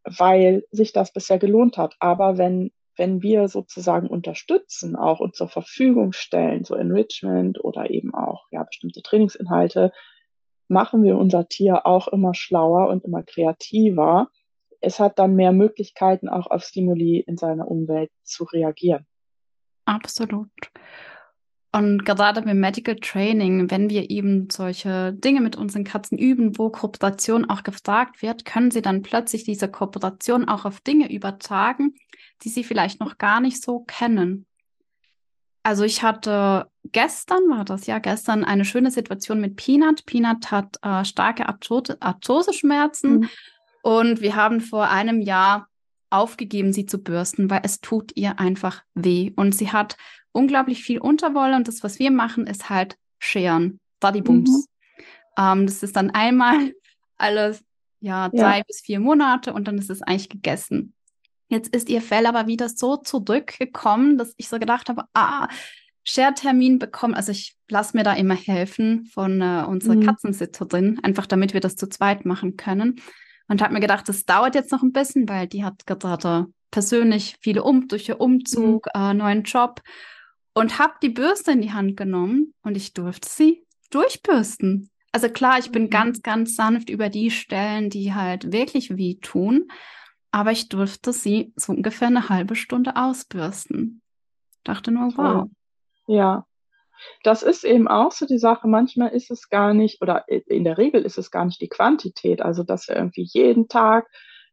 weil 0.05 0.65
sich 0.71 0.93
das 0.93 1.13
bisher 1.13 1.39
gelohnt 1.39 1.77
hat. 1.77 1.95
Aber 1.99 2.39
wenn, 2.39 2.73
wenn 2.97 3.23
wir 3.23 3.49
sozusagen 3.49 4.09
unterstützen, 4.09 4.97
auch 4.97 5.21
und 5.21 5.37
zur 5.37 5.49
Verfügung 5.49 6.13
stellen, 6.13 6.65
so 6.65 6.75
Enrichment 6.75 7.63
oder 7.63 7.91
eben 7.91 8.15
auch 8.15 8.47
ja, 8.51 8.63
bestimmte 8.63 9.03
Trainingsinhalte, 9.03 9.93
machen 10.69 11.03
wir 11.03 11.17
unser 11.17 11.49
Tier 11.49 11.87
auch 11.87 12.09
immer 12.09 12.35
schlauer 12.35 12.89
und 12.89 13.05
immer 13.05 13.23
kreativer 13.23 14.31
es 14.81 15.01
hat 15.01 15.19
dann 15.19 15.35
mehr 15.35 15.53
Möglichkeiten, 15.53 16.29
auch 16.29 16.47
auf 16.49 16.65
Stimuli 16.65 17.21
in 17.21 17.37
seiner 17.37 17.69
Umwelt 17.69 18.11
zu 18.23 18.45
reagieren. 18.45 19.07
Absolut. 19.85 20.51
Und 21.71 22.07
gerade 22.07 22.41
beim 22.41 22.59
Medical 22.59 22.97
Training, 22.97 23.71
wenn 23.71 23.91
wir 23.91 24.11
eben 24.11 24.49
solche 24.51 25.13
Dinge 25.13 25.43
mit 25.43 25.57
unseren 25.57 25.85
Katzen 25.85 26.17
üben, 26.17 26.57
wo 26.57 26.71
Kooperation 26.71 27.49
auch 27.51 27.63
gefragt 27.63 28.23
wird, 28.23 28.47
können 28.47 28.71
sie 28.71 28.81
dann 28.81 29.03
plötzlich 29.03 29.45
diese 29.45 29.69
Kooperation 29.69 30.49
auch 30.49 30.65
auf 30.65 30.81
Dinge 30.81 31.13
übertragen, 31.13 31.95
die 32.43 32.49
sie 32.49 32.65
vielleicht 32.65 33.01
noch 33.01 33.19
gar 33.19 33.41
nicht 33.41 33.63
so 33.63 33.81
kennen. 33.81 34.47
Also 35.63 35.85
ich 35.85 36.03
hatte 36.03 36.71
gestern, 36.85 37.51
war 37.51 37.67
das 37.67 37.87
ja 37.87 37.99
gestern, 37.99 38.45
eine 38.45 38.65
schöne 38.65 38.91
Situation 38.91 39.39
mit 39.39 39.57
Peanut. 39.57 40.07
Peanut 40.07 40.51
hat 40.51 40.77
äh, 40.83 41.05
starke 41.05 41.47
Arthrose-Schmerzen. 41.47 43.19
Mhm. 43.19 43.29
Und 43.83 44.21
wir 44.23 44.35
haben 44.37 44.63
vor 44.63 44.89
einem 44.89 45.21
Jahr 45.21 45.69
aufgegeben, 46.09 46.73
sie 46.73 46.87
zu 46.87 46.99
bürsten, 46.99 47.51
weil 47.51 47.61
es 47.65 47.81
tut 47.81 48.13
ihr 48.15 48.41
einfach 48.41 48.83
weh. 48.95 49.33
Und 49.37 49.55
sie 49.55 49.71
hat 49.71 49.99
unglaublich 50.33 50.83
viel 50.83 50.99
Unterwolle 50.99 51.57
und 51.57 51.69
das, 51.69 51.83
was 51.83 51.99
wir 51.99 52.11
machen, 52.11 52.47
ist 52.47 52.71
halt 52.71 52.97
scheren, 53.19 53.81
Bodybooms. 54.01 54.51
Mhm. 54.51 54.65
Ähm, 55.39 55.67
das 55.67 55.83
ist 55.83 55.97
dann 55.97 56.11
einmal 56.11 56.75
alle 57.17 57.59
ja, 58.01 58.29
drei 58.29 58.59
ja. 58.59 58.65
bis 58.67 58.81
vier 58.81 59.01
Monate 59.01 59.53
und 59.53 59.67
dann 59.67 59.79
ist 59.79 59.91
es 59.91 60.03
eigentlich 60.03 60.29
gegessen. 60.29 60.95
Jetzt 61.49 61.75
ist 61.75 61.89
ihr 61.89 62.03
Fell 62.03 62.27
aber 62.27 62.47
wieder 62.47 62.69
so 62.69 62.97
zurückgekommen, 62.97 64.19
dass 64.19 64.35
ich 64.37 64.49
so 64.49 64.59
gedacht 64.59 64.89
habe, 64.89 65.05
ah, 65.15 65.49
Schertermin 66.05 66.79
bekommen. 66.79 67.15
Also 67.15 67.33
ich 67.33 67.57
lasse 67.69 67.97
mir 67.97 68.03
da 68.03 68.15
immer 68.15 68.35
helfen 68.35 69.07
von 69.07 69.41
äh, 69.41 69.65
unserer 69.67 69.97
mhm. 69.97 70.07
Katzensitterin, 70.07 71.01
einfach 71.03 71.27
damit 71.27 71.55
wir 71.55 71.61
das 71.61 71.77
zu 71.77 71.89
zweit 71.89 72.25
machen 72.25 72.57
können. 72.57 73.01
Und 73.49 73.63
habe 73.63 73.73
mir 73.73 73.81
gedacht, 73.81 74.09
das 74.09 74.25
dauert 74.25 74.55
jetzt 74.55 74.73
noch 74.73 74.83
ein 74.83 74.93
bisschen, 74.93 75.29
weil 75.29 75.47
die 75.47 75.65
hat 75.65 75.87
gerade 75.87 76.47
persönlich 76.71 77.37
viele 77.41 77.63
um 77.63 77.89
durch 77.89 78.09
ihr 78.09 78.21
Umzug, 78.21 78.87
mhm. 78.95 79.01
äh, 79.01 79.15
neuen 79.15 79.43
Job 79.43 79.81
und 80.55 80.79
habe 80.79 80.95
die 81.03 81.11
Bürste 81.11 81.53
in 81.53 81.61
die 81.61 81.73
Hand 81.73 81.97
genommen 81.97 82.55
und 82.63 82.77
ich 82.77 82.95
durfte 82.95 83.29
sie 83.29 83.65
durchbürsten. 83.91 84.91
Also 85.13 85.29
klar, 85.29 85.59
ich 85.59 85.73
bin 85.73 85.85
mhm. 85.85 85.91
ganz, 85.91 86.23
ganz 86.23 86.55
sanft 86.55 86.91
über 86.91 87.09
die 87.09 87.31
Stellen, 87.31 87.91
die 87.91 88.15
halt 88.15 88.53
wirklich 88.53 88.97
weh 88.97 89.17
tun, 89.21 89.69
aber 90.31 90.53
ich 90.53 90.69
durfte 90.69 91.13
sie 91.13 91.53
so 91.57 91.73
ungefähr 91.73 92.09
eine 92.09 92.29
halbe 92.29 92.55
Stunde 92.55 92.97
ausbürsten. 92.97 94.03
Dachte 94.65 94.91
nur, 94.91 95.17
wow. 95.17 95.49
Ja, 96.07 96.47
das 97.23 97.43
ist 97.43 97.65
eben 97.65 97.89
auch 97.89 98.13
so 98.13 98.27
die 98.27 98.39
Sache. 98.39 98.69
Manchmal 98.69 99.11
ist 99.11 99.31
es 99.31 99.49
gar 99.49 99.73
nicht, 99.75 100.03
oder 100.03 100.25
in 100.29 100.65
der 100.65 100.79
Regel 100.79 101.05
ist 101.05 101.19
es 101.19 101.31
gar 101.31 101.45
nicht 101.45 101.61
die 101.61 101.69
Quantität, 101.69 102.43
also 102.43 102.63
dass 102.63 102.89
wir 102.89 102.97
irgendwie 102.97 103.27
jeden 103.33 103.69
Tag 103.69 104.09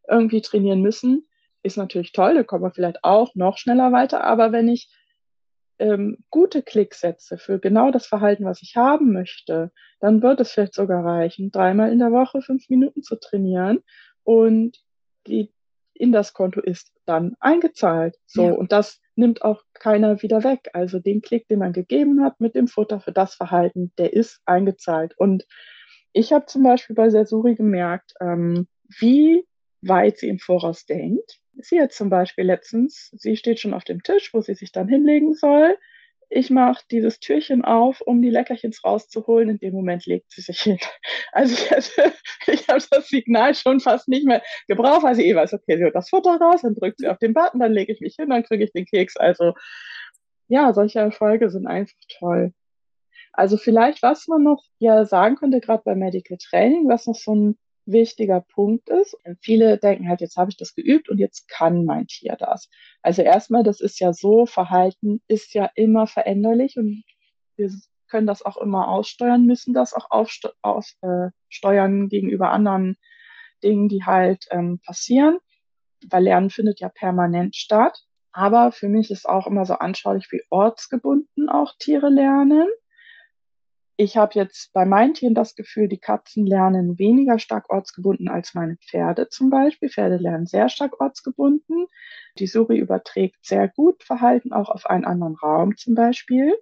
irgendwie 0.08 0.40
trainieren 0.40 0.82
müssen, 0.82 1.26
ist 1.62 1.76
natürlich 1.76 2.12
toll, 2.12 2.34
da 2.34 2.44
kommen 2.44 2.62
wir 2.62 2.70
vielleicht 2.70 3.02
auch 3.02 3.34
noch 3.34 3.58
schneller 3.58 3.92
weiter. 3.92 4.24
Aber 4.24 4.52
wenn 4.52 4.68
ich 4.68 4.88
ähm, 5.78 6.18
gute 6.30 6.62
Klicks 6.62 7.00
setze 7.00 7.38
für 7.38 7.58
genau 7.58 7.90
das 7.90 8.06
Verhalten, 8.06 8.44
was 8.44 8.62
ich 8.62 8.76
haben 8.76 9.12
möchte, 9.12 9.72
dann 10.00 10.22
wird 10.22 10.40
es 10.40 10.52
vielleicht 10.52 10.74
sogar 10.74 11.04
reichen, 11.04 11.50
dreimal 11.50 11.92
in 11.92 11.98
der 11.98 12.12
Woche 12.12 12.42
fünf 12.42 12.68
Minuten 12.68 13.02
zu 13.02 13.16
trainieren 13.16 13.82
und 14.24 14.78
die 15.26 15.52
in 15.98 16.12
das 16.12 16.34
Konto 16.34 16.60
ist 16.60 16.92
dann 17.06 17.36
eingezahlt. 17.40 18.16
So 18.26 18.48
ja. 18.48 18.52
und 18.52 18.72
das 18.72 19.00
nimmt 19.14 19.42
auch 19.42 19.62
keiner 19.72 20.22
wieder 20.22 20.44
weg. 20.44 20.70
Also 20.74 20.98
den 20.98 21.22
Klick, 21.22 21.48
den 21.48 21.60
man 21.60 21.72
gegeben 21.72 22.22
hat 22.22 22.40
mit 22.40 22.54
dem 22.54 22.68
Futter 22.68 23.00
für 23.00 23.12
das 23.12 23.34
Verhalten, 23.34 23.92
der 23.98 24.12
ist 24.12 24.40
eingezahlt. 24.44 25.14
Und 25.16 25.46
ich 26.12 26.32
habe 26.32 26.46
zum 26.46 26.62
Beispiel 26.62 26.94
bei 26.94 27.08
Sesuri 27.10 27.54
gemerkt, 27.54 28.12
ähm, 28.20 28.68
wie 28.98 29.46
weit 29.80 30.18
sie 30.18 30.28
im 30.28 30.38
Voraus 30.38 30.86
denkt. 30.86 31.40
Sie 31.58 31.80
hat 31.80 31.92
zum 31.92 32.10
Beispiel 32.10 32.44
letztens, 32.44 33.10
sie 33.16 33.36
steht 33.36 33.60
schon 33.60 33.74
auf 33.74 33.84
dem 33.84 34.02
Tisch, 34.02 34.32
wo 34.34 34.40
sie 34.40 34.54
sich 34.54 34.72
dann 34.72 34.88
hinlegen 34.88 35.34
soll 35.34 35.76
ich 36.28 36.50
mache 36.50 36.84
dieses 36.90 37.20
Türchen 37.20 37.64
auf, 37.64 38.00
um 38.00 38.20
die 38.20 38.30
Leckerchens 38.30 38.84
rauszuholen. 38.84 39.48
In 39.48 39.58
dem 39.58 39.74
Moment 39.74 40.06
legt 40.06 40.30
sie 40.32 40.40
sich 40.40 40.60
hin. 40.60 40.78
Also 41.32 41.54
ich, 41.54 41.70
hatte, 41.70 42.12
ich 42.46 42.68
habe 42.68 42.82
das 42.90 43.08
Signal 43.08 43.54
schon 43.54 43.80
fast 43.80 44.08
nicht 44.08 44.26
mehr 44.26 44.42
gebraucht, 44.68 45.02
weil 45.02 45.14
sie 45.14 45.26
eh 45.28 45.34
weiß, 45.34 45.52
okay, 45.52 45.76
sie 45.76 45.84
holt 45.84 45.94
das 45.94 46.08
Futter 46.08 46.36
raus, 46.40 46.62
dann 46.62 46.74
drückt 46.74 46.98
sie 46.98 47.08
auf 47.08 47.18
den 47.18 47.34
Button, 47.34 47.60
dann 47.60 47.72
lege 47.72 47.92
ich 47.92 48.00
mich 48.00 48.16
hin, 48.16 48.30
dann 48.30 48.42
kriege 48.42 48.64
ich 48.64 48.72
den 48.72 48.86
Keks. 48.86 49.16
Also 49.16 49.52
ja, 50.48 50.72
solche 50.72 51.00
Erfolge 51.00 51.50
sind 51.50 51.66
einfach 51.66 51.98
toll. 52.18 52.54
Also 53.32 53.58
vielleicht, 53.58 54.02
was 54.02 54.28
man 54.28 54.44
noch 54.44 54.62
ja 54.78 55.04
sagen 55.04 55.36
könnte, 55.36 55.60
gerade 55.60 55.82
bei 55.84 55.94
Medical 55.94 56.38
Training, 56.38 56.88
was 56.88 57.06
noch 57.06 57.16
so 57.16 57.34
ein 57.34 57.58
wichtiger 57.86 58.40
Punkt 58.40 58.88
ist. 58.88 59.16
Viele 59.40 59.78
denken 59.78 60.08
halt, 60.08 60.20
jetzt 60.20 60.36
habe 60.36 60.50
ich 60.50 60.56
das 60.56 60.74
geübt 60.74 61.08
und 61.08 61.18
jetzt 61.18 61.48
kann 61.48 61.84
mein 61.84 62.06
Tier 62.06 62.36
das. 62.38 62.68
Also 63.02 63.22
erstmal, 63.22 63.62
das 63.62 63.80
ist 63.80 64.00
ja 64.00 64.12
so, 64.12 64.46
Verhalten 64.46 65.22
ist 65.28 65.54
ja 65.54 65.70
immer 65.74 66.06
veränderlich 66.06 66.76
und 66.76 67.04
wir 67.56 67.70
können 68.08 68.26
das 68.26 68.42
auch 68.42 68.56
immer 68.56 68.88
aussteuern, 68.88 69.46
müssen 69.46 69.74
das 69.74 69.94
auch 69.94 70.10
aussteuern 70.10 72.04
äh, 72.04 72.08
gegenüber 72.08 72.50
anderen 72.50 72.96
Dingen, 73.62 73.88
die 73.88 74.04
halt 74.04 74.46
ähm, 74.50 74.80
passieren, 74.84 75.38
weil 76.08 76.24
Lernen 76.24 76.50
findet 76.50 76.80
ja 76.80 76.88
permanent 76.88 77.56
statt. 77.56 77.98
Aber 78.32 78.70
für 78.70 78.88
mich 78.88 79.10
ist 79.10 79.26
auch 79.26 79.46
immer 79.46 79.64
so 79.64 79.74
anschaulich, 79.74 80.30
wie 80.30 80.42
ortsgebunden 80.50 81.48
auch 81.48 81.72
Tiere 81.78 82.10
lernen 82.10 82.68
ich 83.96 84.16
habe 84.16 84.34
jetzt 84.34 84.72
bei 84.72 84.84
meinen 84.84 85.14
Tieren 85.14 85.34
das 85.34 85.54
Gefühl, 85.54 85.88
die 85.88 85.98
Katzen 85.98 86.46
lernen 86.46 86.98
weniger 86.98 87.38
stark 87.38 87.70
ortsgebunden 87.70 88.28
als 88.28 88.54
meine 88.54 88.76
Pferde 88.76 89.28
zum 89.28 89.48
Beispiel. 89.48 89.88
Pferde 89.88 90.16
lernen 90.16 90.46
sehr 90.46 90.68
stark 90.68 91.00
ortsgebunden. 91.00 91.86
Die 92.38 92.46
Suri 92.46 92.78
überträgt 92.78 93.44
sehr 93.44 93.68
gut 93.68 94.02
Verhalten 94.02 94.52
auch 94.52 94.68
auf 94.68 94.86
einen 94.86 95.06
anderen 95.06 95.36
Raum 95.36 95.76
zum 95.76 95.94
Beispiel. 95.94 96.54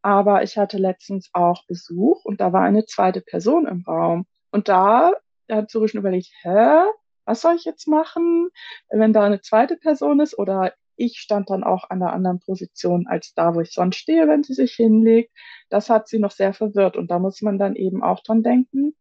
Aber 0.00 0.42
ich 0.42 0.56
hatte 0.56 0.78
letztens 0.78 1.30
auch 1.34 1.66
Besuch 1.66 2.24
und 2.24 2.40
da 2.40 2.52
war 2.52 2.62
eine 2.62 2.86
zweite 2.86 3.20
Person 3.20 3.66
im 3.66 3.82
Raum. 3.82 4.26
Und 4.50 4.68
da 4.68 5.12
hat 5.50 5.70
Zuri 5.70 5.88
schon 5.88 6.00
überlegt, 6.00 6.30
hä, 6.42 6.84
was 7.24 7.42
soll 7.42 7.54
ich 7.54 7.64
jetzt 7.64 7.86
machen, 7.86 8.48
wenn 8.88 9.12
da 9.12 9.24
eine 9.24 9.42
zweite 9.42 9.76
Person 9.76 10.20
ist? 10.20 10.38
Oder 10.38 10.72
ich 10.96 11.18
stand 11.18 11.50
dann 11.50 11.64
auch 11.64 11.90
an 11.90 12.02
einer 12.02 12.12
anderen 12.12 12.40
Position 12.40 13.06
als 13.06 13.34
da, 13.34 13.54
wo 13.54 13.60
ich 13.60 13.72
sonst 13.72 13.96
stehe, 13.96 14.28
wenn 14.28 14.42
sie 14.42 14.54
sich 14.54 14.72
hinlegt. 14.74 15.32
Das 15.68 15.90
hat 15.90 16.08
sie 16.08 16.18
noch 16.18 16.30
sehr 16.30 16.52
verwirrt. 16.52 16.96
Und 16.96 17.10
da 17.10 17.18
muss 17.18 17.42
man 17.42 17.58
dann 17.58 17.76
eben 17.76 18.02
auch 18.02 18.22
dran 18.22 18.42
denken, 18.42 18.94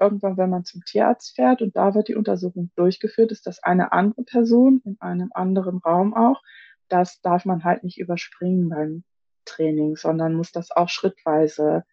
irgendwann, 0.00 0.36
wenn 0.36 0.50
man 0.50 0.64
zum 0.64 0.84
Tierarzt 0.84 1.36
fährt 1.36 1.62
und 1.62 1.76
da 1.76 1.94
wird 1.94 2.08
die 2.08 2.14
Untersuchung 2.14 2.70
durchgeführt, 2.74 3.32
ist 3.32 3.46
das 3.46 3.62
eine 3.62 3.92
andere 3.92 4.24
Person 4.24 4.80
in 4.84 4.96
einem 5.00 5.30
anderen 5.34 5.78
Raum 5.78 6.14
auch. 6.14 6.42
Das 6.88 7.20
darf 7.20 7.44
man 7.44 7.64
halt 7.64 7.84
nicht 7.84 7.98
überspringen 7.98 8.68
beim 8.68 9.04
Training, 9.44 9.96
sondern 9.96 10.34
muss 10.34 10.52
das 10.52 10.70
auch 10.70 10.88
schrittweise 10.88 11.84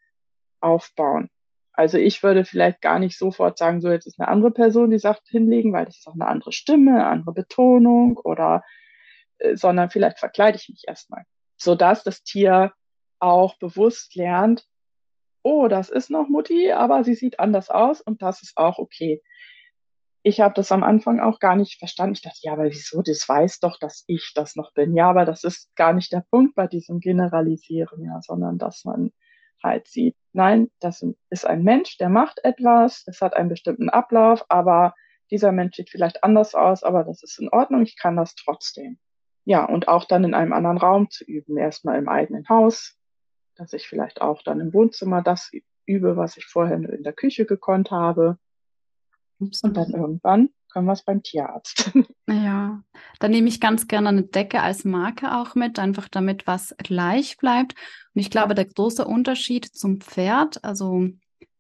aufbauen. 0.60 1.30
Also 1.74 2.00
ich 2.00 2.24
würde 2.24 2.44
vielleicht 2.44 2.82
gar 2.82 2.98
nicht 2.98 3.18
sofort 3.18 3.60
sagen, 3.60 3.82
so 3.82 3.92
jetzt 3.92 4.08
ist 4.08 4.20
eine 4.20 4.30
andere 4.30 4.50
Person, 4.50 4.90
die 4.90 4.98
sagt 4.98 5.28
hinlegen, 5.28 5.74
weil 5.74 5.86
das 5.86 5.98
ist 5.98 6.08
auch 6.08 6.16
eine 6.16 6.28
andere 6.28 6.52
Stimme, 6.52 6.94
eine 6.94 7.08
andere 7.08 7.34
Betonung 7.34 8.18
oder, 8.18 8.64
sondern 9.54 9.90
vielleicht 9.90 10.20
verkleide 10.20 10.58
ich 10.58 10.70
mich 10.70 10.84
erstmal, 10.88 11.24
sodass 11.56 12.04
das 12.04 12.24
Tier 12.24 12.74
auch 13.20 13.58
bewusst 13.58 14.16
lernt, 14.16 14.66
oh, 15.44 15.68
das 15.68 15.90
ist 15.90 16.10
noch 16.10 16.28
Mutti, 16.28 16.72
aber 16.72 17.04
sie 17.04 17.16
sieht 17.16 17.40
anders 17.40 17.70
aus 17.70 18.02
und 18.02 18.22
das 18.22 18.42
ist 18.42 18.58
auch 18.58 18.80
okay. 18.80 19.22
Ich 20.24 20.42
habe 20.42 20.54
das 20.54 20.74
am 20.74 20.84
Anfang 20.84 21.22
auch 21.22 21.40
gar 21.40 21.56
nicht 21.56 21.80
verstanden. 21.80 22.16
Ich 22.16 22.22
dachte, 22.22 22.40
ja, 22.42 22.54
aber 22.54 22.66
wieso? 22.66 23.02
Das 23.02 23.30
weiß 23.30 23.62
doch, 23.62 23.80
dass 23.80 24.04
ich 24.08 24.34
das 24.36 24.58
noch 24.58 24.74
bin. 24.74 24.94
Ja, 24.94 25.10
aber 25.10 25.24
das 25.24 25.46
ist 25.46 25.74
gar 25.76 25.94
nicht 25.94 26.12
der 26.12 26.26
Punkt 26.30 26.54
bei 26.54 26.68
diesem 26.68 27.00
Generalisieren, 27.00 28.04
ja, 28.04 28.22
sondern 28.22 28.58
dass 28.58 28.84
man 28.84 29.12
halt 29.64 29.88
sieht, 29.88 30.18
nein, 30.34 30.70
das 30.80 31.04
ist 31.30 31.46
ein 31.46 31.64
Mensch, 31.64 31.98
der 31.98 32.10
macht 32.10 32.44
etwas, 32.44 33.04
es 33.08 33.22
hat 33.22 33.36
einen 33.36 33.50
bestimmten 33.50 33.90
Ablauf, 33.90 34.46
aber 34.50 34.94
dieser 35.32 35.52
Mensch 35.52 35.78
sieht 35.78 35.90
vielleicht 35.90 36.24
anders 36.24 36.56
aus, 36.56 36.84
aber 36.84 37.04
das 37.04 37.24
ist 37.24 37.40
in 37.40 37.50
Ordnung, 37.50 37.84
ich 37.84 37.98
kann 37.98 38.16
das 38.16 38.36
trotzdem. 38.36 39.00
Ja, 39.48 39.64
und 39.64 39.88
auch 39.88 40.04
dann 40.04 40.26
in 40.26 40.34
einem 40.34 40.52
anderen 40.52 40.78
Raum 40.78 41.10
zu 41.10 41.24
üben, 41.24 41.56
erstmal 41.56 41.98
im 41.98 42.10
eigenen 42.10 42.50
Haus, 42.50 42.98
dass 43.56 43.72
ich 43.72 43.88
vielleicht 43.88 44.20
auch 44.20 44.44
dann 44.44 44.60
im 44.60 44.74
Wohnzimmer 44.74 45.22
das 45.22 45.52
übe, 45.86 46.18
was 46.18 46.36
ich 46.36 46.46
vorher 46.46 46.76
in 46.76 47.02
der 47.02 47.14
Küche 47.14 47.46
gekonnt 47.46 47.90
habe. 47.90 48.38
Und 49.40 49.58
dann 49.64 49.92
irgendwann 49.92 50.50
können 50.70 50.86
wir 50.86 50.92
es 50.92 51.04
beim 51.04 51.24
Tierarzt. 51.24 51.92
Ja, 52.30 52.84
da 53.20 53.30
nehme 53.30 53.48
ich 53.48 53.62
ganz 53.62 53.88
gerne 53.88 54.10
eine 54.10 54.24
Decke 54.24 54.62
als 54.62 54.84
Marke 54.84 55.34
auch 55.38 55.56
mit, 55.56 55.80
einfach 55.80 56.10
damit 56.10 56.46
was 56.46 56.76
gleich 56.78 57.38
bleibt. 57.38 57.74
Und 58.14 58.20
ich 58.20 58.30
glaube, 58.30 58.54
der 58.54 58.66
große 58.66 59.06
Unterschied 59.06 59.66
zum 59.66 60.02
Pferd, 60.02 60.62
also 60.62 61.08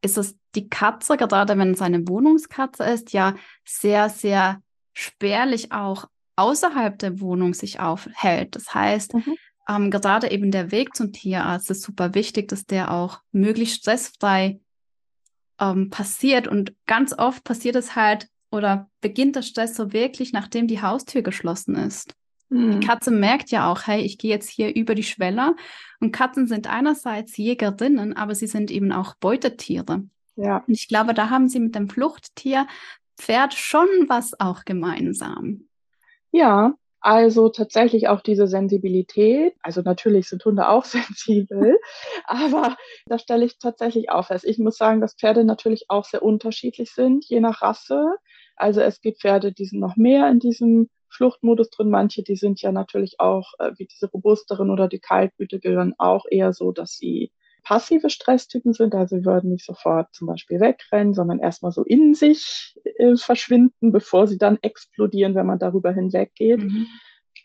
ist 0.02 0.18
es 0.18 0.38
die 0.56 0.68
Katze, 0.68 1.16
gerade 1.16 1.58
wenn 1.58 1.72
es 1.72 1.82
eine 1.82 2.06
Wohnungskatze 2.06 2.84
ist, 2.84 3.14
ja 3.14 3.36
sehr, 3.64 4.10
sehr 4.10 4.62
spärlich 4.94 5.72
auch 5.72 6.10
außerhalb 6.38 6.98
der 6.98 7.20
Wohnung 7.20 7.54
sich 7.54 7.80
aufhält. 7.80 8.56
Das 8.56 8.74
heißt, 8.74 9.16
mhm. 9.16 9.36
ähm, 9.68 9.92
gerade 9.92 10.32
eben 10.32 10.52
der 10.52 10.72
Weg 10.72 10.96
zum 10.96 11.12
Tierarzt 11.12 11.70
ist 11.70 11.82
super 11.82 12.14
wichtig, 12.14 12.48
dass 12.48 12.66
der 12.66 12.92
auch 12.92 13.20
möglichst 13.32 13.82
stressfrei 13.82 14.60
ähm, 15.60 15.90
passiert. 15.90 16.48
Und 16.48 16.74
ganz 16.86 17.14
oft 17.18 17.44
passiert 17.44 17.76
es 17.76 17.96
halt 17.96 18.28
oder 18.52 18.90
beginnt 19.02 19.36
der 19.36 19.42
Stress 19.42 19.76
so 19.76 19.92
wirklich, 19.92 20.32
nachdem 20.32 20.68
die 20.68 20.82
Haustür 20.82 21.22
geschlossen 21.22 21.76
ist. 21.76 22.16
Mhm. 22.50 22.80
Die 22.80 22.88
Katze 22.88 23.12
merkt 23.12 23.52
ja 23.52 23.70
auch, 23.70 23.88
hey, 23.88 24.02
ich 24.02 24.18
gehe 24.18 24.32
jetzt 24.32 24.50
hier 24.50 24.74
über 24.74 24.96
die 24.96 25.04
Schwelle. 25.04 25.56
Und 26.00 26.12
Katzen 26.12 26.48
sind 26.48 26.68
einerseits 26.68 27.36
Jägerinnen, 27.36 28.16
aber 28.16 28.36
sie 28.36 28.48
sind 28.48 28.72
eben 28.72 28.92
auch 28.92 29.16
Beutetiere. 29.16 30.04
Ja. 30.36 30.64
Und 30.68 30.74
ich 30.74 30.88
glaube, 30.88 31.14
da 31.14 31.30
haben 31.30 31.50
sie 31.50 31.60
mit 31.60 31.76
dem 31.76 31.90
Fluchttier 31.90 32.68
Pferd 33.18 33.56
schon 33.56 33.88
was 34.08 34.40
auch 34.40 34.64
gemeinsam. 34.64 35.68
Ja, 36.34 36.74
also 37.00 37.50
tatsächlich 37.50 38.08
auch 38.08 38.22
diese 38.22 38.48
Sensibilität. 38.48 39.54
Also 39.62 39.82
natürlich 39.82 40.28
sind 40.30 40.44
Hunde 40.46 40.68
auch 40.68 40.84
sensibel, 40.86 41.80
aber 42.26 42.76
da 43.06 43.20
stelle 43.20 43.46
ich 43.46 43.60
tatsächlich 43.60 44.10
auch 44.10 44.28
fest. 44.28 44.46
Ich 44.46 44.58
muss 44.60 44.78
sagen, 44.78 45.02
dass 45.02 45.16
Pferde 45.16 45.44
natürlich 45.44 45.86
auch 45.90 46.06
sehr 46.06 46.24
unterschiedlich 46.24 46.92
sind, 46.92 47.26
je 47.26 47.40
nach 47.40 47.62
Rasse. 47.62 48.16
Also 48.56 48.82
es 48.82 49.02
gibt 49.02 49.22
Pferde, 49.22 49.52
die 49.54 49.66
sind 49.66 49.80
noch 49.80 49.96
mehr 49.96 50.30
in 50.30 50.40
diesem 50.40 50.90
Fluchtmodus 51.10 51.70
drin. 51.70 51.90
Manche, 51.90 52.24
die 52.24 52.36
sind 52.36 52.62
ja 52.62 52.72
natürlich 52.72 53.20
auch, 53.20 53.54
äh, 53.60 53.72
wie 53.78 53.86
diese 53.86 54.10
robusteren 54.12 54.70
oder 54.72 54.88
die 54.88 55.00
kaltblütigeren, 55.00 55.94
auch 55.98 56.26
eher 56.30 56.54
so, 56.54 56.72
dass 56.72 56.94
sie 56.98 57.32
passive 57.68 58.10
Stresstypen 58.10 58.72
sind. 58.72 58.96
Also 58.96 59.18
sie 59.18 59.26
würden 59.26 59.52
nicht 59.52 59.66
sofort 59.66 60.14
zum 60.14 60.28
Beispiel 60.28 60.62
wegrennen, 60.62 61.14
sondern 61.14 61.40
erstmal 61.40 61.74
so 61.74 61.84
in 61.84 62.14
sich 62.14 62.80
äh, 62.98 63.18
verschwinden, 63.18 63.92
bevor 63.92 64.26
sie 64.26 64.38
dann 64.38 64.58
explodieren, 64.62 65.36
wenn 65.36 65.46
man 65.46 65.60
darüber 65.60 65.92
hinweggeht. 65.92 66.64
Mhm. 66.64 66.88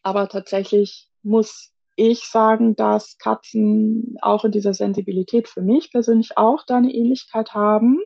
Aber 0.05 0.29
tatsächlich 0.29 1.09
muss 1.25 1.73
ich 1.97 2.25
sagen, 2.29 2.77
dass 2.77 3.18
Katzen 3.18 4.16
auch 4.23 4.45
in 4.45 4.53
dieser 4.53 4.75
Sensibilität 4.75 5.49
für 5.49 5.61
mich 5.61 5.91
persönlich 5.91 6.39
auch 6.39 6.64
da 6.66 6.77
eine 6.77 6.93
Ähnlichkeit 6.93 7.53
haben 7.53 7.99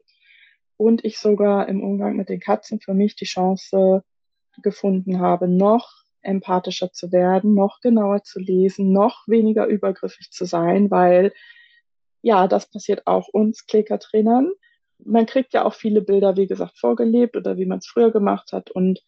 und 0.79 1.05
ich 1.05 1.19
sogar 1.19 1.69
im 1.69 1.85
Umgang 1.85 2.17
mit 2.17 2.31
den 2.31 2.41
Katzen 2.41 2.81
für 2.81 2.95
mich 2.95 3.15
die 3.17 3.27
Chance 3.27 4.03
gefunden 4.63 5.21
habe, 5.21 5.49
noch 5.49 5.93
empathischer 6.23 6.93
zu 6.93 7.13
werden, 7.13 7.55
noch 7.55 7.81
genauer 7.81 8.23
zu 8.23 8.41
lesen, 8.41 8.91
noch 8.91 9.29
weniger 9.29 9.67
übergriffig 9.67 10.31
zu 10.31 10.47
sein, 10.47 10.91
weil 10.91 11.33
ja, 12.27 12.49
das 12.49 12.69
passiert 12.69 13.07
auch 13.07 13.29
uns 13.29 13.67
Klickertrainern. 13.67 14.51
Man 14.99 15.27
kriegt 15.27 15.53
ja 15.53 15.65
auch 15.65 15.75
viele 15.75 16.03
Bilder, 16.03 16.37
wie 16.37 16.49
gesagt, 16.49 16.77
vorgelebt 16.77 17.37
oder 17.37 17.57
wie 17.57 17.67
man 17.67 17.79
es 17.79 17.87
früher 17.87 18.11
gemacht 18.11 18.51
hat. 18.51 18.69
Und 18.69 19.01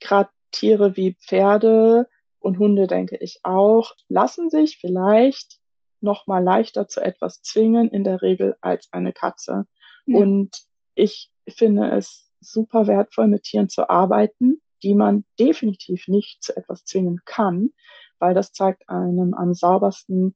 gerade 0.00 0.30
Tiere 0.50 0.96
wie 0.96 1.14
Pferde 1.14 2.08
und 2.40 2.58
Hunde, 2.58 2.88
denke 2.88 3.16
ich 3.18 3.38
auch, 3.44 3.94
lassen 4.08 4.50
sich 4.50 4.78
vielleicht 4.78 5.60
noch 6.00 6.26
mal 6.26 6.42
leichter 6.42 6.88
zu 6.88 7.00
etwas 7.00 7.42
zwingen 7.42 7.90
in 7.90 8.02
der 8.02 8.22
Regel 8.22 8.56
als 8.60 8.88
eine 8.90 9.12
Katze. 9.12 9.68
Ja. 10.06 10.18
Und 10.18 10.50
ich 10.96 11.30
finde 11.48 11.92
es 11.92 12.28
super 12.40 12.88
wertvoll, 12.88 13.28
mit 13.28 13.44
Tieren 13.44 13.68
zu 13.68 13.88
arbeiten, 13.88 14.60
die 14.82 14.96
man 14.96 15.24
definitiv 15.38 16.08
nicht 16.08 16.42
zu 16.42 16.56
etwas 16.56 16.84
zwingen 16.84 17.20
kann, 17.24 17.70
weil 18.18 18.34
das 18.34 18.52
zeigt 18.52 18.88
einem 18.88 19.32
am 19.34 19.54
saubersten, 19.54 20.34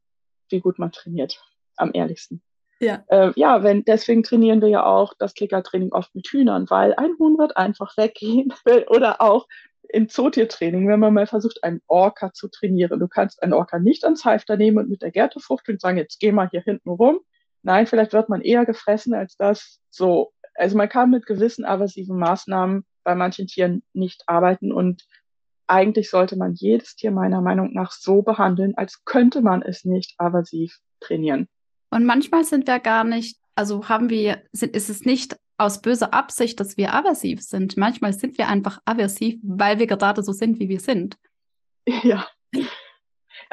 wie 0.51 0.61
gut 0.61 0.79
man 0.79 0.93
trainiert 0.93 1.43
am 1.83 1.91
ehrlichsten. 1.93 2.43
Ja. 2.81 3.05
Äh, 3.09 3.31
ja, 3.37 3.63
wenn, 3.63 3.85
deswegen 3.85 4.23
trainieren 4.23 4.61
wir 4.61 4.69
ja 4.69 4.85
auch 4.85 5.15
das 5.19 5.35
Klickertraining 5.35 5.93
oft 5.93 6.15
mit 6.15 6.27
Hühnern, 6.27 6.69
weil 6.69 6.95
ein 6.95 7.15
Huhn 7.19 7.39
wird 7.39 7.57
einfach 7.57 7.97
weggehen. 7.97 8.53
Oder 8.89 9.21
auch 9.21 9.47
im 9.89 10.09
Zootiertraining, 10.09 10.89
wenn 10.89 11.01
man 11.01 11.15
mal 11.15 11.27
versucht, 11.27 11.63
einen 11.63 11.81
Orca 11.87 12.33
zu 12.33 12.49
trainieren. 12.49 12.99
Du 12.99 13.09
kannst 13.09 13.43
einen 13.43 13.53
Orca 13.53 13.79
nicht 13.79 14.05
ans 14.05 14.25
Halfter 14.25 14.57
nehmen 14.57 14.79
und 14.79 14.89
mit 14.89 15.03
der 15.03 15.11
Gerte 15.11 15.39
fuchteln 15.39 15.77
und 15.77 15.81
sagen, 15.81 15.99
jetzt 15.99 16.19
geh 16.19 16.33
mal 16.33 16.49
hier 16.51 16.63
hinten 16.63 16.89
rum. 16.89 17.21
Nein, 17.63 17.87
vielleicht 17.87 18.13
wird 18.13 18.29
man 18.29 18.41
eher 18.41 18.65
gefressen 18.65 19.15
als 19.15 19.37
das. 19.37 19.81
So, 19.91 20.33
also 20.55 20.77
man 20.77 20.89
kann 20.89 21.11
mit 21.11 21.27
gewissen 21.27 21.65
aversiven 21.65 22.19
Maßnahmen 22.19 22.85
bei 23.05 23.15
manchen 23.15 23.47
Tieren 23.47 23.83
nicht 23.93 24.25
arbeiten 24.27 24.73
und 24.73 25.07
eigentlich 25.67 26.11
sollte 26.11 26.37
man 26.37 26.55
jedes 26.55 26.97
Tier 26.97 27.13
meiner 27.13 27.41
Meinung 27.41 27.73
nach 27.73 27.93
so 27.93 28.23
behandeln, 28.23 28.75
als 28.77 29.05
könnte 29.05 29.41
man 29.43 29.63
es 29.63 29.85
nicht 29.85 30.15
aversiv 30.19 30.79
trainieren. 31.01 31.49
Und 31.93 32.07
manchmal 32.07 32.43
sind 32.45 32.67
wir 32.67 32.79
gar 32.79 33.05
nicht, 33.05 33.39
also 33.55 33.91
haben 33.91 34.09
wir, 34.09 34.43
sind, 34.53 34.75
ist 34.75 34.89
es 34.89 35.03
nicht 35.03 35.37
aus 35.59 35.83
böser 35.83 36.15
Absicht, 36.15 36.59
dass 36.59 36.79
wir 36.79 36.95
aversiv 36.95 37.43
sind. 37.43 37.77
Manchmal 37.77 38.15
sind 38.15 38.39
wir 38.39 38.49
einfach 38.49 38.81
aversiv, 38.87 39.39
weil 39.43 39.79
wir 39.79 39.87
gerade 39.87 40.23
so 40.23 40.33
sind, 40.33 40.59
wie 40.59 40.69
wir 40.69 40.81
sind. 40.81 41.17
Ja. 42.05 42.29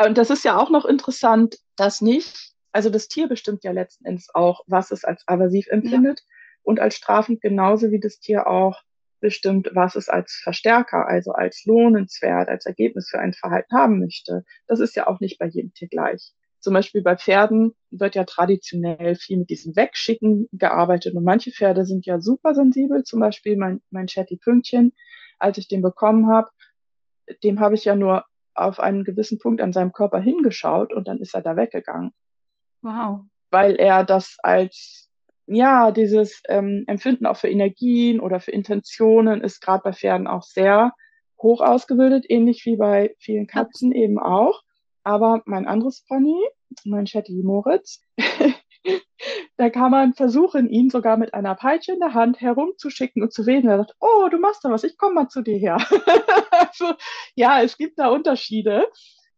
Und 0.06 0.18
das 0.18 0.30
ist 0.30 0.46
ja 0.46 0.56
auch 0.56 0.70
noch 0.70 0.86
interessant, 0.86 1.58
dass 1.76 2.00
nicht, 2.00 2.54
also 2.72 2.90
das 2.90 3.08
Tier 3.08 3.28
bestimmt 3.28 3.64
ja 3.64 3.72
letzten 3.72 4.06
Endes 4.06 4.30
auch, 4.34 4.62
was 4.68 4.92
es 4.92 5.04
als 5.04 5.28
aversiv 5.28 5.68
empfindet 5.68 6.20
ja. 6.20 6.26
und 6.62 6.80
als 6.80 6.96
strafend, 6.96 7.42
genauso 7.42 7.92
wie 7.92 8.00
das 8.00 8.20
Tier 8.20 8.48
auch 8.48 8.80
bestimmt, 9.20 9.72
was 9.74 9.96
es 9.96 10.10
als 10.10 10.40
Verstärker, 10.44 11.08
also 11.08 11.32
als 11.32 11.66
lohnenswert, 11.66 12.48
als 12.48 12.68
Ergebnis 12.68 13.10
für 13.10 13.20
ein 13.20 13.34
Verhalten 13.34 13.76
haben 13.76 14.00
möchte. 14.00 14.46
Das 14.68 14.80
ist 14.80 14.96
ja 14.96 15.08
auch 15.08 15.20
nicht 15.20 15.40
bei 15.40 15.48
jedem 15.48 15.74
Tier 15.74 15.88
gleich. 15.90 16.34
Zum 16.60 16.74
Beispiel 16.74 17.02
bei 17.02 17.16
Pferden 17.16 17.74
wird 17.90 18.16
ja 18.16 18.26
traditionell 18.26 19.16
viel 19.16 19.38
mit 19.38 19.50
diesem 19.50 19.76
Wegschicken 19.76 20.50
gearbeitet 20.52 21.16
und 21.16 21.24
manche 21.24 21.52
Pferde 21.52 21.86
sind 21.86 22.06
ja 22.06 22.20
super 22.20 22.54
sensibel. 22.54 23.04
Zum 23.04 23.20
Beispiel 23.20 23.56
mein, 23.56 23.82
mein 23.92 24.08
Chatty 24.08 24.38
Pünktchen, 24.38 24.94
als 25.38 25.58
ich 25.58 25.68
den 25.68 25.82
bekommen 25.82 26.28
habe, 26.28 26.50
dem 27.44 27.60
habe 27.60 27.76
ich 27.76 27.86
ja 27.86 27.96
nur 27.96 28.26
auf 28.56 28.80
einen 28.80 29.04
gewissen 29.04 29.40
Punkt 29.40 29.62
an 29.62 29.72
seinem 29.72 29.94
Körper 29.94 30.20
hingeschaut 30.20 30.94
und 30.94 31.08
dann 31.08 31.20
ist 31.20 31.34
er 31.34 31.42
da 31.42 31.56
weggegangen. 31.56 32.12
Wow. 32.82 33.22
Weil 33.52 33.76
er 33.76 34.04
das 34.04 34.38
als, 34.44 35.10
ja, 35.48 35.92
dieses 35.92 36.42
ähm, 36.50 36.84
Empfinden 36.88 37.26
auch 37.26 37.38
für 37.38 37.50
Energien 37.50 38.20
oder 38.20 38.40
für 38.40 38.52
Intentionen 38.52 39.42
ist 39.42 39.62
gerade 39.62 39.84
bei 39.84 39.94
Pferden 39.94 40.28
auch 40.28 40.44
sehr 40.44 40.94
hoch 41.42 41.62
ausgebildet, 41.62 42.26
ähnlich 42.28 42.66
wie 42.66 42.76
bei 42.76 43.16
vielen 43.20 43.48
Katzen 43.48 43.94
eben 43.94 44.20
auch. 44.20 44.62
Aber 45.04 45.42
mein 45.46 45.68
anderes 45.68 46.06
Pony, 46.08 46.38
mein 46.86 47.06
Chatty 47.06 47.42
Moritz, 47.44 48.02
da 49.58 49.70
kann 49.70 49.92
man 49.92 50.14
versuchen, 50.14 50.70
ihn 50.70 50.90
sogar 50.90 51.18
mit 51.18 51.34
einer 51.34 51.56
Peitsche 51.56 51.94
in 51.94 52.00
der 52.00 52.14
Hand 52.14 52.42
herumzuschicken 52.42 53.22
und 53.24 53.34
zu 53.34 53.46
wählen. 53.46 53.68
Er 53.68 53.78
sagt, 53.78 53.96
oh, 54.00 54.30
du 54.30 54.38
machst 54.40 54.64
da 54.64 54.70
was, 54.70 54.84
ich 54.84 54.98
komme 54.98 55.16
mal 55.16 55.28
zu 55.30 55.42
dir 55.42 55.58
her. 55.58 55.78
also, 56.52 56.94
ja, 57.36 57.62
es 57.62 57.78
gibt 57.78 58.00
da 58.00 58.10
Unterschiede. 58.10 58.88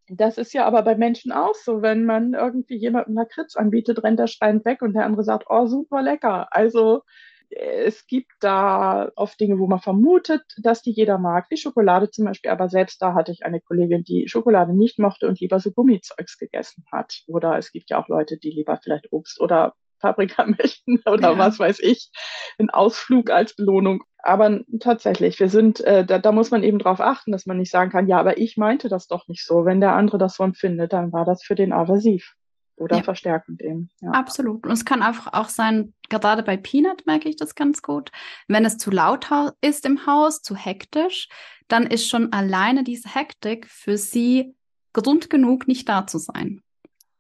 Das 0.07 0.38
ist 0.38 0.53
ja 0.53 0.66
aber 0.66 0.82
bei 0.84 0.95
Menschen 0.95 1.32
auch 1.32 1.55
so, 1.55 1.82
wenn 1.82 2.05
man 2.05 2.34
irgendwie 2.34 2.76
jemandem 2.76 3.16
Lakritz 3.16 3.55
anbietet, 3.55 4.03
rennt 4.03 4.20
er 4.20 4.28
schreiend 4.28 4.66
weg 4.66 4.82
und 4.82 4.93
der 4.93 5.05
andere 5.05 5.24
sagt, 5.24 5.45
oh, 5.49 5.68
super 5.68 6.01
lecker. 6.01 6.47
Also 6.51 7.03
es 7.52 8.08
gibt 8.08 8.32
da 8.39 9.12
oft 9.16 9.39
Dinge, 9.39 9.60
wo 9.60 9.68
man 9.68 9.80
vermutet, 9.80 10.43
dass 10.58 10.82
die 10.82 10.91
jeder 10.91 11.18
mag, 11.18 11.47
wie 11.49 11.58
Schokolade 11.58 12.10
zum 12.10 12.26
Beispiel. 12.26 12.52
Aber 12.52 12.70
selbst 12.70 13.02
da 13.02 13.14
hatte 13.14 13.32
ich 13.32 13.45
eine 13.45 13.62
Kollegin, 13.62 14.04
die 14.04 14.28
Schokolade 14.28 14.74
nicht 14.76 14.99
mochte 14.99 15.28
und 15.28 15.39
lieber 15.39 15.60
so 15.60 15.72
Gummizeugs 15.72 16.38
gegessen 16.38 16.86
hat. 16.91 17.24
Oder 17.28 17.58
es 17.58 17.72
gibt 17.72 17.89
ja 17.89 18.02
auch 18.02 18.08
Leute, 18.08 18.38
die 18.38 18.52
lieber 18.52 18.80
vielleicht 18.82 19.12
Obst 19.12 19.39
oder 19.41 19.74
Paprika 19.99 20.45
möchten 20.58 20.99
oder 21.06 21.32
ja. 21.32 21.38
was 21.38 21.60
weiß 21.60 21.80
ich, 21.80 22.10
einen 22.58 22.70
Ausflug 22.70 23.30
als 23.30 23.56
Belohnung. 23.56 24.04
Aber 24.18 24.62
tatsächlich, 24.80 25.39
wir 25.39 25.49
sind, 25.49 25.82
äh, 25.82 26.06
da, 26.06 26.20
da 26.20 26.32
muss 26.32 26.52
man 26.52 26.64
eben 26.64 26.80
drauf 26.80 26.99
achten, 26.99 27.32
dass 27.32 27.45
man 27.45 27.58
nicht 27.58 27.72
sagen 27.72 27.91
kann, 27.91 28.08
ja, 28.08 28.20
aber 28.20 28.38
ich 28.38 28.58
meinte 28.58 28.89
das 28.89 29.08
doch 29.08 29.28
nicht 29.28 29.45
so. 29.45 29.66
Wenn 29.66 29.82
der 29.82 29.93
andere 29.93 30.18
das 30.18 30.36
so 30.36 30.43
empfindet, 30.43 30.93
dann 30.93 31.12
war 31.12 31.26
das 31.26 31.43
für 31.43 31.56
den 31.56 31.74
aversiv 31.74 32.36
oder 32.76 32.98
ja. 32.98 33.04
verstärkend 33.04 33.62
eben. 33.62 33.90
Ja. 34.02 34.12
Absolut. 34.12 34.66
Und 34.66 34.72
es 34.72 34.86
kann 34.86 35.02
einfach 35.02 35.34
auch 35.34 35.50
sein, 35.50 35.94
gerade 36.10 36.44
bei 36.44 36.58
Peanut 36.58 37.06
merke 37.06 37.30
ich 37.30 37.36
das 37.36 37.56
ganz 37.56 37.82
gut, 37.82 38.12
wenn 38.48 38.66
es 38.66 38.78
zu 38.78 38.92
laut 38.92 39.28
ist 39.62 39.86
im 39.86 40.06
Haus, 40.06 40.42
zu 40.42 40.56
hektisch, 40.56 41.30
dann 41.68 41.86
ist 41.86 42.10
schon 42.10 42.34
alleine 42.34 42.84
diese 42.84 43.14
Hektik 43.14 43.68
für 43.68 43.98
sie 43.98 44.56
gesund 44.94 45.30
genug, 45.30 45.68
nicht 45.68 45.88
da 45.88 46.06
zu 46.08 46.18
sein. 46.18 46.62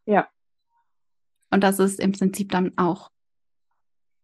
Ja. 0.05 0.27
Und 1.51 1.63
das 1.63 1.79
ist 1.79 1.99
im 1.99 2.11
Prinzip 2.11 2.51
dann 2.51 2.77
auch 2.77 3.11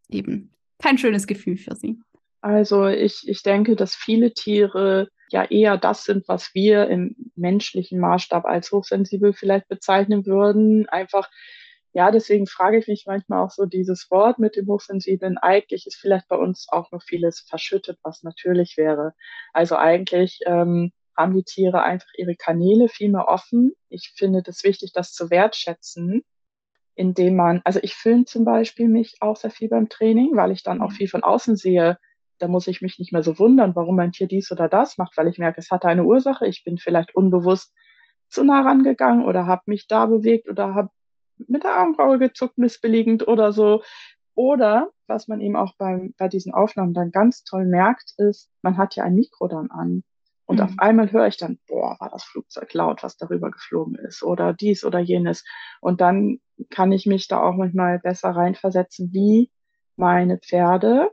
eben 0.09 0.53
kein 0.79 0.97
schönes 0.97 1.27
Gefühl 1.27 1.57
für 1.57 1.75
sie. 1.75 1.99
Also 2.41 2.87
ich, 2.87 3.27
ich 3.27 3.43
denke, 3.43 3.75
dass 3.75 3.95
viele 3.95 4.33
Tiere 4.33 5.09
ja 5.29 5.43
eher 5.45 5.77
das 5.77 6.03
sind, 6.03 6.27
was 6.27 6.53
wir 6.53 6.87
im 6.87 7.15
menschlichen 7.35 7.99
Maßstab 7.99 8.45
als 8.45 8.71
hochsensibel 8.71 9.33
vielleicht 9.33 9.67
bezeichnen 9.67 10.25
würden. 10.25 10.87
Einfach, 10.89 11.29
ja, 11.93 12.11
deswegen 12.11 12.47
frage 12.47 12.77
ich 12.77 12.87
mich 12.87 13.05
manchmal 13.07 13.43
auch 13.43 13.51
so 13.51 13.65
dieses 13.65 14.09
Wort 14.11 14.39
mit 14.39 14.55
dem 14.55 14.67
Hochsensiblen. 14.67 15.37
Eigentlich 15.37 15.87
ist 15.87 15.97
vielleicht 15.97 16.27
bei 16.27 16.37
uns 16.37 16.67
auch 16.69 16.91
noch 16.91 17.03
vieles 17.03 17.41
verschüttet, 17.41 17.99
was 18.03 18.23
natürlich 18.23 18.77
wäre. 18.77 19.13
Also 19.53 19.75
eigentlich 19.75 20.39
ähm, 20.45 20.91
haben 21.15 21.33
die 21.33 21.43
Tiere 21.43 21.81
einfach 21.83 22.09
ihre 22.17 22.35
Kanäle 22.35 22.89
viel 22.89 23.11
mehr 23.11 23.27
offen. 23.27 23.73
Ich 23.89 24.13
finde 24.15 24.43
das 24.43 24.63
wichtig, 24.63 24.91
das 24.93 25.13
zu 25.13 25.29
wertschätzen 25.29 26.23
indem 26.97 27.35
man, 27.35 27.61
also 27.63 27.79
ich 27.83 27.93
filme 27.93 28.25
zum 28.25 28.43
Beispiel 28.43 28.87
mich 28.87 29.17
auch 29.19 29.37
sehr 29.37 29.51
viel 29.51 29.69
beim 29.69 29.87
Training, 29.87 30.31
weil 30.33 30.51
ich 30.51 30.63
dann 30.63 30.81
auch 30.81 30.89
mhm. 30.89 30.95
viel 30.95 31.07
von 31.07 31.23
außen 31.23 31.55
sehe, 31.55 31.97
da 32.39 32.47
muss 32.47 32.67
ich 32.67 32.81
mich 32.81 32.99
nicht 32.99 33.11
mehr 33.11 33.23
so 33.23 33.39
wundern, 33.39 33.75
warum 33.75 33.95
mein 33.95 34.11
Tier 34.11 34.27
dies 34.27 34.51
oder 34.51 34.69
das 34.69 34.97
macht, 34.97 35.17
weil 35.17 35.27
ich 35.27 35.39
merke, 35.39 35.59
es 35.59 35.71
hatte 35.71 35.87
eine 35.87 36.03
Ursache. 36.03 36.47
Ich 36.47 36.63
bin 36.63 36.77
vielleicht 36.77 37.15
unbewusst 37.15 37.73
zu 38.29 38.43
nah 38.43 38.61
rangegangen 38.61 39.25
oder 39.25 39.45
habe 39.45 39.63
mich 39.65 39.87
da 39.87 40.05
bewegt 40.05 40.49
oder 40.49 40.75
habe 40.75 40.89
mit 41.37 41.63
der 41.63 41.81
Augenbraue 41.81 42.19
gezuckt, 42.19 42.57
missbilligend 42.57 43.27
oder 43.27 43.51
so. 43.51 43.83
Oder 44.35 44.91
was 45.07 45.27
man 45.27 45.41
eben 45.41 45.55
auch 45.55 45.73
beim, 45.77 46.13
bei 46.17 46.27
diesen 46.27 46.53
Aufnahmen 46.53 46.93
dann 46.93 47.11
ganz 47.11 47.43
toll 47.43 47.65
merkt, 47.65 48.13
ist, 48.17 48.51
man 48.61 48.77
hat 48.77 48.95
ja 48.95 49.03
ein 49.03 49.15
Mikro 49.15 49.47
dann 49.47 49.71
an. 49.71 50.03
Und 50.45 50.57
mhm. 50.57 50.65
auf 50.65 50.71
einmal 50.77 51.11
höre 51.11 51.27
ich 51.27 51.37
dann, 51.37 51.59
boah, 51.67 51.97
war 51.99 52.09
das 52.09 52.23
Flugzeug 52.23 52.73
laut, 52.73 53.03
was 53.03 53.17
darüber 53.17 53.51
geflogen 53.51 53.95
ist 53.95 54.23
oder 54.23 54.53
dies 54.53 54.83
oder 54.83 54.99
jenes. 54.99 55.43
Und 55.81 56.01
dann 56.01 56.39
kann 56.69 56.91
ich 56.91 57.05
mich 57.05 57.27
da 57.27 57.41
auch 57.41 57.55
manchmal 57.55 57.99
besser 57.99 58.29
reinversetzen, 58.29 59.11
wie 59.13 59.51
meine 59.95 60.37
Pferde 60.37 61.11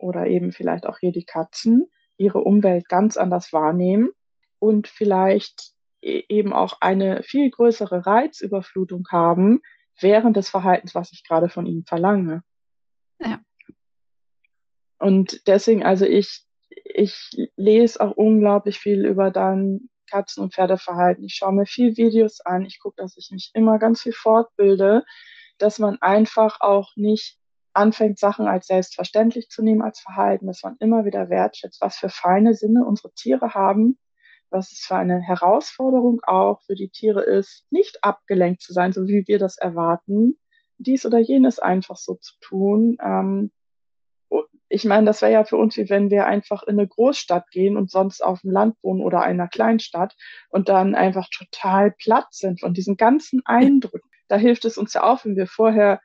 oder 0.00 0.26
eben 0.26 0.52
vielleicht 0.52 0.86
auch 0.86 0.98
hier 0.98 1.12
die 1.12 1.24
Katzen 1.24 1.90
ihre 2.16 2.40
Umwelt 2.40 2.88
ganz 2.88 3.16
anders 3.16 3.52
wahrnehmen 3.52 4.10
und 4.58 4.88
vielleicht 4.88 5.72
e-, 6.02 6.24
eben 6.28 6.52
auch 6.52 6.80
eine 6.80 7.22
viel 7.22 7.50
größere 7.50 8.06
Reizüberflutung 8.06 9.06
haben 9.10 9.60
während 9.98 10.36
des 10.36 10.48
Verhaltens, 10.48 10.94
was 10.94 11.12
ich 11.12 11.24
gerade 11.26 11.48
von 11.48 11.66
ihnen 11.66 11.84
verlange. 11.84 12.42
Ja. 13.18 13.40
Und 14.98 15.46
deswegen, 15.46 15.82
also 15.82 16.04
ich, 16.04 16.44
ich 16.84 17.30
lese 17.56 18.00
auch 18.00 18.12
unglaublich 18.12 18.78
viel 18.78 19.06
über 19.06 19.30
dann 19.30 19.88
Katzen- 20.10 20.42
und 20.42 20.54
Pferdeverhalten. 20.54 21.24
Ich 21.24 21.34
schaue 21.34 21.52
mir 21.52 21.66
viel 21.66 21.96
Videos 21.96 22.40
an. 22.40 22.66
Ich 22.66 22.80
gucke, 22.80 22.96
dass 22.96 23.16
ich 23.16 23.30
mich 23.30 23.50
immer 23.54 23.78
ganz 23.78 24.02
viel 24.02 24.12
fortbilde, 24.12 25.04
dass 25.58 25.78
man 25.78 25.98
einfach 26.02 26.60
auch 26.60 26.90
nicht 26.96 27.39
anfängt, 27.72 28.18
Sachen 28.18 28.46
als 28.46 28.66
selbstverständlich 28.66 29.48
zu 29.48 29.62
nehmen 29.62 29.82
als 29.82 30.00
Verhalten, 30.00 30.46
dass 30.46 30.62
man 30.62 30.76
immer 30.80 31.04
wieder 31.04 31.30
wertschätzt, 31.30 31.80
was 31.80 31.96
für 31.96 32.08
feine 32.08 32.54
Sinne 32.54 32.84
unsere 32.84 33.12
Tiere 33.12 33.54
haben, 33.54 33.98
was 34.50 34.72
es 34.72 34.80
für 34.80 34.96
eine 34.96 35.20
Herausforderung 35.20 36.20
auch 36.24 36.60
für 36.62 36.74
die 36.74 36.88
Tiere 36.88 37.22
ist, 37.22 37.66
nicht 37.70 38.02
abgelenkt 38.02 38.62
zu 38.62 38.72
sein, 38.72 38.92
so 38.92 39.06
wie 39.06 39.24
wir 39.26 39.38
das 39.38 39.56
erwarten, 39.56 40.38
dies 40.78 41.06
oder 41.06 41.18
jenes 41.18 41.58
einfach 41.58 41.96
so 41.96 42.14
zu 42.14 42.34
tun. 42.40 42.96
Ähm, 43.02 43.52
ich 44.72 44.84
meine, 44.84 45.06
das 45.06 45.20
wäre 45.20 45.32
ja 45.32 45.44
für 45.44 45.56
uns, 45.56 45.76
wie 45.76 45.90
wenn 45.90 46.10
wir 46.10 46.26
einfach 46.26 46.62
in 46.62 46.78
eine 46.78 46.86
Großstadt 46.86 47.50
gehen 47.50 47.76
und 47.76 47.90
sonst 47.90 48.22
auf 48.22 48.42
dem 48.42 48.52
Land 48.52 48.76
wohnen 48.82 49.02
oder 49.02 49.20
einer 49.20 49.48
Kleinstadt 49.48 50.16
und 50.48 50.68
dann 50.68 50.94
einfach 50.94 51.28
total 51.28 51.90
platt 51.90 52.28
sind 52.30 52.60
von 52.60 52.72
diesen 52.72 52.96
ganzen 52.96 53.42
Eindrücken. 53.44 54.08
Da 54.28 54.36
hilft 54.36 54.64
es 54.64 54.78
uns 54.78 54.94
ja 54.94 55.02
auch, 55.02 55.24
wenn 55.24 55.36
wir 55.36 55.48
vorher 55.48 56.00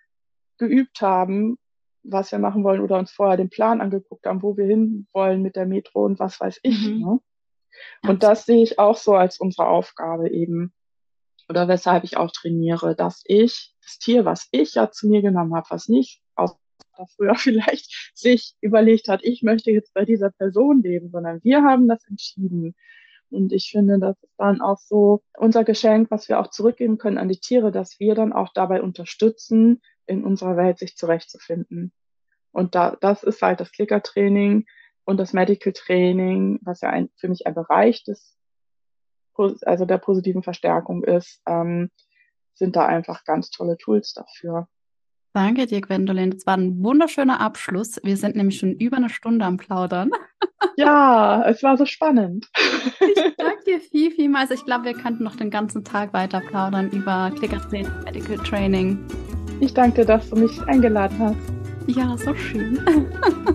geübt 0.57 1.01
haben, 1.01 1.57
was 2.03 2.31
wir 2.31 2.39
machen 2.39 2.63
wollen 2.63 2.81
oder 2.81 2.97
uns 2.99 3.11
vorher 3.11 3.37
den 3.37 3.49
Plan 3.49 3.81
angeguckt 3.81 4.25
haben, 4.25 4.43
wo 4.43 4.57
wir 4.57 4.65
hin 4.65 5.07
wollen 5.13 5.41
mit 5.41 5.55
der 5.55 5.65
Metro 5.65 6.05
und 6.05 6.19
was 6.19 6.39
weiß 6.39 6.59
ich. 6.63 6.87
Mhm. 6.87 6.99
Ne? 6.99 7.19
Und 8.07 8.23
das 8.23 8.45
sehe 8.45 8.63
ich 8.63 8.79
auch 8.79 8.97
so 8.97 9.15
als 9.15 9.39
unsere 9.39 9.67
Aufgabe 9.67 10.29
eben. 10.29 10.73
Oder 11.49 11.67
weshalb 11.67 12.03
ich 12.03 12.17
auch 12.17 12.31
trainiere, 12.31 12.95
dass 12.95 13.21
ich 13.25 13.75
das 13.81 13.99
Tier, 13.99 14.25
was 14.25 14.47
ich 14.51 14.75
ja 14.75 14.89
zu 14.91 15.07
mir 15.07 15.21
genommen 15.21 15.55
habe, 15.55 15.67
was 15.69 15.87
nicht 15.87 16.21
aus 16.35 16.55
früher 17.17 17.35
vielleicht 17.35 18.11
sich 18.15 18.55
überlegt 18.61 19.09
hat, 19.09 19.23
ich 19.23 19.43
möchte 19.43 19.71
jetzt 19.71 19.93
bei 19.93 20.05
dieser 20.05 20.31
Person 20.31 20.81
leben, 20.81 21.09
sondern 21.09 21.43
wir 21.43 21.63
haben 21.63 21.87
das 21.87 22.05
entschieden. 22.07 22.75
Und 23.29 23.51
ich 23.51 23.71
finde, 23.71 23.99
das 23.99 24.15
ist 24.21 24.33
dann 24.37 24.61
auch 24.61 24.77
so 24.77 25.21
unser 25.37 25.63
Geschenk, 25.63 26.09
was 26.09 26.29
wir 26.29 26.39
auch 26.39 26.51
zurückgeben 26.51 26.97
können 26.97 27.17
an 27.17 27.27
die 27.27 27.39
Tiere, 27.39 27.71
dass 27.71 27.99
wir 27.99 28.15
dann 28.15 28.31
auch 28.31 28.53
dabei 28.53 28.81
unterstützen, 28.81 29.81
in 30.07 30.23
unserer 30.23 30.57
Welt 30.57 30.79
sich 30.79 30.95
zurechtzufinden. 30.95 31.91
Und 32.51 32.75
da, 32.75 32.95
das 33.01 33.23
ist 33.23 33.41
halt 33.41 33.59
das 33.59 33.71
Clicker-Training 33.71 34.65
und 35.03 35.17
das 35.17 35.33
Medical 35.33 35.73
Training, 35.73 36.59
was 36.63 36.81
ja 36.81 36.89
ein, 36.89 37.09
für 37.17 37.27
mich 37.27 37.45
ein 37.45 37.53
Bereich 37.53 38.03
des, 38.03 38.37
also 39.37 39.85
der 39.85 39.97
positiven 39.97 40.43
Verstärkung 40.43 41.03
ist, 41.03 41.41
ähm, 41.45 41.91
sind 42.53 42.75
da 42.75 42.85
einfach 42.85 43.25
ganz 43.25 43.49
tolle 43.51 43.77
Tools 43.77 44.13
dafür. 44.13 44.67
Danke 45.33 45.65
dir, 45.65 45.81
Gwendolyn. 45.81 46.31
Das 46.31 46.47
war 46.47 46.55
ein 46.55 46.81
wunderschöner 46.81 47.41
Abschluss. 47.41 47.99
Wir 48.03 48.15
sind 48.15 48.37
nämlich 48.37 48.57
schon 48.57 48.71
über 48.71 48.95
eine 48.95 49.09
Stunde 49.09 49.45
am 49.45 49.57
Plaudern. 49.57 50.11
Ja, 50.77 51.43
es 51.47 51.63
war 51.63 51.77
so 51.77 51.85
spannend. 51.85 52.49
Ich 52.99 53.35
danke 53.37 53.63
dir 53.65 53.79
viel, 53.79 54.11
vielmals. 54.11 54.51
Ich 54.51 54.65
glaube, 54.65 54.85
wir 54.85 54.93
könnten 54.93 55.23
noch 55.23 55.35
den 55.35 55.49
ganzen 55.49 55.83
Tag 55.83 56.11
weiter 56.11 56.41
plaudern 56.41 56.89
über 56.89 57.31
Clicker-Training, 57.37 58.03
Medical 58.03 58.37
Training. 58.37 59.05
Ich 59.59 59.73
danke 59.73 60.05
dass 60.05 60.29
du 60.29 60.35
mich 60.35 60.61
eingeladen 60.67 61.17
hast. 61.19 61.95
Ja, 61.95 62.17
so 62.17 62.33
schön. 62.35 62.79